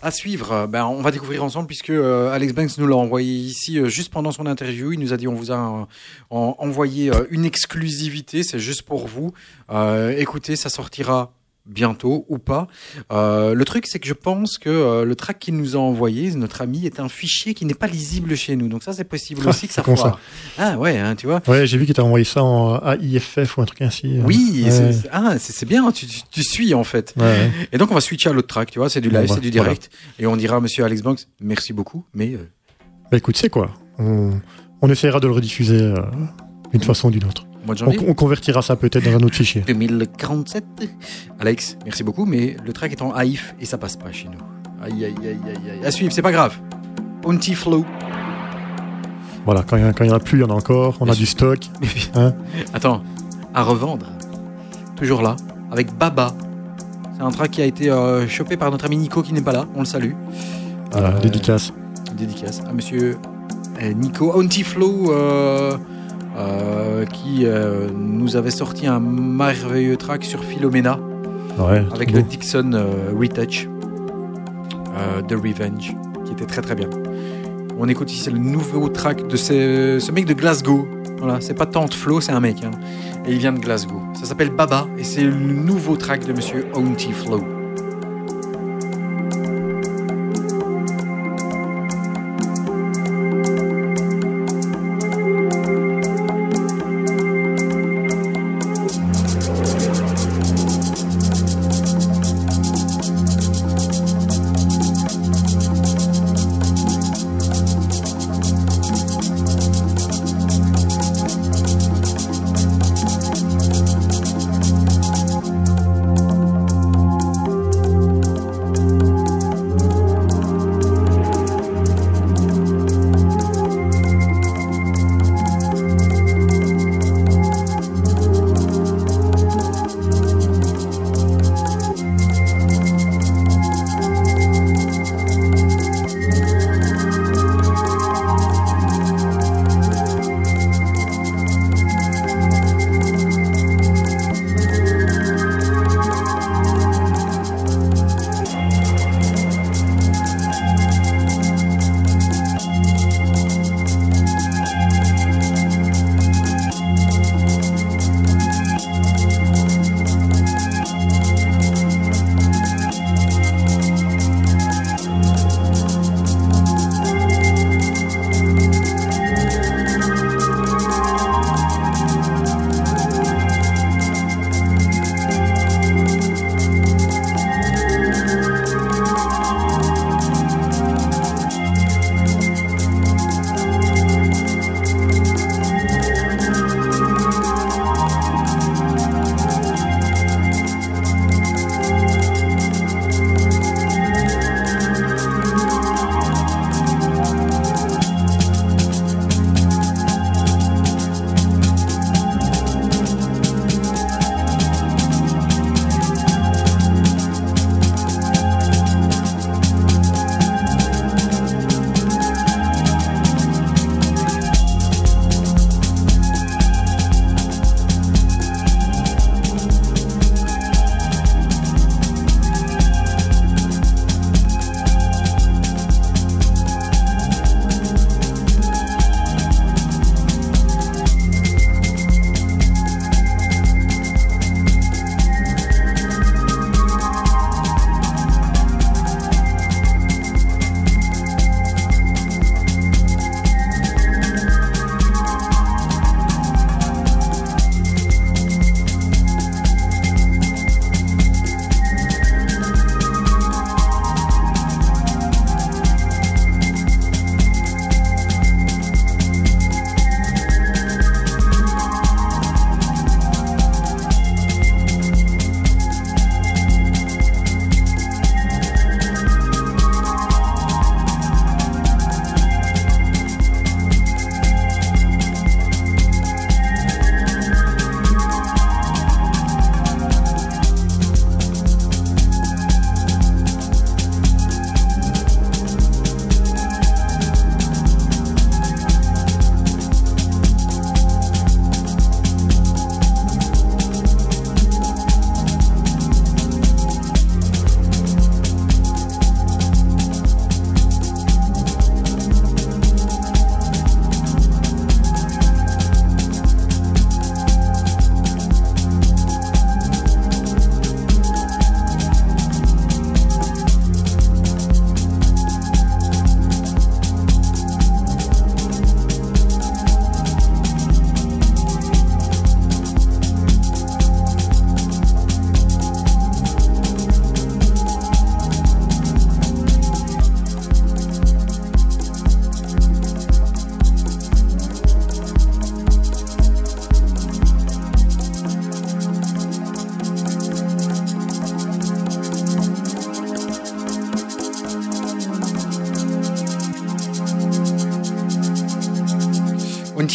À 0.03 0.11
suivre, 0.11 0.67
ben, 0.67 0.85
on 0.85 1.01
va 1.01 1.09
découvrir 1.09 1.43
ensemble 1.43 1.65
puisque 1.65 1.89
euh, 1.89 2.31
Alex 2.31 2.53
Banks 2.53 2.77
nous 2.77 2.85
l'a 2.85 2.95
envoyé 2.95 3.33
ici 3.33 3.79
euh, 3.79 3.87
juste 3.87 4.11
pendant 4.13 4.31
son 4.31 4.45
interview. 4.45 4.91
Il 4.91 4.99
nous 4.99 5.13
a 5.13 5.17
dit 5.17 5.27
on 5.27 5.33
vous 5.33 5.51
a 5.51 5.55
euh, 5.55 5.85
en- 6.29 6.55
envoyé 6.59 7.11
une 7.31 7.45
exclusivité, 7.45 8.43
c'est 8.43 8.59
juste 8.59 8.83
pour 8.83 9.07
vous. 9.07 9.33
Écoutez, 10.17 10.55
ça 10.55 10.69
sortira 10.69 11.31
bientôt 11.65 12.25
ou 12.29 12.37
pas. 12.37 12.67
Euh, 13.11 13.53
le 13.53 13.65
truc, 13.65 13.87
c'est 13.87 13.99
que 13.99 14.07
je 14.07 14.13
pense 14.13 14.57
que 14.57 14.69
euh, 14.69 15.03
le 15.05 15.15
track 15.15 15.39
qu'il 15.39 15.55
nous 15.57 15.75
a 15.75 15.79
envoyé, 15.79 16.31
notre 16.35 16.61
ami, 16.61 16.85
est 16.85 16.99
un 16.99 17.09
fichier 17.09 17.53
qui 17.53 17.65
n'est 17.65 17.73
pas 17.73 17.87
lisible 17.87 18.35
chez 18.35 18.55
nous. 18.55 18.67
Donc 18.67 18.83
ça, 18.83 18.93
c'est 18.93 19.03
possible 19.03 19.41
Ah, 19.45 19.49
aussi 19.49 19.67
que 19.67 19.73
ça. 19.73 19.83
Ah 20.57 20.77
ouais, 20.77 20.97
hein, 20.97 21.15
tu 21.15 21.25
vois. 21.27 21.41
Ouais, 21.47 21.65
j'ai 21.65 21.77
vu 21.77 21.85
qu'il 21.85 21.95
t'a 21.95 22.03
envoyé 22.03 22.25
ça 22.25 22.43
en 22.43 22.79
AIFF 22.99 23.57
ou 23.57 23.61
un 23.61 23.65
truc 23.65 23.81
ainsi. 23.81 24.19
Oui, 24.23 24.61
Ouais. 24.65 24.71
c'est- 24.71 24.93
c'est- 24.93 25.09
ah, 25.11 25.35
c'est 25.39 25.65
bien, 25.67 25.91
tu, 25.91 26.05
tu- 26.07 26.21
tu 26.29 26.43
suis 26.43 26.73
en 26.73 26.83
fait. 26.83 27.13
Ouais, 27.17 27.23
ouais. 27.23 27.51
Et 27.71 27.77
donc 27.77 27.91
on 27.91 27.95
va 27.95 28.01
switcher 28.01 28.29
à 28.29 28.33
l'autre 28.33 28.47
track, 28.47 28.71
tu 28.71 28.79
vois, 28.79 28.89
c'est 28.89 29.01
du 29.01 29.09
live, 29.09 29.27
c'est 29.27 29.39
du 29.41 29.51
direct. 29.51 29.89
Et 30.19 30.27
on 30.27 30.35
dira 30.37 30.57
à 30.57 30.59
monsieur 30.59 30.83
Alex 30.85 31.01
Banks, 31.01 31.21
merci 31.41 31.73
beaucoup, 31.73 32.05
mais 32.13 32.33
euh, 32.33 32.47
Bah 33.11 33.17
écoute, 33.17 33.37
c'est 33.37 33.49
quoi? 33.49 33.71
On, 33.97 34.31
on 34.81 34.89
essaiera 34.89 35.19
de 35.19 35.27
le 35.27 35.33
rediffuser 35.33 35.81
euh, 35.81 35.95
d'une 36.71 36.81
façon 36.83 37.07
ou 37.07 37.11
d'une 37.11 37.23
autre. 37.25 37.45
Au 37.65 37.67
mois 37.67 37.75
de 37.75 37.81
On, 37.83 37.85
janvier. 37.91 37.99
on 38.07 38.13
convertira 38.13 38.61
ça 38.61 38.75
peut-être 38.75 39.03
dans 39.03 39.17
un 39.17 39.23
autre 39.23 39.35
fichier. 39.35 39.63
2047. 39.67 40.63
Alex, 41.39 41.77
merci 41.83 42.03
beaucoup, 42.03 42.25
mais 42.25 42.55
le 42.65 42.71
track 42.73 42.91
est 42.93 43.01
en 43.01 43.11
haïf 43.11 43.55
et 43.59 43.65
ça 43.65 43.77
passe 43.77 43.95
pas 43.97 44.11
chez 44.11 44.29
nous. 44.29 44.39
Aïe, 44.83 45.03
aïe, 45.05 45.15
aïe, 45.23 45.37
aïe, 45.47 45.71
aïe. 45.79 45.85
À 45.85 45.91
suivre, 45.91 46.13
c'est 46.13 46.21
pas 46.21 46.31
grave. 46.31 46.57
Auntie 47.25 47.55
Flow. 47.55 47.83
Voilà, 49.45 49.63
quand 49.63 49.77
il 49.77 49.81
y, 49.81 49.85
en 50.11 50.15
a- 50.15 50.19
plus, 50.19 50.39
il 50.39 50.41
y 50.41 50.43
en 50.43 50.49
a 50.49 50.53
encore. 50.53 50.97
On 50.99 51.05
Bien 51.05 51.13
a 51.13 51.15
du 51.17 51.25
stock. 51.25 51.59
Hein 52.15 52.33
Attends, 52.73 53.03
à 53.53 53.63
revendre. 53.63 54.07
Toujours 54.95 55.21
là, 55.21 55.35
avec 55.71 55.93
Baba. 55.97 56.33
C'est 57.15 57.21
un 57.21 57.29
track 57.31 57.51
qui 57.51 57.61
a 57.61 57.65
été 57.65 57.89
euh, 57.89 58.27
chopé 58.27 58.57
par 58.57 58.71
notre 58.71 58.85
ami 58.85 58.97
Nico 58.97 59.21
qui 59.21 59.33
n'est 59.33 59.41
pas 59.41 59.53
là, 59.53 59.65
on 59.75 59.79
le 59.79 59.85
salue. 59.85 60.13
Voilà, 60.91 61.09
Euh, 61.15 61.19
dédicace. 61.19 61.71
Dédicace 62.17 62.61
à 62.67 62.73
monsieur 62.73 63.17
euh, 63.81 63.93
Nico 63.93 64.39
Auntie 64.39 64.63
Flow 64.63 65.11
euh, 65.11 65.77
euh, 66.37 67.05
qui 67.05 67.45
euh, 67.45 67.87
nous 67.95 68.35
avait 68.35 68.51
sorti 68.51 68.87
un 68.87 68.99
merveilleux 68.99 69.97
track 69.97 70.23
sur 70.23 70.43
Philomena. 70.43 70.99
Ouais, 71.57 71.85
avec 71.93 72.11
le 72.11 72.21
beau. 72.21 72.27
Dixon 72.27 72.71
euh, 72.73 73.13
Retouch 73.17 73.67
de 75.27 75.35
Revenge, 75.35 75.93
qui 76.25 76.31
était 76.31 76.45
très 76.45 76.61
très 76.61 76.75
bien. 76.75 76.89
On 77.77 77.87
écoute 77.89 78.11
ici 78.11 78.29
le 78.29 78.37
nouveau 78.37 78.87
track 78.87 79.27
de 79.27 79.35
ce, 79.35 79.97
ce 79.99 80.11
mec 80.11 80.25
de 80.25 80.33
Glasgow. 80.33 80.87
Voilà, 81.17 81.41
c'est 81.41 81.53
pas 81.53 81.65
Tante 81.65 81.93
Flo, 81.93 82.21
c'est 82.21 82.31
un 82.31 82.39
mec. 82.39 82.57
hein. 82.63 82.71
Et 83.25 83.31
il 83.33 83.39
vient 83.39 83.51
de 83.51 83.59
Glasgow. 83.59 84.01
Ça 84.13 84.25
s'appelle 84.25 84.51
Baba 84.51 84.87
et 84.97 85.03
c'est 85.03 85.23
le 85.23 85.33
nouveau 85.35 85.95
track 85.97 86.25
de 86.25 86.33
monsieur 86.33 86.65
Auntie 86.73 87.11
Flo. 87.11 87.41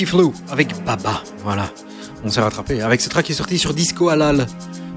Flow 0.07 0.33
avec 0.51 0.69
Baba. 0.85 1.23
Voilà. 1.45 1.71
On 2.25 2.31
s'est 2.31 2.41
rattrapé. 2.41 2.83
Avec 2.83 3.01
ce 3.01 3.09
track 3.09 3.27
qui 3.27 3.33
est 3.33 3.35
sorti 3.35 3.59
sur 3.59 3.73
Disco 3.75 4.09
Halal. 4.09 4.47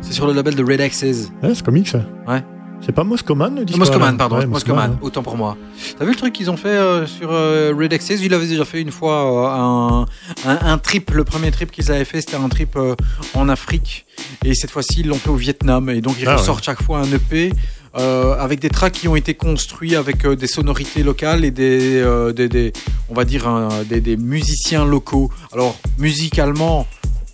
C'est 0.01 0.13
sur 0.13 0.27
le 0.27 0.33
label 0.33 0.55
de 0.55 0.63
Red 0.63 0.81
Axes. 0.81 1.03
Ouais, 1.03 1.53
c'est 1.55 1.63
comique 1.63 1.87
ça. 1.87 2.01
Ouais. 2.27 2.43
C'est 2.85 2.91
pas 2.91 3.05
Moscoman 3.05 3.55
le 3.55 3.63
disco 3.63 3.79
Moscoman, 3.79 4.17
pardon. 4.17 4.39
Ouais, 4.39 4.45
Moscoman, 4.45 4.97
autant 5.01 5.23
pour 5.23 5.37
moi. 5.37 5.55
T'as 5.97 6.03
vu 6.03 6.11
le 6.11 6.17
truc 6.17 6.33
qu'ils 6.33 6.51
ont 6.51 6.57
fait 6.57 6.67
euh, 6.67 7.07
sur 7.07 7.29
euh, 7.31 7.73
Red 7.77 7.93
Access 7.93 8.19
Il 8.21 8.33
avait 8.33 8.45
déjà 8.47 8.65
fait 8.65 8.81
une 8.81 8.91
fois 8.91 9.23
euh, 9.47 9.47
un, 10.45 10.51
un, 10.51 10.59
un 10.73 10.77
trip. 10.77 11.11
Le 11.11 11.23
premier 11.23 11.49
trip 11.51 11.71
qu'ils 11.71 11.89
avaient 11.91 12.03
fait, 12.03 12.19
c'était 12.19 12.35
un 12.35 12.49
trip 12.49 12.77
en 13.35 13.47
Afrique. 13.47 14.05
Et 14.43 14.53
cette 14.53 14.71
fois-ci, 14.71 14.99
ils 14.99 15.07
l'ont 15.07 15.15
fait 15.15 15.29
au 15.29 15.35
Vietnam. 15.37 15.89
Et 15.89 16.01
donc, 16.01 16.17
ils 16.19 16.27
Ah 16.27 16.31
ouais. 16.31 16.35
ressortent 16.41 16.65
chaque 16.65 16.83
fois 16.83 16.99
un 16.99 17.09
EP. 17.13 17.53
euh, 17.97 18.35
avec 18.37 18.59
des 18.59 18.69
tracks 18.69 18.91
qui 18.91 19.07
ont 19.07 19.15
été 19.15 19.35
construits 19.35 19.95
avec 19.95 20.25
euh, 20.25 20.35
des 20.35 20.47
sonorités 20.47 21.03
locales 21.03 21.45
et 21.45 21.51
des, 21.51 22.01
euh, 22.01 22.33
des, 22.33 22.49
des- 22.49 22.73
on 23.13 23.15
va 23.15 23.25
dire 23.25 23.47
un- 23.47 23.83
des, 23.87 24.01
des 24.01 24.17
musiciens 24.17 24.85
locaux. 24.85 25.29
Alors 25.53 25.75
musicalement, 25.99 26.87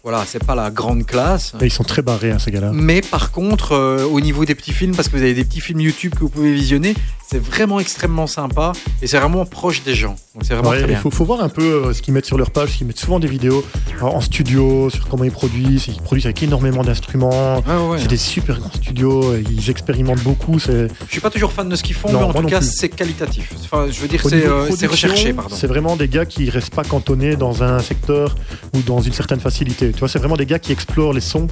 voilà, 0.04 0.26
c'est 0.28 0.44
pas 0.44 0.56
la 0.56 0.72
grande 0.72 1.06
classe, 1.06 1.54
Et 1.62 1.66
ils 1.68 1.72
sont 1.72 1.84
très 1.86 2.02
barrés, 2.02 2.32
hein, 2.32 2.40
ces 2.40 2.52
gars-là. 2.52 2.72
mais 2.74 3.00
par 3.02 3.32
contre, 3.32 3.72
euh, 3.74 4.04
au 4.06 4.20
niveau 4.20 4.44
des 4.44 4.56
petits 4.56 4.74
films, 4.74 4.96
parce 4.96 5.08
que 5.08 5.16
vous 5.16 5.24
avez 5.24 5.34
des 5.34 5.44
petits 5.46 5.62
films 5.62 5.80
YouTube 5.82 6.14
que 6.16 6.20
vous 6.20 6.30
pouvez 6.30 6.54
visionner, 6.54 6.96
c'est 7.30 7.38
vraiment 7.42 7.80
extrêmement 7.80 8.26
sympa 8.28 8.74
et 9.02 9.08
c'est 9.08 9.20
vraiment 9.20 9.46
proche 9.46 9.84
des 9.84 9.94
gens. 9.96 10.16
Donc 10.34 10.44
c'est 10.46 10.54
vraiment 10.54 10.72
Ouais, 10.72 10.82
très 10.84 10.92
il 10.94 10.98
faut 11.12 11.26
voir 11.26 11.42
un 11.42 11.50
peu 11.50 11.62
euh, 11.86 11.94
ce 11.94 12.02
qu'ils 12.02 12.14
mettent 12.14 12.26
sur 12.26 12.38
leur 12.38 12.52
page, 12.52 12.66
parce 12.66 12.78
qu'ils 12.78 12.88
mettent 12.88 13.00
souvent 13.00 13.20
des 13.20 13.28
vidéos 13.28 13.64
en, 14.02 14.22
studio, 14.22 14.90
sur 14.90 15.08
comment 15.08 15.24
ils 15.24 15.32
produisent. 15.32 15.88
Ils 15.88 16.02
produisent 16.02 16.26
avec 16.26 16.42
énormément 16.44 16.84
d'instruments. 16.84 17.58
Ouais. 17.58 18.00
C'est 18.00 18.08
des 18.08 18.18
super 18.18 18.60
grands 18.60 18.72
studios, 18.72 19.36
ils 19.36 19.70
expérimentent 19.70 20.24
beaucoup. 20.24 20.60
Je 20.60 20.88
suis 21.10 21.22
pas 21.22 21.30
toujours 21.30 21.52
fan 21.52 21.70
de 21.70 21.76
ce 21.76 21.84
qu'ils 21.84 21.96
font, 21.96 22.12
Non, 22.12 22.20
mais 22.20 22.26
en 22.26 22.42
tout 22.42 22.48
cas, 22.48 22.62
c'est 22.62 22.90
qualitatif. 22.90 23.54
Enfin, 23.64 23.88
je 23.92 24.00
veux 24.00 24.08
dire, 24.08 24.22
c'est 24.24 24.46
euh, 24.46 24.68
recherché. 24.90 25.36
C'est 25.50 25.68
vraiment 25.68 25.96
des 25.96 26.08
gars 26.08 26.26
qui 26.26 26.50
restent 26.50 26.76
pas 26.76 26.84
cantonnés 26.84 27.36
dans 27.36 27.64
un 27.64 27.80
secteur 27.80 28.36
ou 28.74 28.82
dans 28.82 29.02
une 29.02 29.14
certaine 29.14 29.40
facilité. 29.40 29.92
Tu 29.92 30.00
vois, 30.00 30.10
c'est 30.10 30.20
vraiment 30.20 30.38
des 30.38 30.46
gars 30.46 30.60
qui 30.60 30.72
explorent 30.72 31.14
les 31.14 31.22
sons 31.22 31.48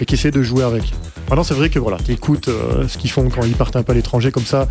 et 0.00 0.04
qui 0.04 0.14
essaient 0.14 0.30
de 0.30 0.42
jouer 0.42 0.64
avec. 0.64 0.82
Maintenant, 1.28 1.44
c'est 1.44 1.54
vrai 1.54 1.70
que 1.70 1.78
voilà, 1.78 1.96
tu 2.04 2.12
écoutes 2.12 2.48
ce 2.88 2.98
qu'ils 2.98 3.10
font 3.10 3.28
quand 3.28 3.44
ils 3.44 3.54
partent 3.54 3.76
un 3.76 3.82
peu 3.82 3.92
à 3.92 3.94
l'étranger 3.94 4.30
comme 4.30 4.46
ça. 4.46 4.66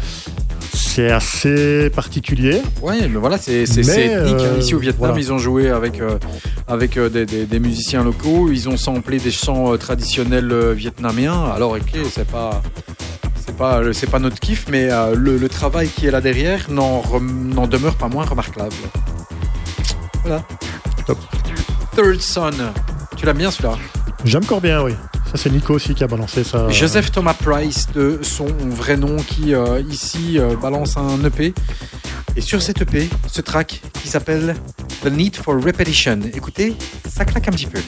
C'est 0.73 1.11
assez 1.11 1.89
particulier. 1.89 2.61
Ouais, 2.81 3.07
mais 3.07 3.19
voilà, 3.19 3.37
c'est 3.37 3.63
hein. 3.63 3.73
euh, 3.77 4.57
Ici 4.59 4.75
au 4.75 4.79
Vietnam, 4.79 5.09
voilà. 5.09 5.19
ils 5.19 5.31
ont 5.33 5.37
joué 5.37 5.69
avec, 5.69 5.99
euh, 5.99 6.17
avec 6.69 6.95
euh, 6.97 7.09
des, 7.09 7.25
des- 7.25 7.45
des 7.45 7.59
musiciens 7.59 8.03
locaux. 8.03 8.49
Ils 8.51 8.69
ont 8.69 8.77
samplé 8.77 9.17
des 9.19 9.31
chants 9.31 9.73
euh, 9.73 9.77
traditionnels 9.77 10.51
euh, 10.51 10.73
vietnamiens. 10.73 11.45
Alors, 11.53 11.71
ok, 11.73 11.97
c'est 12.11 12.27
pas. 12.27 12.61
C'est 13.91 14.07
pas, 14.09 14.19
notre 14.19 14.39
kiff, 14.39 14.67
mais 14.69 14.89
euh, 14.89 15.15
le, 15.15 15.37
le 15.37 15.49
travail 15.49 15.89
qui 15.89 16.05
est 16.05 16.11
là 16.11 16.21
derrière 16.21 16.69
n'en 16.71 17.67
demeure 17.67 17.95
pas 17.95 18.07
moins 18.07 18.23
remarquable. 18.23 18.71
Voilà. 20.23 20.43
Top. 21.05 21.17
Third 21.95 22.21
Son. 22.21 22.51
Tu 23.17 23.25
l'aimes 23.25 23.37
bien 23.37 23.51
celui-là? 23.51 23.75
J'aime 24.23 24.43
encore 24.43 24.61
bien, 24.61 24.81
oui. 24.83 24.93
Ça, 25.25 25.33
c'est 25.35 25.49
Nico 25.49 25.73
aussi 25.73 25.93
qui 25.93 26.03
a 26.03 26.07
balancé 26.07 26.43
ça. 26.45 26.69
Joseph 26.69 27.11
Thomas 27.11 27.33
Price, 27.33 27.87
de 27.93 28.19
son 28.21 28.47
vrai 28.69 28.95
nom, 28.95 29.17
qui 29.17 29.53
euh, 29.53 29.81
ici 29.89 30.39
euh, 30.39 30.55
balance 30.55 30.95
un 30.95 31.21
EP. 31.25 31.53
Et 32.37 32.41
sur 32.41 32.61
cet 32.61 32.81
EP, 32.81 33.09
ce 33.27 33.41
track 33.41 33.81
qui 34.01 34.07
s'appelle 34.07 34.55
The 35.01 35.11
Need 35.11 35.37
for 35.37 35.63
Repetition. 35.63 36.19
Écoutez, 36.33 36.75
ça 37.07 37.23
claque 37.23 37.47
un 37.47 37.51
petit 37.51 37.67
peu. 37.67 37.79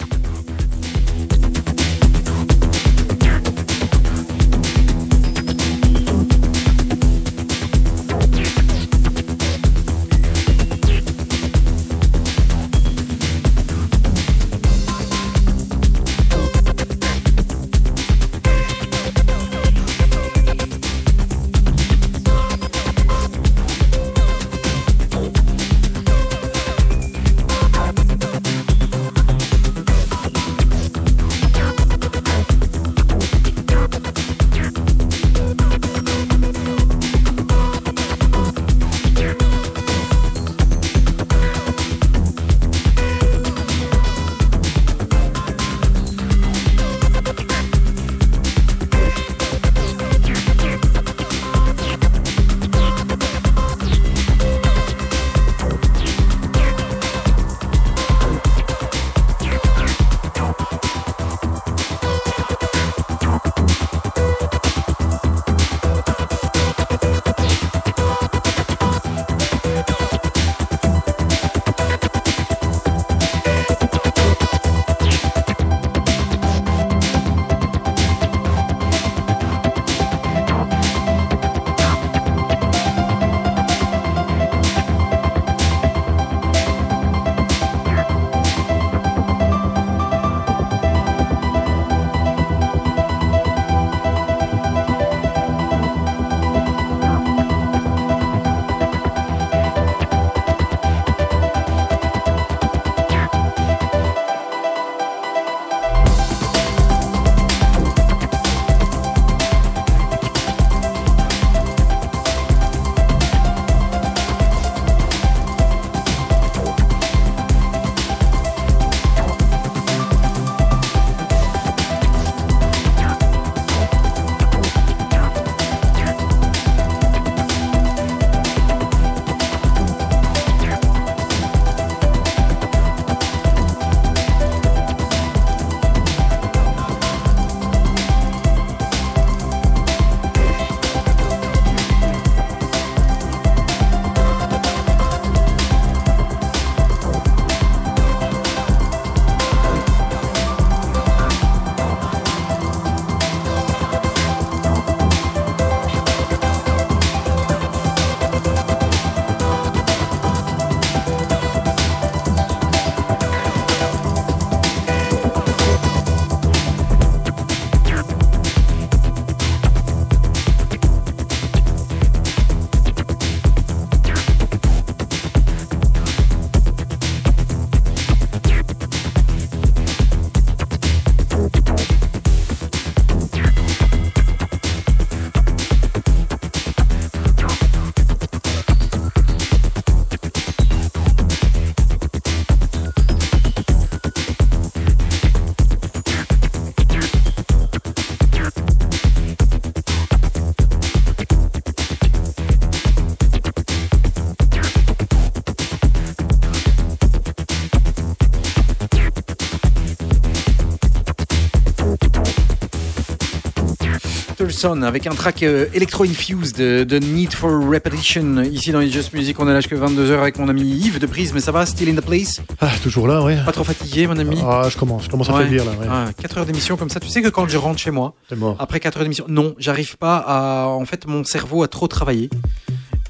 Avec 214.64 215.08
un 215.08 215.16
track 215.16 215.42
euh, 215.42 215.66
electro-infused 215.74 216.56
de, 216.58 216.98
Need 217.00 217.34
for 217.34 217.50
Repetition. 217.68 218.44
Ici 218.44 218.72
dans 218.72 218.80
les 218.80 218.92
Just 218.92 219.12
Music, 219.12 219.40
on 219.40 219.48
est 219.48 219.54
là 219.54 219.60
jusqu'à 219.60 219.76
22h 219.76 220.20
avec 220.20 220.38
mon 220.38 220.48
ami 220.50 220.62
Yves 220.62 221.00
de 221.00 221.08
Prise. 221.08 221.34
Mais 221.34 221.40
ça 221.40 221.52
va, 221.52 221.66
still 221.66 221.90
in 221.90 221.96
the 221.96 222.06
place? 222.06 222.42
Ah, 222.60 222.70
toujours 222.84 223.08
là, 223.08 223.24
ouais. 223.24 223.38
Pas 223.44 223.54
trop 223.54 223.64
fatigué, 223.64 224.06
mon 224.06 224.20
ami? 224.20 224.38
Ah, 224.46 224.68
je 224.70 224.78
commence, 224.78 225.06
je 225.06 225.10
commence 225.10 225.30
à 225.30 225.34
Ouais. 225.34 225.44
faiblir 225.46 225.66
là, 225.66 225.72
ouais. 225.72 225.88
Ah, 225.90 226.10
4 226.16 226.38
heures 226.38 226.46
d'émission 226.46 226.78
comme 226.78 226.92
ça. 226.92 227.00
Tu 227.00 227.08
sais 227.10 227.24
que 227.24 227.30
quand 227.30 227.50
je 227.50 227.58
rentre 227.58 227.80
chez 227.80 227.90
moi, 227.90 228.14
mort. 228.38 228.56
après 228.60 228.80
4 228.80 228.98
heures 228.98 229.04
d'émission, 229.04 229.26
non, 229.28 229.56
j'arrive 229.58 229.98
pas 229.98 230.18
à. 230.18 230.68
En 230.68 230.86
fait, 230.86 231.08
mon 231.08 231.24
cerveau 231.24 231.64
a 231.64 231.68
trop 231.68 231.88
travaillé. 231.88 232.30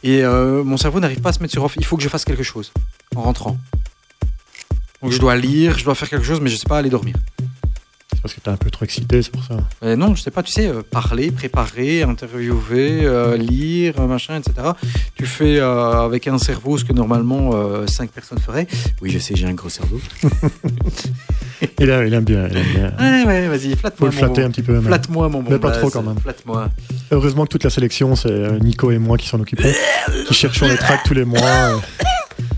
Et 0.03 0.23
euh, 0.23 0.63
mon 0.63 0.77
cerveau 0.77 1.01
n'arrive 1.01 1.19
pas 1.19 1.29
à 1.29 1.33
se 1.33 1.39
mettre 1.39 1.51
sur 1.51 1.65
off. 1.65 1.73
Il 1.77 1.83
faut 1.83 1.97
que 1.97 2.03
je 2.03 2.09
fasse 2.09 2.23
quelque 2.23 2.43
chose 2.43 2.71
en 3.13 3.23
rentrant. 3.23 3.57
Donc 5.01 5.11
je 5.11 5.19
dois 5.19 5.35
lire, 5.35 5.77
je 5.77 5.83
dois 5.83 5.95
faire 5.95 6.09
quelque 6.09 6.25
chose, 6.25 6.39
mais 6.39 6.49
je 6.49 6.55
sais 6.55 6.69
pas 6.69 6.77
aller 6.77 6.89
dormir. 6.89 7.15
C'est 8.13 8.21
parce 8.21 8.33
que 8.33 8.39
t'es 8.41 8.49
un 8.49 8.57
peu 8.57 8.69
trop 8.69 8.83
excité, 8.85 9.21
c'est 9.21 9.31
pour 9.31 9.43
ça. 9.43 9.57
Euh, 9.83 9.95
non, 9.95 10.13
je 10.15 10.21
sais 10.21 10.31
pas, 10.31 10.43
tu 10.43 10.51
sais, 10.51 10.67
euh, 10.67 10.81
parler, 10.89 11.31
préparer, 11.31 12.03
interviewer, 12.03 12.99
euh, 13.03 13.37
lire, 13.37 13.99
machin, 14.07 14.37
etc. 14.39 14.69
Tu 15.15 15.25
fais 15.25 15.57
euh, 15.59 16.05
avec 16.05 16.27
un 16.27 16.37
cerveau 16.37 16.77
ce 16.77 16.83
que 16.85 16.93
normalement 16.93 17.51
5 17.87 18.11
personnes 18.11 18.39
feraient. 18.39 18.67
Oui, 19.01 19.09
je 19.11 19.19
sais, 19.19 19.35
j'ai 19.35 19.45
un 19.47 19.53
gros 19.53 19.69
cerveau. 19.69 19.99
Il 21.79 21.89
aime, 21.89 22.07
il 22.07 22.13
aime 22.15 22.23
bien, 22.23 22.47
il 22.49 22.57
aime 22.57 22.65
bien. 22.73 22.93
Ouais, 22.99 23.23
ouais, 23.25 23.47
vas-y, 23.47 23.71
Faut 23.71 23.77
flatte-moi. 23.77 24.09
le 24.09 24.15
mon 24.15 24.19
flatter 24.19 24.41
bon- 24.41 24.47
un 24.47 24.51
petit 24.51 24.61
peu. 24.63 24.81
Flatte-moi, 24.81 25.29
mon 25.29 25.41
bon 25.43 25.51
Mais 25.51 25.59
pas 25.59 25.69
trop, 25.71 25.89
quand 25.91 26.01
même. 26.01 26.17
Flatte-moi. 26.19 26.69
Heureusement 27.11 27.43
que 27.45 27.49
toute 27.49 27.63
la 27.63 27.69
sélection, 27.69 28.15
c'est 28.15 28.59
Nico 28.63 28.89
et 28.91 28.97
moi 28.97 29.17
qui 29.17 29.27
s'en 29.27 29.39
occupons, 29.39 29.69
qui 30.27 30.33
cherchons 30.33 30.67
les 30.67 30.77
tracks 30.77 31.01
tous 31.05 31.13
les 31.13 31.25
mois. 31.25 31.39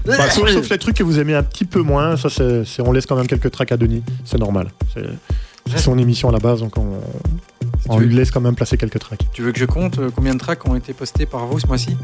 Bah, 0.06 0.30
sauf, 0.30 0.50
sauf 0.50 0.70
les 0.70 0.78
trucs 0.78 0.98
que 0.98 1.04
vous 1.04 1.20
aimez 1.20 1.34
un 1.34 1.44
petit 1.44 1.66
peu 1.66 1.82
moins, 1.82 2.18
ça 2.18 2.30
c'est, 2.30 2.82
on 2.82 2.92
laisse 2.92 3.06
quand 3.06 3.16
même 3.16 3.28
quelques 3.28 3.52
tracks 3.52 3.72
à 3.72 3.78
Denis, 3.78 4.04
c'est 4.26 4.38
normal. 4.38 4.68
C'est, 4.94 5.78
son 5.78 5.98
émission 5.98 6.30
à 6.30 6.32
la 6.34 6.40
base, 6.40 6.60
donc 6.60 6.74
on, 6.78 8.00
lui 8.00 8.14
laisse 8.14 8.32
quand 8.32 8.42
même 8.42 8.56
placer 8.56 8.78
quelques 8.78 9.00
tracks. 9.00 9.26
Tu 9.32 9.42
veux 9.42 9.52
que 9.52 9.60
je 9.60 9.66
compte 9.66 9.98
euh, 10.00 10.10
combien 10.14 10.34
de 10.34 10.40
tracks 10.40 10.68
ont 10.68 10.76
été 10.76 10.94
postés 10.94 11.26
par 11.26 11.46
vous 11.46 11.60
ce 11.60 11.68
mois-ci? 11.68 11.96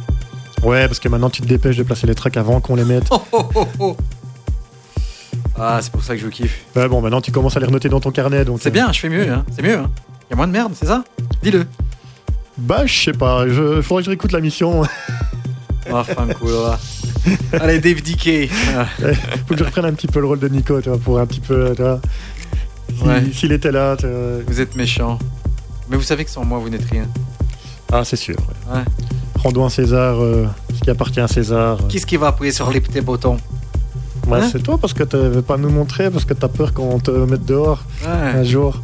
Ouais, 0.63 0.88
parce 0.88 0.99
que 0.99 1.09
maintenant 1.09 1.30
tu 1.30 1.41
te 1.41 1.47
dépêches 1.47 1.77
de 1.77 1.84
placer 1.84 2.07
les 2.07 2.15
tracks 2.15 2.38
avant 2.38 2.61
qu'on 2.61 2.76
les 2.76 2.85
mette. 2.85 3.07
Oh, 3.11 3.21
oh, 3.34 3.49
oh, 3.55 3.67
oh. 3.80 3.97
Ah, 5.57 5.80
c'est 5.81 5.91
pour 5.91 6.03
ça 6.03 6.15
que 6.15 6.21
je 6.21 6.27
kiffe. 6.27 6.65
Ouais, 6.76 6.88
bon, 6.88 7.01
maintenant 7.01 7.19
tu 7.19 7.31
commences 7.31 7.57
à 7.57 7.59
les 7.59 7.65
renoter 7.65 7.89
dans 7.89 7.99
ton 7.99 8.11
carnet, 8.11 8.45
donc. 8.45 8.59
C'est 8.61 8.69
euh, 8.69 8.71
bien, 8.71 8.93
je 8.93 8.99
fais 8.99 9.09
mieux, 9.09 9.30
hein. 9.30 9.45
c'est 9.51 9.61
mieux. 9.61 9.77
Hein. 9.77 9.91
Y 10.30 10.34
a 10.34 10.35
moins 10.38 10.47
de 10.47 10.53
merde, 10.53 10.71
c'est 10.73 10.85
ça? 10.85 11.03
Dis-le. 11.43 11.65
Bah, 12.57 12.85
je 12.85 12.97
sais 12.97 13.13
pas, 13.13 13.47
je, 13.47 13.81
faudrait 13.81 14.01
que 14.01 14.05
je 14.05 14.09
réécoute 14.11 14.31
la 14.31 14.41
mission. 14.41 14.84
Enfin, 15.91 16.27
cool, 16.39 16.51
là. 16.51 16.80
Allez, 17.53 17.79
Dave 17.79 18.01
Dickey. 18.01 18.49
Ah. 18.75 18.85
Faut 19.47 19.53
que 19.53 19.57
je 19.59 19.63
reprenne 19.63 19.85
un 19.85 19.93
petit 19.93 20.07
peu 20.07 20.19
le 20.19 20.25
rôle 20.27 20.39
de 20.39 20.47
Nico, 20.47 20.79
tu 20.81 20.89
vois, 20.89 20.97
pour 20.97 21.19
un 21.19 21.25
petit 21.25 21.39
peu, 21.41 21.73
tu 21.75 21.81
vois. 21.81 21.99
Si- 22.97 23.03
Ouais. 23.05 23.23
S'il 23.33 23.51
était 23.51 23.71
là, 23.71 23.95
tu 23.97 24.07
vois. 24.07 24.41
Vous 24.47 24.59
êtes 24.61 24.75
méchant. 24.75 25.19
Mais 25.89 25.95
vous 25.97 26.03
savez 26.03 26.25
que 26.25 26.31
sans 26.31 26.43
moi, 26.43 26.59
vous 26.59 26.69
n'êtes 26.69 26.89
rien. 26.89 27.05
Ah, 27.91 28.03
c'est 28.03 28.15
sûr. 28.15 28.35
ouais. 28.37 28.75
Ouais. 28.77 28.83
Rendons 29.37 29.65
à 29.65 29.69
César 29.69 30.21
euh, 30.21 30.45
ce 30.75 30.79
qui 30.81 30.89
appartient 30.89 31.19
à 31.21 31.27
César. 31.27 31.77
Qui 31.87 31.97
est-ce 31.97 32.05
qui 32.05 32.17
va 32.17 32.27
appuyer 32.27 32.51
sur 32.51 32.69
les 32.71 32.81
petits 32.81 33.01
boutons 33.01 33.37
Ouais, 34.27 34.39
Hein? 34.41 34.49
c'est 34.51 34.61
toi 34.61 34.77
parce 34.77 34.93
que 34.93 35.03
tu 35.03 35.15
veux 35.17 35.41
pas 35.41 35.57
nous 35.57 35.69
montrer, 35.69 36.11
parce 36.11 36.25
que 36.25 36.33
t'as 36.33 36.49
peur 36.49 36.73
qu'on 36.73 36.99
te 36.99 37.09
mette 37.11 37.45
dehors 37.45 37.83
un 38.05 38.43
jour. 38.43 38.81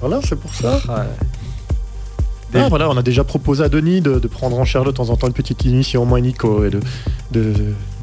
Voilà, 0.00 0.20
c'est 0.26 0.36
pour 0.36 0.52
ça. 0.54 0.80
Ah, 2.54 2.68
voilà, 2.68 2.88
on 2.88 2.96
a 2.96 3.02
déjà 3.02 3.24
proposé 3.24 3.64
à 3.64 3.68
Denis 3.68 4.00
de, 4.00 4.18
de 4.18 4.28
prendre 4.28 4.58
en 4.58 4.64
charge 4.64 4.86
de 4.86 4.92
temps 4.92 5.10
en 5.10 5.16
temps 5.16 5.26
une 5.26 5.32
petite 5.32 5.64
émission, 5.66 6.04
moi 6.04 6.18
et 6.18 6.22
Nico, 6.22 6.64
et 6.64 6.70
de, 6.70 6.80
de, 7.32 7.52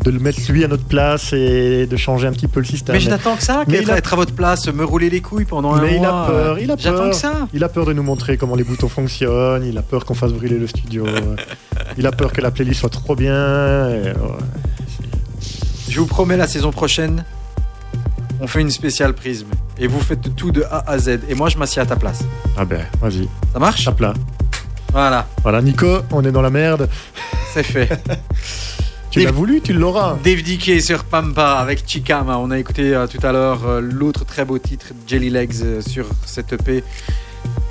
de 0.03 0.11
le 0.11 0.19
mettre 0.19 0.39
lui 0.49 0.63
à 0.63 0.67
notre 0.67 0.83
place 0.85 1.31
et 1.33 1.87
de 1.87 1.97
changer 1.97 2.27
un 2.27 2.31
petit 2.31 2.47
peu 2.47 2.59
le 2.59 2.65
système. 2.65 2.93
Mais 2.95 2.99
je 2.99 3.09
n'attends 3.09 3.35
que 3.35 3.43
ça, 3.43 3.63
qu'être 3.69 3.89
être 3.91 4.13
à 4.13 4.15
votre 4.15 4.33
place, 4.33 4.67
me 4.67 4.83
rouler 4.83 5.09
les 5.09 5.21
couilles 5.21 5.45
pendant 5.45 5.73
un 5.73 5.81
Mais 5.81 5.97
il 5.97 6.05
a 6.05 6.25
peur, 6.27 6.59
il 6.59 6.69
a 6.71 6.75
J'attends 6.77 6.97
peur. 6.97 7.09
que 7.11 7.15
ça. 7.15 7.47
Il 7.53 7.63
a 7.63 7.69
peur 7.69 7.85
de 7.85 7.93
nous 7.93 8.03
montrer 8.03 8.37
comment 8.37 8.55
les 8.55 8.63
boutons 8.63 8.89
fonctionnent, 8.89 9.63
il 9.65 9.77
a 9.77 9.81
peur 9.81 10.05
qu'on 10.05 10.15
fasse 10.15 10.33
brûler 10.33 10.57
le 10.57 10.67
studio, 10.67 11.05
il 11.97 12.05
a 12.05 12.11
peur 12.11 12.31
que 12.33 12.41
la 12.41 12.51
playlist 12.51 12.79
soit 12.81 12.89
trop 12.89 13.15
bien. 13.15 13.89
et, 13.89 14.01
ouais. 14.03 14.13
Je 15.89 15.99
vous 15.99 16.05
promets, 16.07 16.37
la 16.37 16.47
saison 16.47 16.71
prochaine, 16.71 17.25
on 18.39 18.47
fait 18.47 18.61
une 18.61 18.71
spéciale 18.71 19.13
prisme. 19.13 19.47
Et 19.81 19.87
vous 19.87 19.99
faites 19.99 20.35
tout 20.35 20.51
de 20.51 20.61
A 20.69 20.83
à 20.87 20.99
Z. 20.99 21.21
Et 21.27 21.33
moi, 21.33 21.49
je 21.49 21.57
m'assieds 21.57 21.81
à 21.81 21.85
ta 21.87 21.95
place. 21.95 22.23
Ah 22.55 22.65
ben, 22.65 22.85
vas-y, 23.01 23.27
Ça 23.51 23.57
marche 23.57 23.83
tape 23.83 23.99
là. 23.99 24.13
Voilà, 24.91 25.27
Voilà, 25.41 25.61
Nico, 25.61 25.87
on 26.11 26.23
est 26.23 26.31
dans 26.31 26.43
la 26.43 26.51
merde. 26.51 26.87
c'est 27.53 27.63
fait. 27.63 27.89
Tu 29.09 29.19
l'as 29.19 29.31
voulu, 29.31 29.59
tu 29.59 29.73
l'auras. 29.73 30.17
Dave 30.23 30.41
Dickey 30.41 30.79
sur 30.79 31.03
Pampa 31.03 31.55
avec 31.55 31.83
Chicama. 31.85 32.37
On 32.37 32.49
a 32.49 32.57
écouté 32.57 32.95
euh, 32.95 33.07
tout 33.07 33.19
à 33.27 33.33
l'heure 33.33 33.67
euh, 33.67 33.81
l'autre 33.81 34.23
très 34.23 34.45
beau 34.45 34.57
titre, 34.57 34.93
Jelly 35.05 35.29
Legs, 35.29 35.55
euh, 35.63 35.81
sur 35.81 36.05
cette 36.25 36.53
EP 36.53 36.81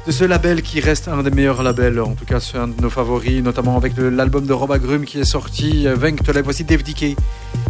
de 0.07 0.13
ce 0.13 0.25
label 0.25 0.61
qui 0.61 0.81
reste 0.81 1.09
un 1.09 1.23
des 1.23 1.31
meilleurs 1.31 1.63
labels. 1.63 1.99
En 2.01 2.13
tout 2.13 2.27
cas, 2.27 2.41
c'est 2.41 2.59
un 2.59 2.69
de 2.69 2.79
nos 2.83 2.91
favoris, 2.91 3.43
notamment 3.43 3.79
avec 3.79 3.95
l'album 3.97 4.45
de 4.45 4.53
Rob 4.53 4.71
Agrum 4.71 5.07
qui 5.07 5.19
est 5.19 5.25
sorti. 5.25 5.87
Venk 5.87 6.23
te 6.23 6.47
aussi 6.47 6.65
Dave 6.65 6.83
Dickey. 6.83 7.17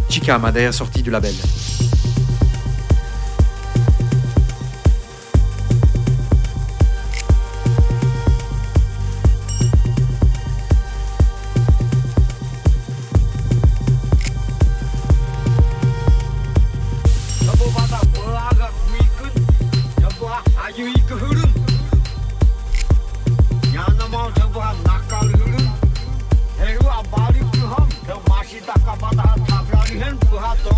Chicama, 0.09 0.51
d'ailleurs, 0.51 0.73
sorti 0.73 1.01
du 1.01 1.09
label. 1.09 1.33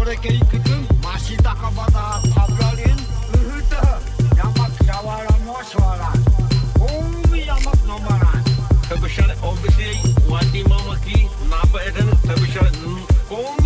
Oke, 0.03 0.35
ikutin 0.35 0.83
masih 0.99 1.39
tak 1.39 1.55
kepada 1.63 2.19
obrolin 2.35 2.99
Luhuta 3.31 4.03
yamak 4.35 4.75
syawara 4.83 5.31
muaswara 5.47 6.11
Umi 6.75 7.47
yamak 7.47 7.79
nomaran 7.87 8.43
Tabishan 8.91 9.31
obviously 9.39 9.95
wadi 10.27 10.67
mamaki 10.67 11.31
napa 11.47 11.79
edan 11.87 12.11
tabishan 12.27 12.75
Umi 13.31 13.62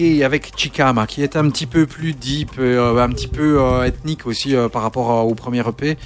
Avec 0.00 0.52
Chikama, 0.56 1.06
qui 1.06 1.22
est 1.22 1.36
un 1.36 1.48
petit 1.48 1.66
peu 1.66 1.86
plus 1.86 2.12
deep, 2.12 2.52
euh, 2.58 2.98
un 3.02 3.08
petit 3.10 3.28
peu 3.28 3.60
euh, 3.60 3.84
ethnique 3.84 4.26
aussi 4.26 4.54
euh, 4.54 4.68
par 4.68 4.82
rapport 4.82 5.26
au 5.26 5.34
premier 5.34 5.60
EP, 5.66 5.96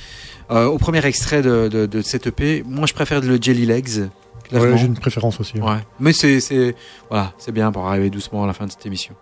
au 0.50 0.78
premier 0.78 1.04
extrait 1.04 1.42
de, 1.42 1.68
de, 1.68 1.86
de 1.86 2.00
cet 2.02 2.26
EP. 2.26 2.62
Moi, 2.66 2.86
je 2.86 2.94
préfère 2.94 3.20
le 3.20 3.38
Jelly 3.40 3.66
Legs. 3.66 4.08
Ouais, 4.52 4.76
j'ai 4.76 4.86
une 4.86 4.98
préférence 4.98 5.38
aussi. 5.40 5.58
ouais. 5.58 5.62
Ouais. 5.68 5.78
Mais 6.00 6.12
c'est, 6.12 6.74
voilà, 7.08 7.32
c'est 7.38 7.52
bien 7.52 7.70
pour 7.70 7.86
arriver 7.86 8.10
doucement 8.10 8.44
à 8.44 8.46
la 8.46 8.52
fin 8.52 8.66
de 8.66 8.70
cette 8.70 8.84
émission. 8.86 9.14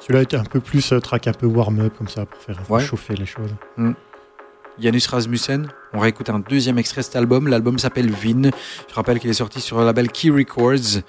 Celui-là 0.00 0.22
était 0.22 0.36
un 0.36 0.44
peu 0.44 0.60
plus 0.60 0.92
track, 1.02 1.26
un 1.26 1.32
peu 1.32 1.46
warm-up 1.46 1.94
comme 1.98 2.08
ça 2.08 2.26
pour 2.26 2.40
faire 2.40 2.80
chauffer 2.80 3.14
les 3.16 3.26
choses. 3.26 3.54
Janus 4.78 5.06
Rasmussen. 5.06 5.68
On 5.96 6.00
réécoute 6.00 6.28
un 6.28 6.40
deuxième 6.40 6.76
extrait 6.78 7.00
de 7.00 7.06
cet 7.06 7.16
album. 7.16 7.48
L'album 7.48 7.78
s'appelle 7.78 8.10
Vin. 8.10 8.50
Je 8.88 8.94
rappelle 8.94 9.18
qu'il 9.18 9.30
est 9.30 9.34
sorti 9.34 9.62
sur 9.62 9.78
le 9.78 9.86
label 9.86 10.08
Key 10.10 10.28
Records. 10.30 11.00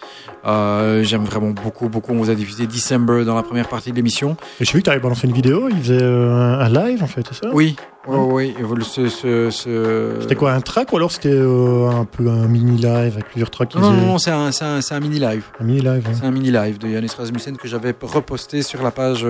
Euh, 0.46 1.04
j'aime 1.04 1.26
vraiment 1.26 1.50
beaucoup, 1.50 1.90
beaucoup. 1.90 2.14
On 2.14 2.18
vous 2.20 2.30
a 2.30 2.36
diffusé 2.36 2.68
December 2.68 3.26
dans 3.26 3.36
la 3.36 3.44
première 3.44 3.68
partie 3.68 3.92
de 3.92 3.98
l'émission. 3.98 4.38
Et 4.62 4.66
j'ai 4.66 4.72
vu 4.74 4.80
que 4.80 4.86
tu 4.86 4.90
avais 4.90 5.02
balancé 5.02 5.28
une 5.28 5.34
vidéo, 5.34 5.68
il 5.70 5.78
faisait 5.78 6.02
euh, 6.02 6.60
un, 6.62 6.70
live 6.70 7.04
en 7.04 7.08
fait, 7.08 7.26
c'est 7.30 7.44
ça? 7.44 7.50
Oui, 7.54 7.76
oui, 8.08 8.56
ce- 8.82 9.10
ce- 9.10 10.18
C'était 10.22 10.36
quoi, 10.36 10.54
un 10.54 10.62
track 10.62 10.94
ou 10.94 10.96
alors 10.96 11.12
c'était 11.12 11.34
euh, 11.34 11.90
un 11.90 12.06
peu 12.06 12.30
un 12.30 12.48
mini 12.48 12.78
live 12.78 13.14
avec 13.16 13.26
plusieurs 13.26 13.50
tracks 13.50 13.76
Non, 13.76 13.92
non, 13.92 14.18
c'est 14.18 14.32
un, 14.32 15.00
mini 15.02 15.20
live. 15.20 15.44
Un 15.60 15.66
mini 15.66 15.82
live. 15.82 16.08
C'est 16.14 16.26
un 16.26 16.32
mini 16.32 16.52
live 16.52 16.78
de 16.78 16.88
Yannis 16.88 17.12
Rasmussen 17.18 17.58
que 17.58 17.68
j'avais 17.68 17.94
reposté 18.02 18.62
sur 18.62 18.82
la 18.84 18.92
page 18.92 19.26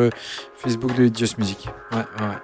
Facebook 0.56 0.96
de 0.96 1.10
Just 1.16 1.40
Music. 1.40 1.68
Ouais, 1.92 1.98
ouais. 1.98 2.36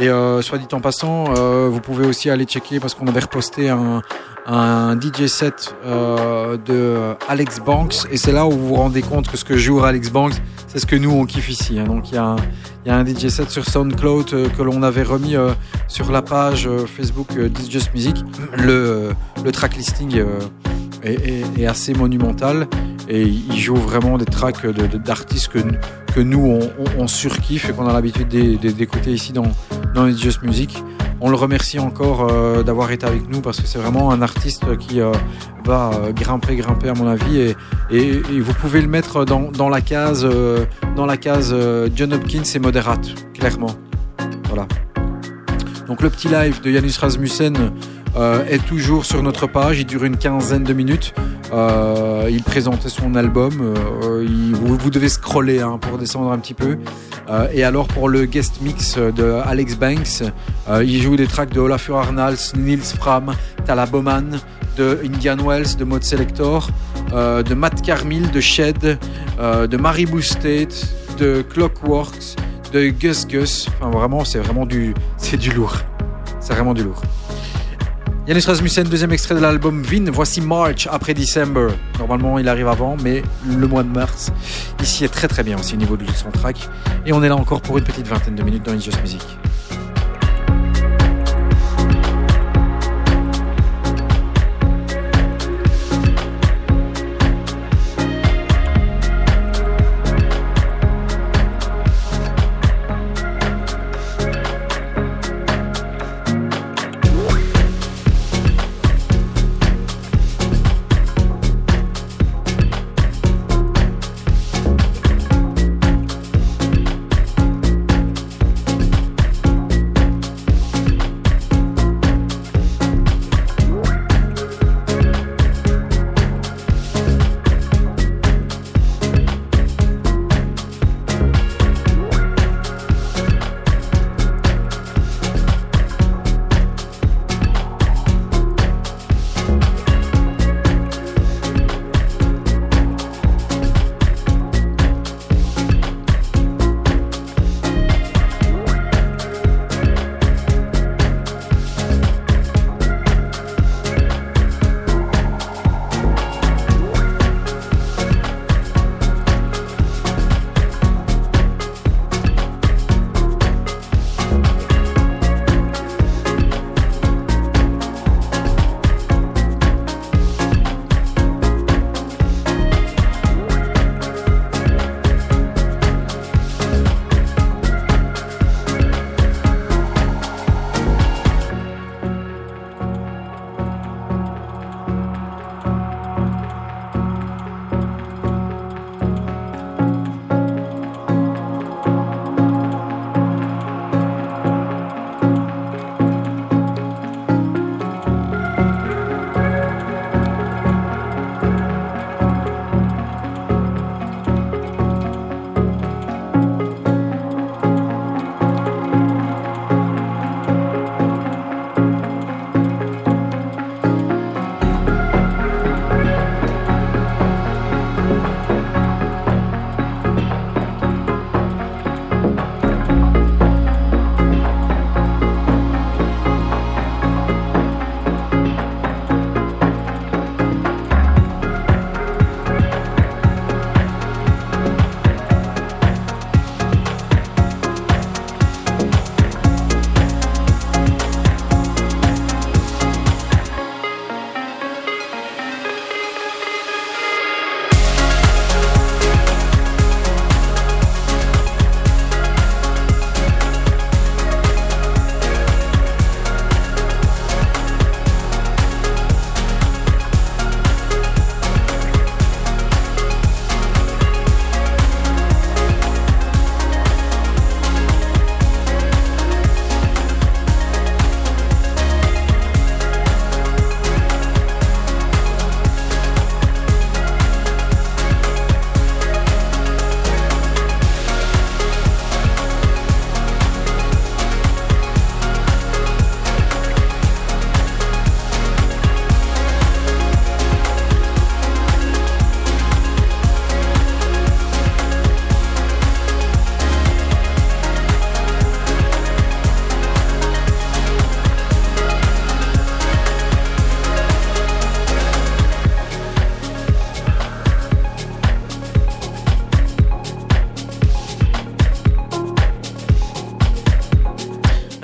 Et 0.00 0.08
euh, 0.08 0.40
soit 0.40 0.58
dit 0.58 0.66
en 0.72 0.80
passant, 0.80 1.24
euh, 1.36 1.68
vous 1.70 1.80
pouvez 1.80 2.06
aussi 2.06 2.30
aller 2.30 2.46
checker 2.48 2.80
parce 2.80 2.94
qu'on 2.94 3.06
avait 3.06 3.20
reposté 3.20 3.68
un, 3.70 4.02
DJ 5.00 5.26
set 5.26 5.74
euh, 5.84 6.56
de 6.56 7.14
Alex 7.28 7.60
Banks 7.60 8.06
et 8.10 8.16
c'est 8.16 8.32
là 8.32 8.46
où 8.46 8.50
vous 8.50 8.68
vous 8.68 8.74
rendez 8.76 9.02
compte 9.02 9.28
que 9.28 9.36
ce 9.36 9.44
que 9.44 9.56
joue 9.56 9.84
Alex 9.84 10.10
Banks, 10.10 10.34
c'est 10.66 10.78
ce 10.78 10.86
que 10.86 10.96
nous 10.96 11.10
on 11.10 11.26
kiffe 11.26 11.50
ici. 11.50 11.78
hein. 11.78 11.84
Donc 11.84 12.10
il 12.10 12.14
y, 12.14 12.18
a 12.18 12.36
un- 12.86 13.04
DJ 13.06 13.28
set 13.28 13.50
sur 13.50 13.64
SoundCloud 13.68 14.32
euh, 14.32 14.48
que 14.48 14.62
l'on 14.62 14.82
avait 14.82 15.02
remis 15.02 15.36
euh, 15.36 15.50
sur 15.86 16.10
la 16.10 16.22
page 16.22 16.68
Facebook 16.86 17.28
Just 17.68 17.92
Music. 17.94 18.16
Le, 18.56 19.10
le 19.44 19.52
track 19.52 19.76
listing 19.76 20.22
est, 21.04 21.66
assez 21.66 21.92
monumental 21.94 22.66
et 23.08 23.22
il 23.22 23.56
joue 23.58 23.74
vraiment 23.76 24.18
des 24.18 24.24
tracks 24.24 24.66
d'artistes 24.66 25.48
que, 25.48 25.58
que 26.14 26.20
nous 26.20 26.60
on, 26.98 27.06
surkiffe 27.06 27.70
et 27.70 27.72
qu'on 27.72 27.86
a 27.86 27.92
l'habitude 27.92 28.28
d'é- 28.28 28.56
d'é- 28.56 28.72
d'écouter 28.72 29.12
ici 29.12 29.32
dans, 29.32 29.46
dans 29.94 30.06
It's 30.06 30.20
Just 30.20 30.42
Music. 30.42 30.82
On 31.20 31.30
le 31.30 31.36
remercie 31.36 31.78
encore 31.80 32.28
euh, 32.30 32.62
d'avoir 32.62 32.92
été 32.92 33.04
avec 33.04 33.28
nous 33.28 33.40
parce 33.40 33.60
que 33.60 33.66
c'est 33.66 33.78
vraiment 33.78 34.12
un 34.12 34.22
artiste 34.22 34.76
qui 34.76 35.00
euh, 35.00 35.10
va 35.64 35.90
euh, 35.94 36.12
grimper, 36.12 36.54
grimper 36.56 36.90
à 36.90 36.94
mon 36.94 37.08
avis 37.08 37.38
et, 37.38 37.56
et- 37.90 38.40
vous 38.40 38.54
pouvez 38.54 38.80
le 38.82 38.88
mettre 38.88 39.24
dans, 39.24 39.50
dans 39.50 39.68
la 39.68 39.80
case, 39.80 40.26
dans 40.96 41.06
la 41.06 41.16
case 41.16 41.54
John 41.96 42.12
Hopkins 42.12 42.42
et 42.54 42.58
Moderate, 42.60 43.08
clairement. 43.34 43.70
Voilà. 44.48 44.66
Donc 45.88 46.02
le 46.02 46.10
petit 46.10 46.28
live 46.28 46.60
de 46.62 46.70
Janus 46.70 46.98
Rasmussen 46.98 47.72
euh, 48.16 48.44
est 48.46 48.64
toujours 48.64 49.04
sur 49.04 49.22
notre 49.22 49.46
page. 49.46 49.80
Il 49.80 49.86
dure 49.86 50.04
une 50.04 50.16
quinzaine 50.16 50.64
de 50.64 50.72
minutes. 50.72 51.14
Euh, 51.52 52.28
il 52.30 52.42
présentait 52.42 52.88
son 52.88 53.14
album. 53.14 53.52
Euh, 53.60 54.26
vous, 54.52 54.90
devez 54.90 55.08
scroller 55.08 55.60
hein, 55.60 55.78
pour 55.80 55.98
descendre 55.98 56.30
un 56.32 56.38
petit 56.38 56.54
peu. 56.54 56.78
Et 57.52 57.62
alors 57.62 57.88
pour 57.88 58.08
le 58.08 58.24
guest 58.24 58.62
mix 58.62 58.96
de 58.96 59.38
Alex 59.44 59.76
Banks, 59.76 60.22
il 60.82 61.02
joue 61.02 61.14
des 61.14 61.26
tracks 61.26 61.52
de 61.52 61.60
Olafur 61.60 61.98
Arnalds, 61.98 62.54
Nils 62.56 62.80
Fram, 62.80 63.34
Tala 63.66 63.84
Bowman, 63.84 64.40
de 64.78 64.98
Indian 65.04 65.36
Wells, 65.36 65.76
de 65.76 65.84
Mode 65.84 66.04
Selector, 66.04 66.70
de 67.12 67.54
Matt 67.54 67.82
Carmil, 67.82 68.30
de 68.30 68.40
Shed, 68.40 68.98
de 69.38 69.76
Maribou 69.76 70.22
State, 70.22 70.88
de 71.18 71.42
Clockworks, 71.42 72.36
de 72.72 72.88
Gus 72.88 73.26
Gus. 73.26 73.68
Enfin 73.78 73.90
vraiment, 73.90 74.24
c'est 74.24 74.38
vraiment 74.38 74.64
du, 74.64 74.94
c'est 75.18 75.36
du 75.36 75.50
lourd. 75.50 75.76
C'est 76.40 76.54
vraiment 76.54 76.72
du 76.72 76.82
lourd. 76.82 77.02
Yannis 78.28 78.44
Rasmussen, 78.44 78.86
deuxième 78.86 79.12
extrait 79.12 79.34
de 79.34 79.40
l'album 79.40 79.82
Vin. 79.82 80.10
Voici 80.10 80.42
March 80.42 80.86
après 80.90 81.14
December. 81.14 81.68
Normalement, 81.98 82.38
il 82.38 82.46
arrive 82.46 82.68
avant, 82.68 82.94
mais 83.02 83.22
le 83.46 83.66
mois 83.66 83.82
de 83.82 83.88
mars, 83.88 84.30
ici 84.82 85.06
est 85.06 85.08
très 85.08 85.28
très 85.28 85.42
bien 85.42 85.58
aussi 85.58 85.72
au 85.72 85.78
niveau 85.78 85.96
de 85.96 86.04
son 86.14 86.30
track. 86.30 86.68
Et 87.06 87.14
on 87.14 87.22
est 87.22 87.28
là 87.30 87.36
encore 87.36 87.62
pour 87.62 87.78
une 87.78 87.84
petite 87.84 88.06
vingtaine 88.06 88.34
de 88.34 88.42
minutes 88.42 88.66
dans 88.66 88.74
It's 88.74 88.84
Just 88.84 89.00
Music. 89.00 89.22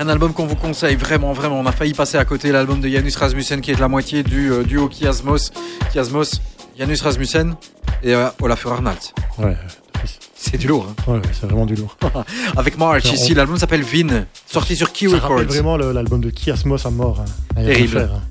Un 0.05 0.09
album 0.09 0.35
qu'on 0.35 0.45
vous 0.45 0.55
conseille 0.57 0.97
vraiment, 0.97 1.33
vraiment. 1.33 1.59
On 1.59 1.65
a 1.67 1.73
failli 1.73 1.95
passer 1.95 2.19
à 2.19 2.25
côté 2.27 2.53
l'album 2.53 2.79
de 2.81 2.89
Janus 2.89 3.17
Rasmussen 3.17 3.63
qui 3.63 3.71
est 3.71 3.75
de 3.75 3.81
la 3.81 3.89
moitié 3.89 4.23
du 4.23 4.53
euh, 4.53 4.63
duo 4.63 4.87
Kiasmos. 4.89 5.51
Kiasmos, 5.93 6.41
Janus 6.79 7.01
Rasmussen 7.01 7.55
et 8.03 8.15
euh, 8.15 8.27
Olafur 8.43 8.73
Arnalds. 8.73 9.15
Ouais, 9.39 9.57
C'est 10.37 10.59
du 10.59 10.67
lourd. 10.69 10.87
hein. 11.09 11.13
ouais, 11.15 11.23
c'est 11.33 11.47
vraiment 11.47 11.65
du 11.65 11.75
lourd. 11.75 11.97
Avec 12.57 12.77
March 12.77 13.11
ici, 13.11 13.33
on- 13.33 13.37
l'album 13.37 13.57
s'appelle 13.57 13.83
Vin, 13.83 14.27
sorti 14.47 14.77
sur 14.77 14.93
Key 14.93 15.09
Ça 15.09 15.17
Records. 15.21 15.45
vraiment 15.45 15.79
le- 15.79 15.93
l'album 15.93 16.21
de 16.21 16.29
Kiasmos 16.29 16.85
à 16.85 16.91
mort. 16.91 17.25
hein. 17.57 17.63
Terrible. 17.65 17.89
faire, 18.01 18.13
hein. 18.13 18.23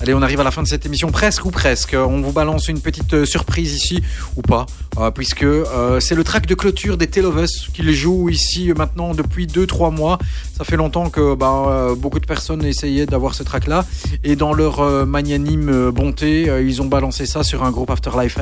Allez, 0.00 0.14
on 0.14 0.22
arrive 0.22 0.40
à 0.40 0.42
la 0.42 0.50
fin 0.50 0.64
de 0.64 0.66
cette 0.66 0.84
émission, 0.84 1.12
presque 1.12 1.44
ou 1.44 1.52
presque. 1.52 1.94
On 1.96 2.22
vous 2.22 2.32
balance 2.32 2.66
une 2.66 2.80
petite 2.80 3.14
euh, 3.14 3.24
surprise 3.24 3.72
ici, 3.72 4.02
ou 4.34 4.42
pas, 4.42 4.66
euh, 4.98 5.12
puisque 5.12 5.44
euh, 5.44 6.00
c'est 6.00 6.16
le 6.16 6.24
track 6.24 6.46
de 6.46 6.56
clôture 6.56 6.96
des 6.96 7.06
Tale 7.06 7.26
of 7.26 7.36
Us 7.40 7.68
qu'ils 7.72 7.92
jouent 7.94 8.28
ici 8.28 8.72
maintenant 8.76 9.14
depuis 9.14 9.46
2-3 9.46 9.94
mois. 9.94 10.18
Ça 10.62 10.66
fait 10.70 10.76
longtemps 10.76 11.10
que 11.10 11.34
bah, 11.34 11.64
euh, 11.66 11.96
beaucoup 11.96 12.20
de 12.20 12.24
personnes 12.24 12.64
essayaient 12.64 13.04
d'avoir 13.04 13.34
ce 13.34 13.42
track-là. 13.42 13.84
Et 14.22 14.36
dans 14.36 14.54
leur 14.54 14.78
euh, 14.78 15.04
magnanime 15.04 15.68
euh, 15.68 15.90
bonté, 15.90 16.48
ils 16.64 16.80
ont 16.80 16.86
balancé 16.86 17.26
ça 17.26 17.42
sur 17.42 17.64
un 17.64 17.72
groupe 17.72 17.90
Afterlife 17.90 18.38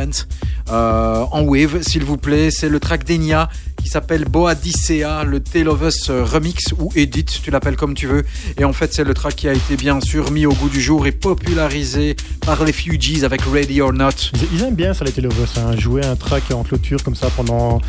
euh, 0.70 1.24
en 1.30 1.42
wave, 1.42 1.80
s'il 1.80 2.04
vous 2.04 2.18
plaît. 2.18 2.50
C'est 2.50 2.68
le 2.68 2.78
track 2.78 3.04
d'Enya 3.04 3.48
qui 3.82 3.88
s'appelle 3.88 4.26
Boadicea, 4.26 5.24
le 5.24 5.40
Tale 5.40 5.70
of 5.70 5.80
Us 5.82 6.10
remix 6.10 6.74
ou 6.78 6.90
edit, 6.94 7.24
tu 7.24 7.50
l'appelles 7.50 7.76
comme 7.76 7.94
tu 7.94 8.06
veux. 8.06 8.24
Et 8.58 8.64
en 8.64 8.74
fait, 8.74 8.92
c'est 8.92 9.04
le 9.04 9.14
track 9.14 9.36
qui 9.36 9.48
a 9.48 9.54
été 9.54 9.76
bien 9.76 10.00
sûr 10.02 10.30
mis 10.30 10.44
au 10.44 10.52
goût 10.52 10.68
du 10.68 10.82
jour 10.82 11.06
et 11.06 11.12
popularisé 11.12 12.16
par 12.44 12.62
les 12.64 12.72
Fugees 12.72 13.24
avec 13.24 13.40
Ready 13.40 13.80
or 13.80 13.94
Not. 13.94 14.10
Ils, 14.52 14.62
aiment 14.62 14.74
bien 14.74 14.92
ça, 14.92 15.06
les 15.06 15.12
Télévos, 15.12 15.46
hein, 15.56 15.74
jouer 15.78 16.04
un 16.04 16.16
track 16.16 16.50
en 16.52 16.62
clôture 16.62 17.02
comme 17.02 17.14
ça 17.14 17.28
pendant 17.34 17.80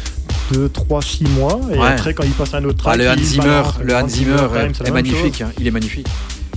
2, 0.52 0.70
3, 0.70 1.02
6 1.02 1.24
mois. 1.26 1.60
Et 1.72 1.78
Ouais. 1.78 1.88
après, 1.88 2.14
quand 2.14 2.24
ils 2.24 2.32
passent 2.32 2.54
à 2.54 2.58
un 2.58 2.64
autre 2.66 2.80
Ah, 2.88 2.94
track, 2.96 3.00
le 3.00 3.10
Hans 3.10 3.24
Zimmer, 3.24 3.62
le 3.84 3.96
Hans 3.96 4.08
Zimmer 4.08 4.38
est 4.86 4.92
magnifique, 4.92 5.42
hein, 5.42 5.52
il 5.60 5.68
est 5.68 5.72
magnifique. 5.72 6.08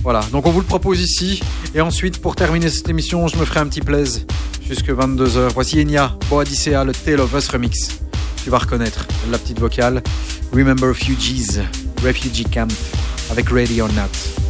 Voilà, 0.03 0.21
donc 0.31 0.45
on 0.45 0.51
vous 0.51 0.59
le 0.59 0.65
propose 0.65 0.99
ici. 1.01 1.41
Et 1.73 1.81
ensuite, 1.81 2.19
pour 2.21 2.35
terminer 2.35 2.69
cette 2.69 2.87
émission, 2.89 3.27
je 3.27 3.37
me 3.37 3.45
ferai 3.45 3.59
un 3.61 3.67
petit 3.67 3.81
plaise 3.81 4.25
jusque 4.67 4.89
22h. 4.89 5.49
Voici 5.53 5.79
Enya, 5.81 6.15
Boadicea, 6.29 6.83
le 6.83 6.91
Tale 6.93 7.21
of 7.21 7.33
Us 7.33 7.47
remix. 7.47 7.99
Tu 8.43 8.49
vas 8.51 8.59
reconnaître 8.59 9.07
la 9.31 9.39
petite 9.39 9.59
vocale. 9.59 10.03
Remember 10.53 10.93
Fugees, 10.95 11.61
Refugee 12.03 12.45
Camp, 12.45 12.71
avec 13.31 13.49
Ready 13.49 13.81
or 13.81 13.89
Not. 13.93 14.44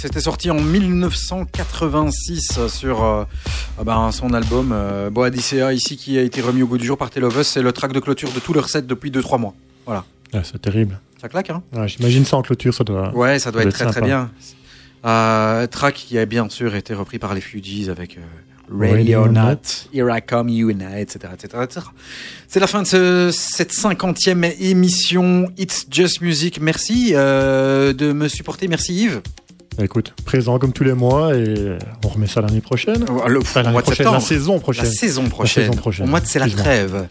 C'était 0.00 0.20
sorti 0.22 0.50
en 0.50 0.58
1986 0.58 2.66
sur 2.68 3.04
euh, 3.04 3.24
ah 3.78 3.84
ben, 3.84 4.10
son 4.12 4.32
album 4.32 4.70
euh, 4.72 5.10
Boadicea, 5.10 5.74
ici 5.74 5.98
qui 5.98 6.16
a 6.16 6.22
été 6.22 6.40
remis 6.40 6.62
au 6.62 6.66
goût 6.66 6.78
du 6.78 6.86
jour 6.86 6.96
par 6.96 7.10
Telovus. 7.10 7.44
C'est 7.44 7.60
le 7.60 7.70
track 7.70 7.92
de 7.92 8.00
clôture 8.00 8.32
de 8.32 8.40
tout 8.40 8.54
leur 8.54 8.70
set 8.70 8.86
depuis 8.86 9.10
2-3 9.10 9.38
mois. 9.38 9.54
Voilà. 9.84 10.06
Ah, 10.32 10.38
c'est 10.42 10.58
terrible. 10.62 10.98
Ça 11.20 11.28
claque, 11.28 11.50
hein 11.50 11.62
J'imagine 11.86 12.24
ça 12.24 12.38
en 12.38 12.42
clôture, 12.42 12.72
ça 12.72 12.82
doit. 12.82 13.14
Ouais, 13.14 13.38
ça 13.38 13.52
doit 13.52 13.60
Ça 13.60 13.68
être 13.68 13.74
très 13.74 13.90
très 13.90 14.00
bien. 14.00 14.30
Euh, 15.04 15.66
track 15.66 15.96
qui 15.96 16.18
a 16.18 16.24
bien 16.24 16.48
sûr 16.48 16.74
été 16.74 16.94
repris 16.94 17.18
par 17.18 17.34
les 17.34 17.42
Fugees 17.42 17.90
avec 17.90 18.18
Radio 18.70 19.28
Not. 19.28 19.60
Here 19.92 20.08
I 20.10 20.22
Come 20.26 20.48
You 20.48 20.70
and 20.70 20.80
I, 20.80 21.02
etc. 21.02 21.28
C'est 22.48 22.60
la 22.60 22.66
fin 22.66 22.80
de 22.82 22.86
ce- 22.86 23.30
cette 23.32 23.72
cinquantième 23.72 24.44
émission 24.44 25.52
It's 25.58 25.84
Just 25.90 26.22
Music. 26.22 26.58
Merci 26.58 27.12
euh, 27.14 27.92
de 27.92 28.12
me 28.12 28.28
supporter. 28.28 28.66
Merci 28.66 28.94
Yves. 28.94 29.20
Bah, 29.80 29.86
écoute, 29.86 30.12
présent 30.26 30.58
comme 30.58 30.74
tous 30.74 30.84
les 30.84 30.92
mois 30.92 31.34
et 31.34 31.78
on 32.04 32.08
remet 32.08 32.26
ça 32.26 32.42
l'année 32.42 32.60
prochaine. 32.60 33.02
Euh, 33.08 33.28
Le, 33.28 33.40
Enfin, 33.40 33.60
au 33.60 33.62
l'année 33.62 33.72
mois 33.72 33.80
de 33.80 33.86
prochaine, 33.86 34.04
septembre. 34.04 34.20
la 34.20 34.26
saison 34.28 34.58
prochaine. 34.58 34.84
La 34.84 34.90
saison 34.90 35.28
prochaine. 35.30 35.64
saison 35.64 35.74
prochaine. 35.78 36.04
Au 36.04 36.08
mois 36.10 36.20
de 36.20 36.26
c'est 36.26 36.38
la 36.38 36.44
Excuse-moi. 36.44 36.70
trêve. 36.70 37.06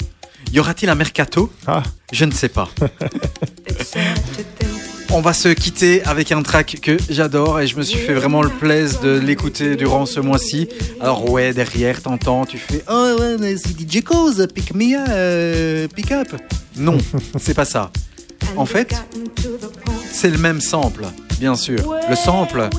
Y 0.54 0.60
aura-t-il 0.60 0.88
un 0.88 0.94
mercato? 0.94 1.52
Ah, 1.66 1.82
Je 2.12 2.26
ne 2.26 2.32
sais 2.32 2.50
pas. 2.50 2.70
On 5.12 5.22
va 5.22 5.34
se 5.34 5.50
quitter 5.50 6.04
avec 6.04 6.32
un 6.32 6.44
track 6.44 6.78
que 6.84 6.96
j'adore 7.10 7.60
et 7.60 7.66
je 7.66 7.76
me 7.76 7.82
suis 7.82 7.98
fait 7.98 8.14
vraiment 8.14 8.44
le 8.44 8.50
plaisir 8.50 9.00
de 9.02 9.18
l'écouter 9.18 9.76
durant 9.76 10.06
ce 10.06 10.20
mois-ci. 10.20 10.70
Alors 11.02 11.28
ouais, 11.32 11.52
derrière, 11.52 12.04
t'entends, 12.04 12.46
tu 12.46 12.60
fais 12.60 12.84
Oh 12.88 13.16
ouais, 13.20 13.38
mais 13.40 13.58
c'est 13.58 13.70
DJ 13.80 14.04
Cause, 14.04 14.48
pick 14.54 14.76
me 14.76 14.96
up, 14.96 15.08
euh, 15.10 15.88
pick 15.88 16.12
up. 16.12 16.28
Non, 16.78 17.00
c'est 17.40 17.56
pas 17.56 17.66
ça. 17.66 17.90
En 18.56 18.66
fait, 18.66 18.96
c'est 20.12 20.30
le 20.30 20.38
même 20.38 20.62
sample, 20.62 21.06
bien 21.40 21.56
sûr. 21.56 21.96
Le 22.10 22.16
sample, 22.16 22.70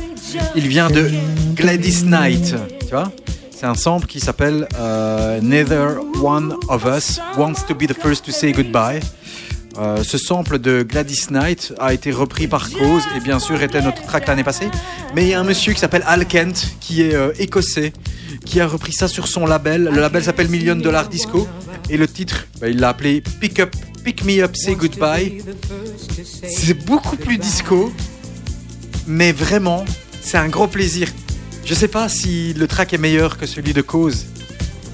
il 0.54 0.68
vient 0.68 0.90
de 0.90 1.10
Gladys 1.54 2.04
Knight, 2.04 2.54
tu 2.80 2.90
vois 2.90 3.10
c'est 3.60 3.66
un 3.66 3.74
sample 3.74 4.06
qui 4.06 4.20
s'appelle 4.20 4.66
euh, 4.78 5.38
Neither 5.42 5.98
One 6.22 6.54
of 6.68 6.86
Us 6.86 7.20
Wants 7.36 7.66
to 7.68 7.74
Be 7.74 7.86
the 7.86 7.92
First 7.92 8.24
to 8.24 8.32
Say 8.32 8.52
Goodbye. 8.52 9.00
Euh, 9.76 10.02
ce 10.02 10.16
sample 10.16 10.58
de 10.58 10.82
Gladys 10.82 11.26
Knight 11.28 11.74
a 11.78 11.92
été 11.92 12.10
repris 12.10 12.48
par 12.48 12.70
Cause 12.70 13.02
et 13.14 13.20
bien 13.20 13.38
sûr 13.38 13.62
était 13.62 13.82
notre 13.82 14.02
track 14.06 14.28
l'année 14.28 14.44
passée. 14.44 14.70
Mais 15.14 15.24
il 15.24 15.28
y 15.28 15.34
a 15.34 15.40
un 15.40 15.44
monsieur 15.44 15.74
qui 15.74 15.78
s'appelle 15.78 16.04
Al 16.06 16.26
Kent 16.26 16.74
qui 16.80 17.02
est 17.02 17.14
euh, 17.14 17.32
écossais 17.38 17.92
qui 18.46 18.62
a 18.62 18.66
repris 18.66 18.94
ça 18.94 19.08
sur 19.08 19.28
son 19.28 19.44
label. 19.44 19.90
Le 19.92 20.00
label 20.00 20.24
s'appelle 20.24 20.48
Million 20.48 20.76
Dollar 20.76 21.06
Disco 21.06 21.46
et 21.90 21.98
le 21.98 22.08
titre, 22.08 22.46
bah, 22.62 22.68
il 22.70 22.80
l'a 22.80 22.88
appelé 22.88 23.22
Pick 23.40 23.60
Up, 23.60 23.76
Pick 24.04 24.24
Me 24.24 24.42
Up, 24.42 24.56
Say 24.56 24.74
Goodbye. 24.74 25.42
C'est 26.48 26.74
beaucoup 26.84 27.16
plus 27.16 27.38
disco, 27.38 27.92
mais 29.06 29.32
vraiment, 29.32 29.84
c'est 30.22 30.38
un 30.38 30.48
gros 30.48 30.66
plaisir. 30.66 31.08
Je 31.64 31.74
sais 31.74 31.88
pas 31.88 32.08
si 32.08 32.54
le 32.54 32.66
track 32.66 32.92
est 32.94 32.98
meilleur 32.98 33.36
que 33.38 33.46
celui 33.46 33.72
de 33.72 33.82
Cause, 33.82 34.26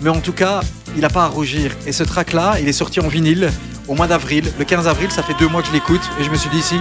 mais 0.03 0.11
en 0.11 0.21
tout 0.21 0.33
cas, 0.33 0.61
il 0.97 1.03
n'a 1.03 1.09
pas 1.09 1.25
à 1.25 1.29
rougir. 1.29 1.73
Et 1.87 1.93
ce 1.93 2.03
track-là, 2.03 2.57
il 2.61 2.69
est 2.69 2.73
sorti 2.73 3.01
en 3.01 3.09
vinyle 3.09 3.51
au 3.89 3.95
mois 3.95 4.07
d'avril. 4.09 4.45
Le 4.59 4.65
15 4.65 4.89
avril, 4.89 5.11
ça 5.11 5.23
fait 5.23 5.35
deux 5.39 5.49
mois 5.49 5.63
que 5.63 5.69
je 5.69 5.73
l'écoute, 5.73 6.03
et 6.21 6.25
je 6.25 6.31
me 6.31 6.37
suis 6.37 6.51
dit 6.51 6.59
ici, 6.59 6.77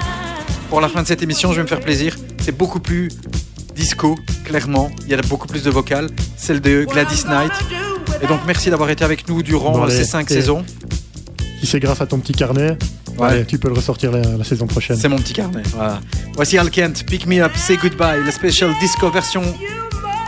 pour 0.70 0.82
la 0.82 0.90
fin 0.90 1.02
de 1.04 1.08
cette 1.08 1.22
émission, 1.22 1.52
je 1.52 1.58
vais 1.58 1.64
me 1.64 1.68
faire 1.68 1.80
plaisir. 1.80 2.16
C'est 2.44 2.56
beaucoup 2.58 2.80
plus 2.80 3.10
disco, 3.76 4.16
clairement. 4.44 4.90
Il 5.04 5.10
y 5.10 5.14
a 5.14 5.22
beaucoup 5.22 5.48
plus 5.48 5.64
de 5.64 5.70
vocales, 5.70 6.10
celle 6.38 6.62
de 6.62 6.86
Gladys 6.90 7.24
Knight. 7.28 7.52
Et 8.22 8.28
donc, 8.28 8.40
merci 8.48 8.70
d'avoir 8.70 8.90
été 8.90 9.04
avec 9.04 9.28
nous 9.30 9.44
durant 9.44 9.88
ces 9.90 10.06
cinq 10.06 10.32
et- 10.32 10.34
saisons. 10.34 10.66
Si 11.60 11.66
c'est 11.68 11.80
grâce 11.80 12.02
à 12.02 12.06
ton 12.06 12.20
petit 12.20 12.34
carnet, 12.34 12.78
Ouais. 13.18 13.30
allez, 13.30 13.46
tu 13.46 13.58
peux 13.58 13.70
le 13.70 13.76
ressortir 13.76 14.12
la, 14.12 14.22
la 14.22 14.44
saison 14.44 14.68
prochaine. 14.68 14.98
C'est 14.98 15.08
mon 15.08 15.16
petit 15.18 15.32
carnet. 15.34 15.62
Voilà. 15.74 16.02
Voici 16.34 16.58
Al 16.58 16.70
Kent, 16.70 17.06
Pick 17.06 17.26
Me 17.28 17.40
Up, 17.42 17.54
Say 17.56 17.78
Goodbye, 17.78 18.22
la 18.26 18.32
special 18.32 18.74
disco 18.82 19.10
version 19.10 19.42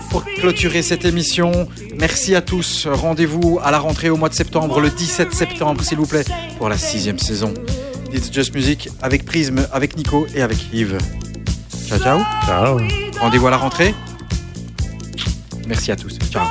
pour 0.09 0.23
clôturer 0.39 0.81
cette 0.81 1.03
émission. 1.03 1.67
Merci 1.99 2.33
à 2.33 2.39
tous. 2.41 2.87
Rendez-vous 2.89 3.59
à 3.61 3.71
la 3.71 3.79
rentrée 3.79 4.09
au 4.09 4.15
mois 4.15 4.29
de 4.29 4.33
septembre, 4.35 4.79
le 4.79 4.89
17 4.89 5.33
septembre, 5.33 5.83
s'il 5.83 5.97
vous 5.97 6.05
plaît, 6.05 6.23
pour 6.57 6.69
la 6.69 6.77
sixième 6.77 7.19
saison. 7.19 7.53
It's 8.13 8.31
Just 8.31 8.55
Music 8.55 8.87
avec 9.01 9.25
Prism, 9.25 9.67
avec 9.73 9.97
Nico 9.97 10.25
et 10.33 10.41
avec 10.41 10.57
Yves. 10.71 10.97
Ciao, 11.89 11.99
ciao. 11.99 12.19
Ciao. 12.45 12.79
Rendez-vous 13.19 13.47
à 13.47 13.51
la 13.51 13.57
rentrée. 13.57 13.93
Merci 15.67 15.91
à 15.91 15.97
tous. 15.97 16.17
Ciao. 16.31 16.45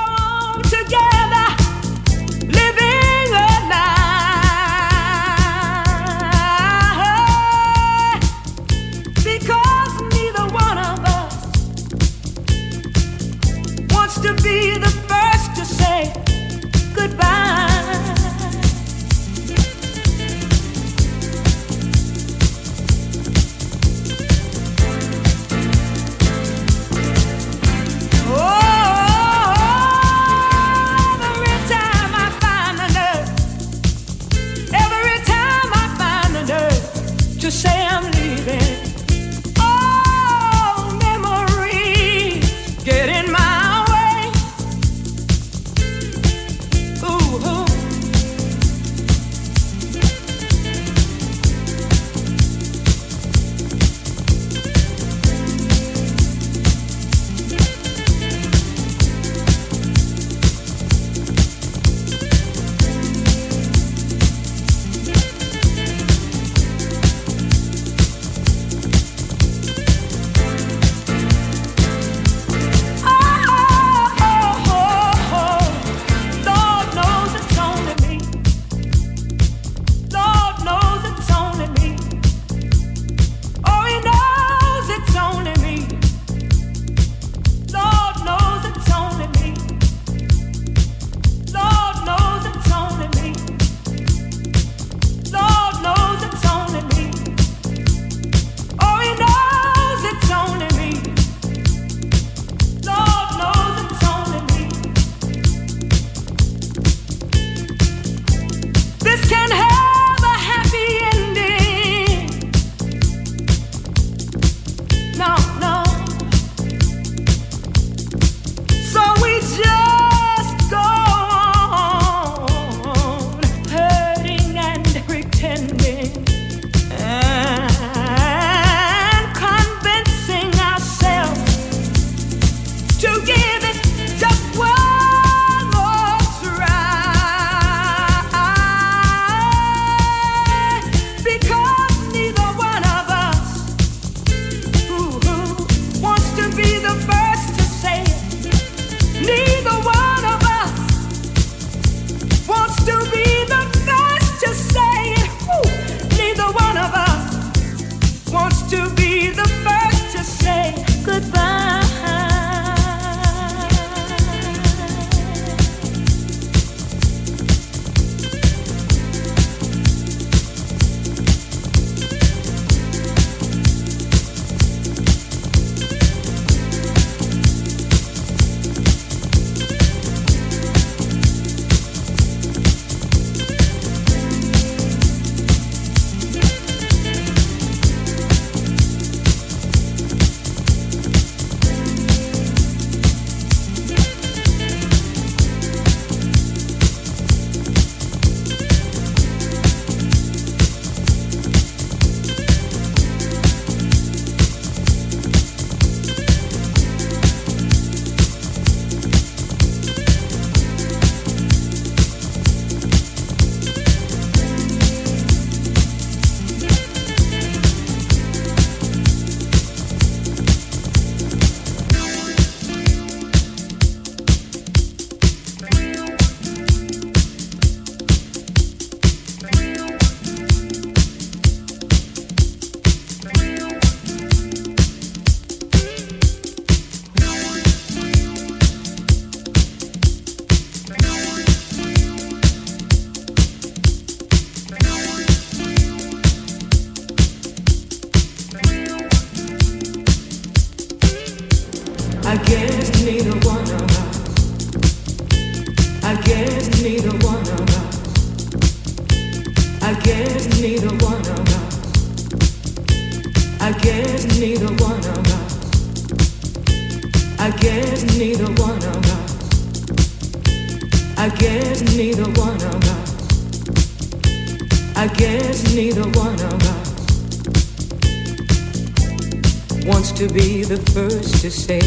The 280.77 280.91
first 280.93 281.41
to 281.41 281.51
say 281.51 281.81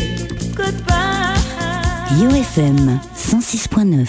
goodbye. 0.56 1.36
UFM 2.18 3.00
106.9 3.14 4.06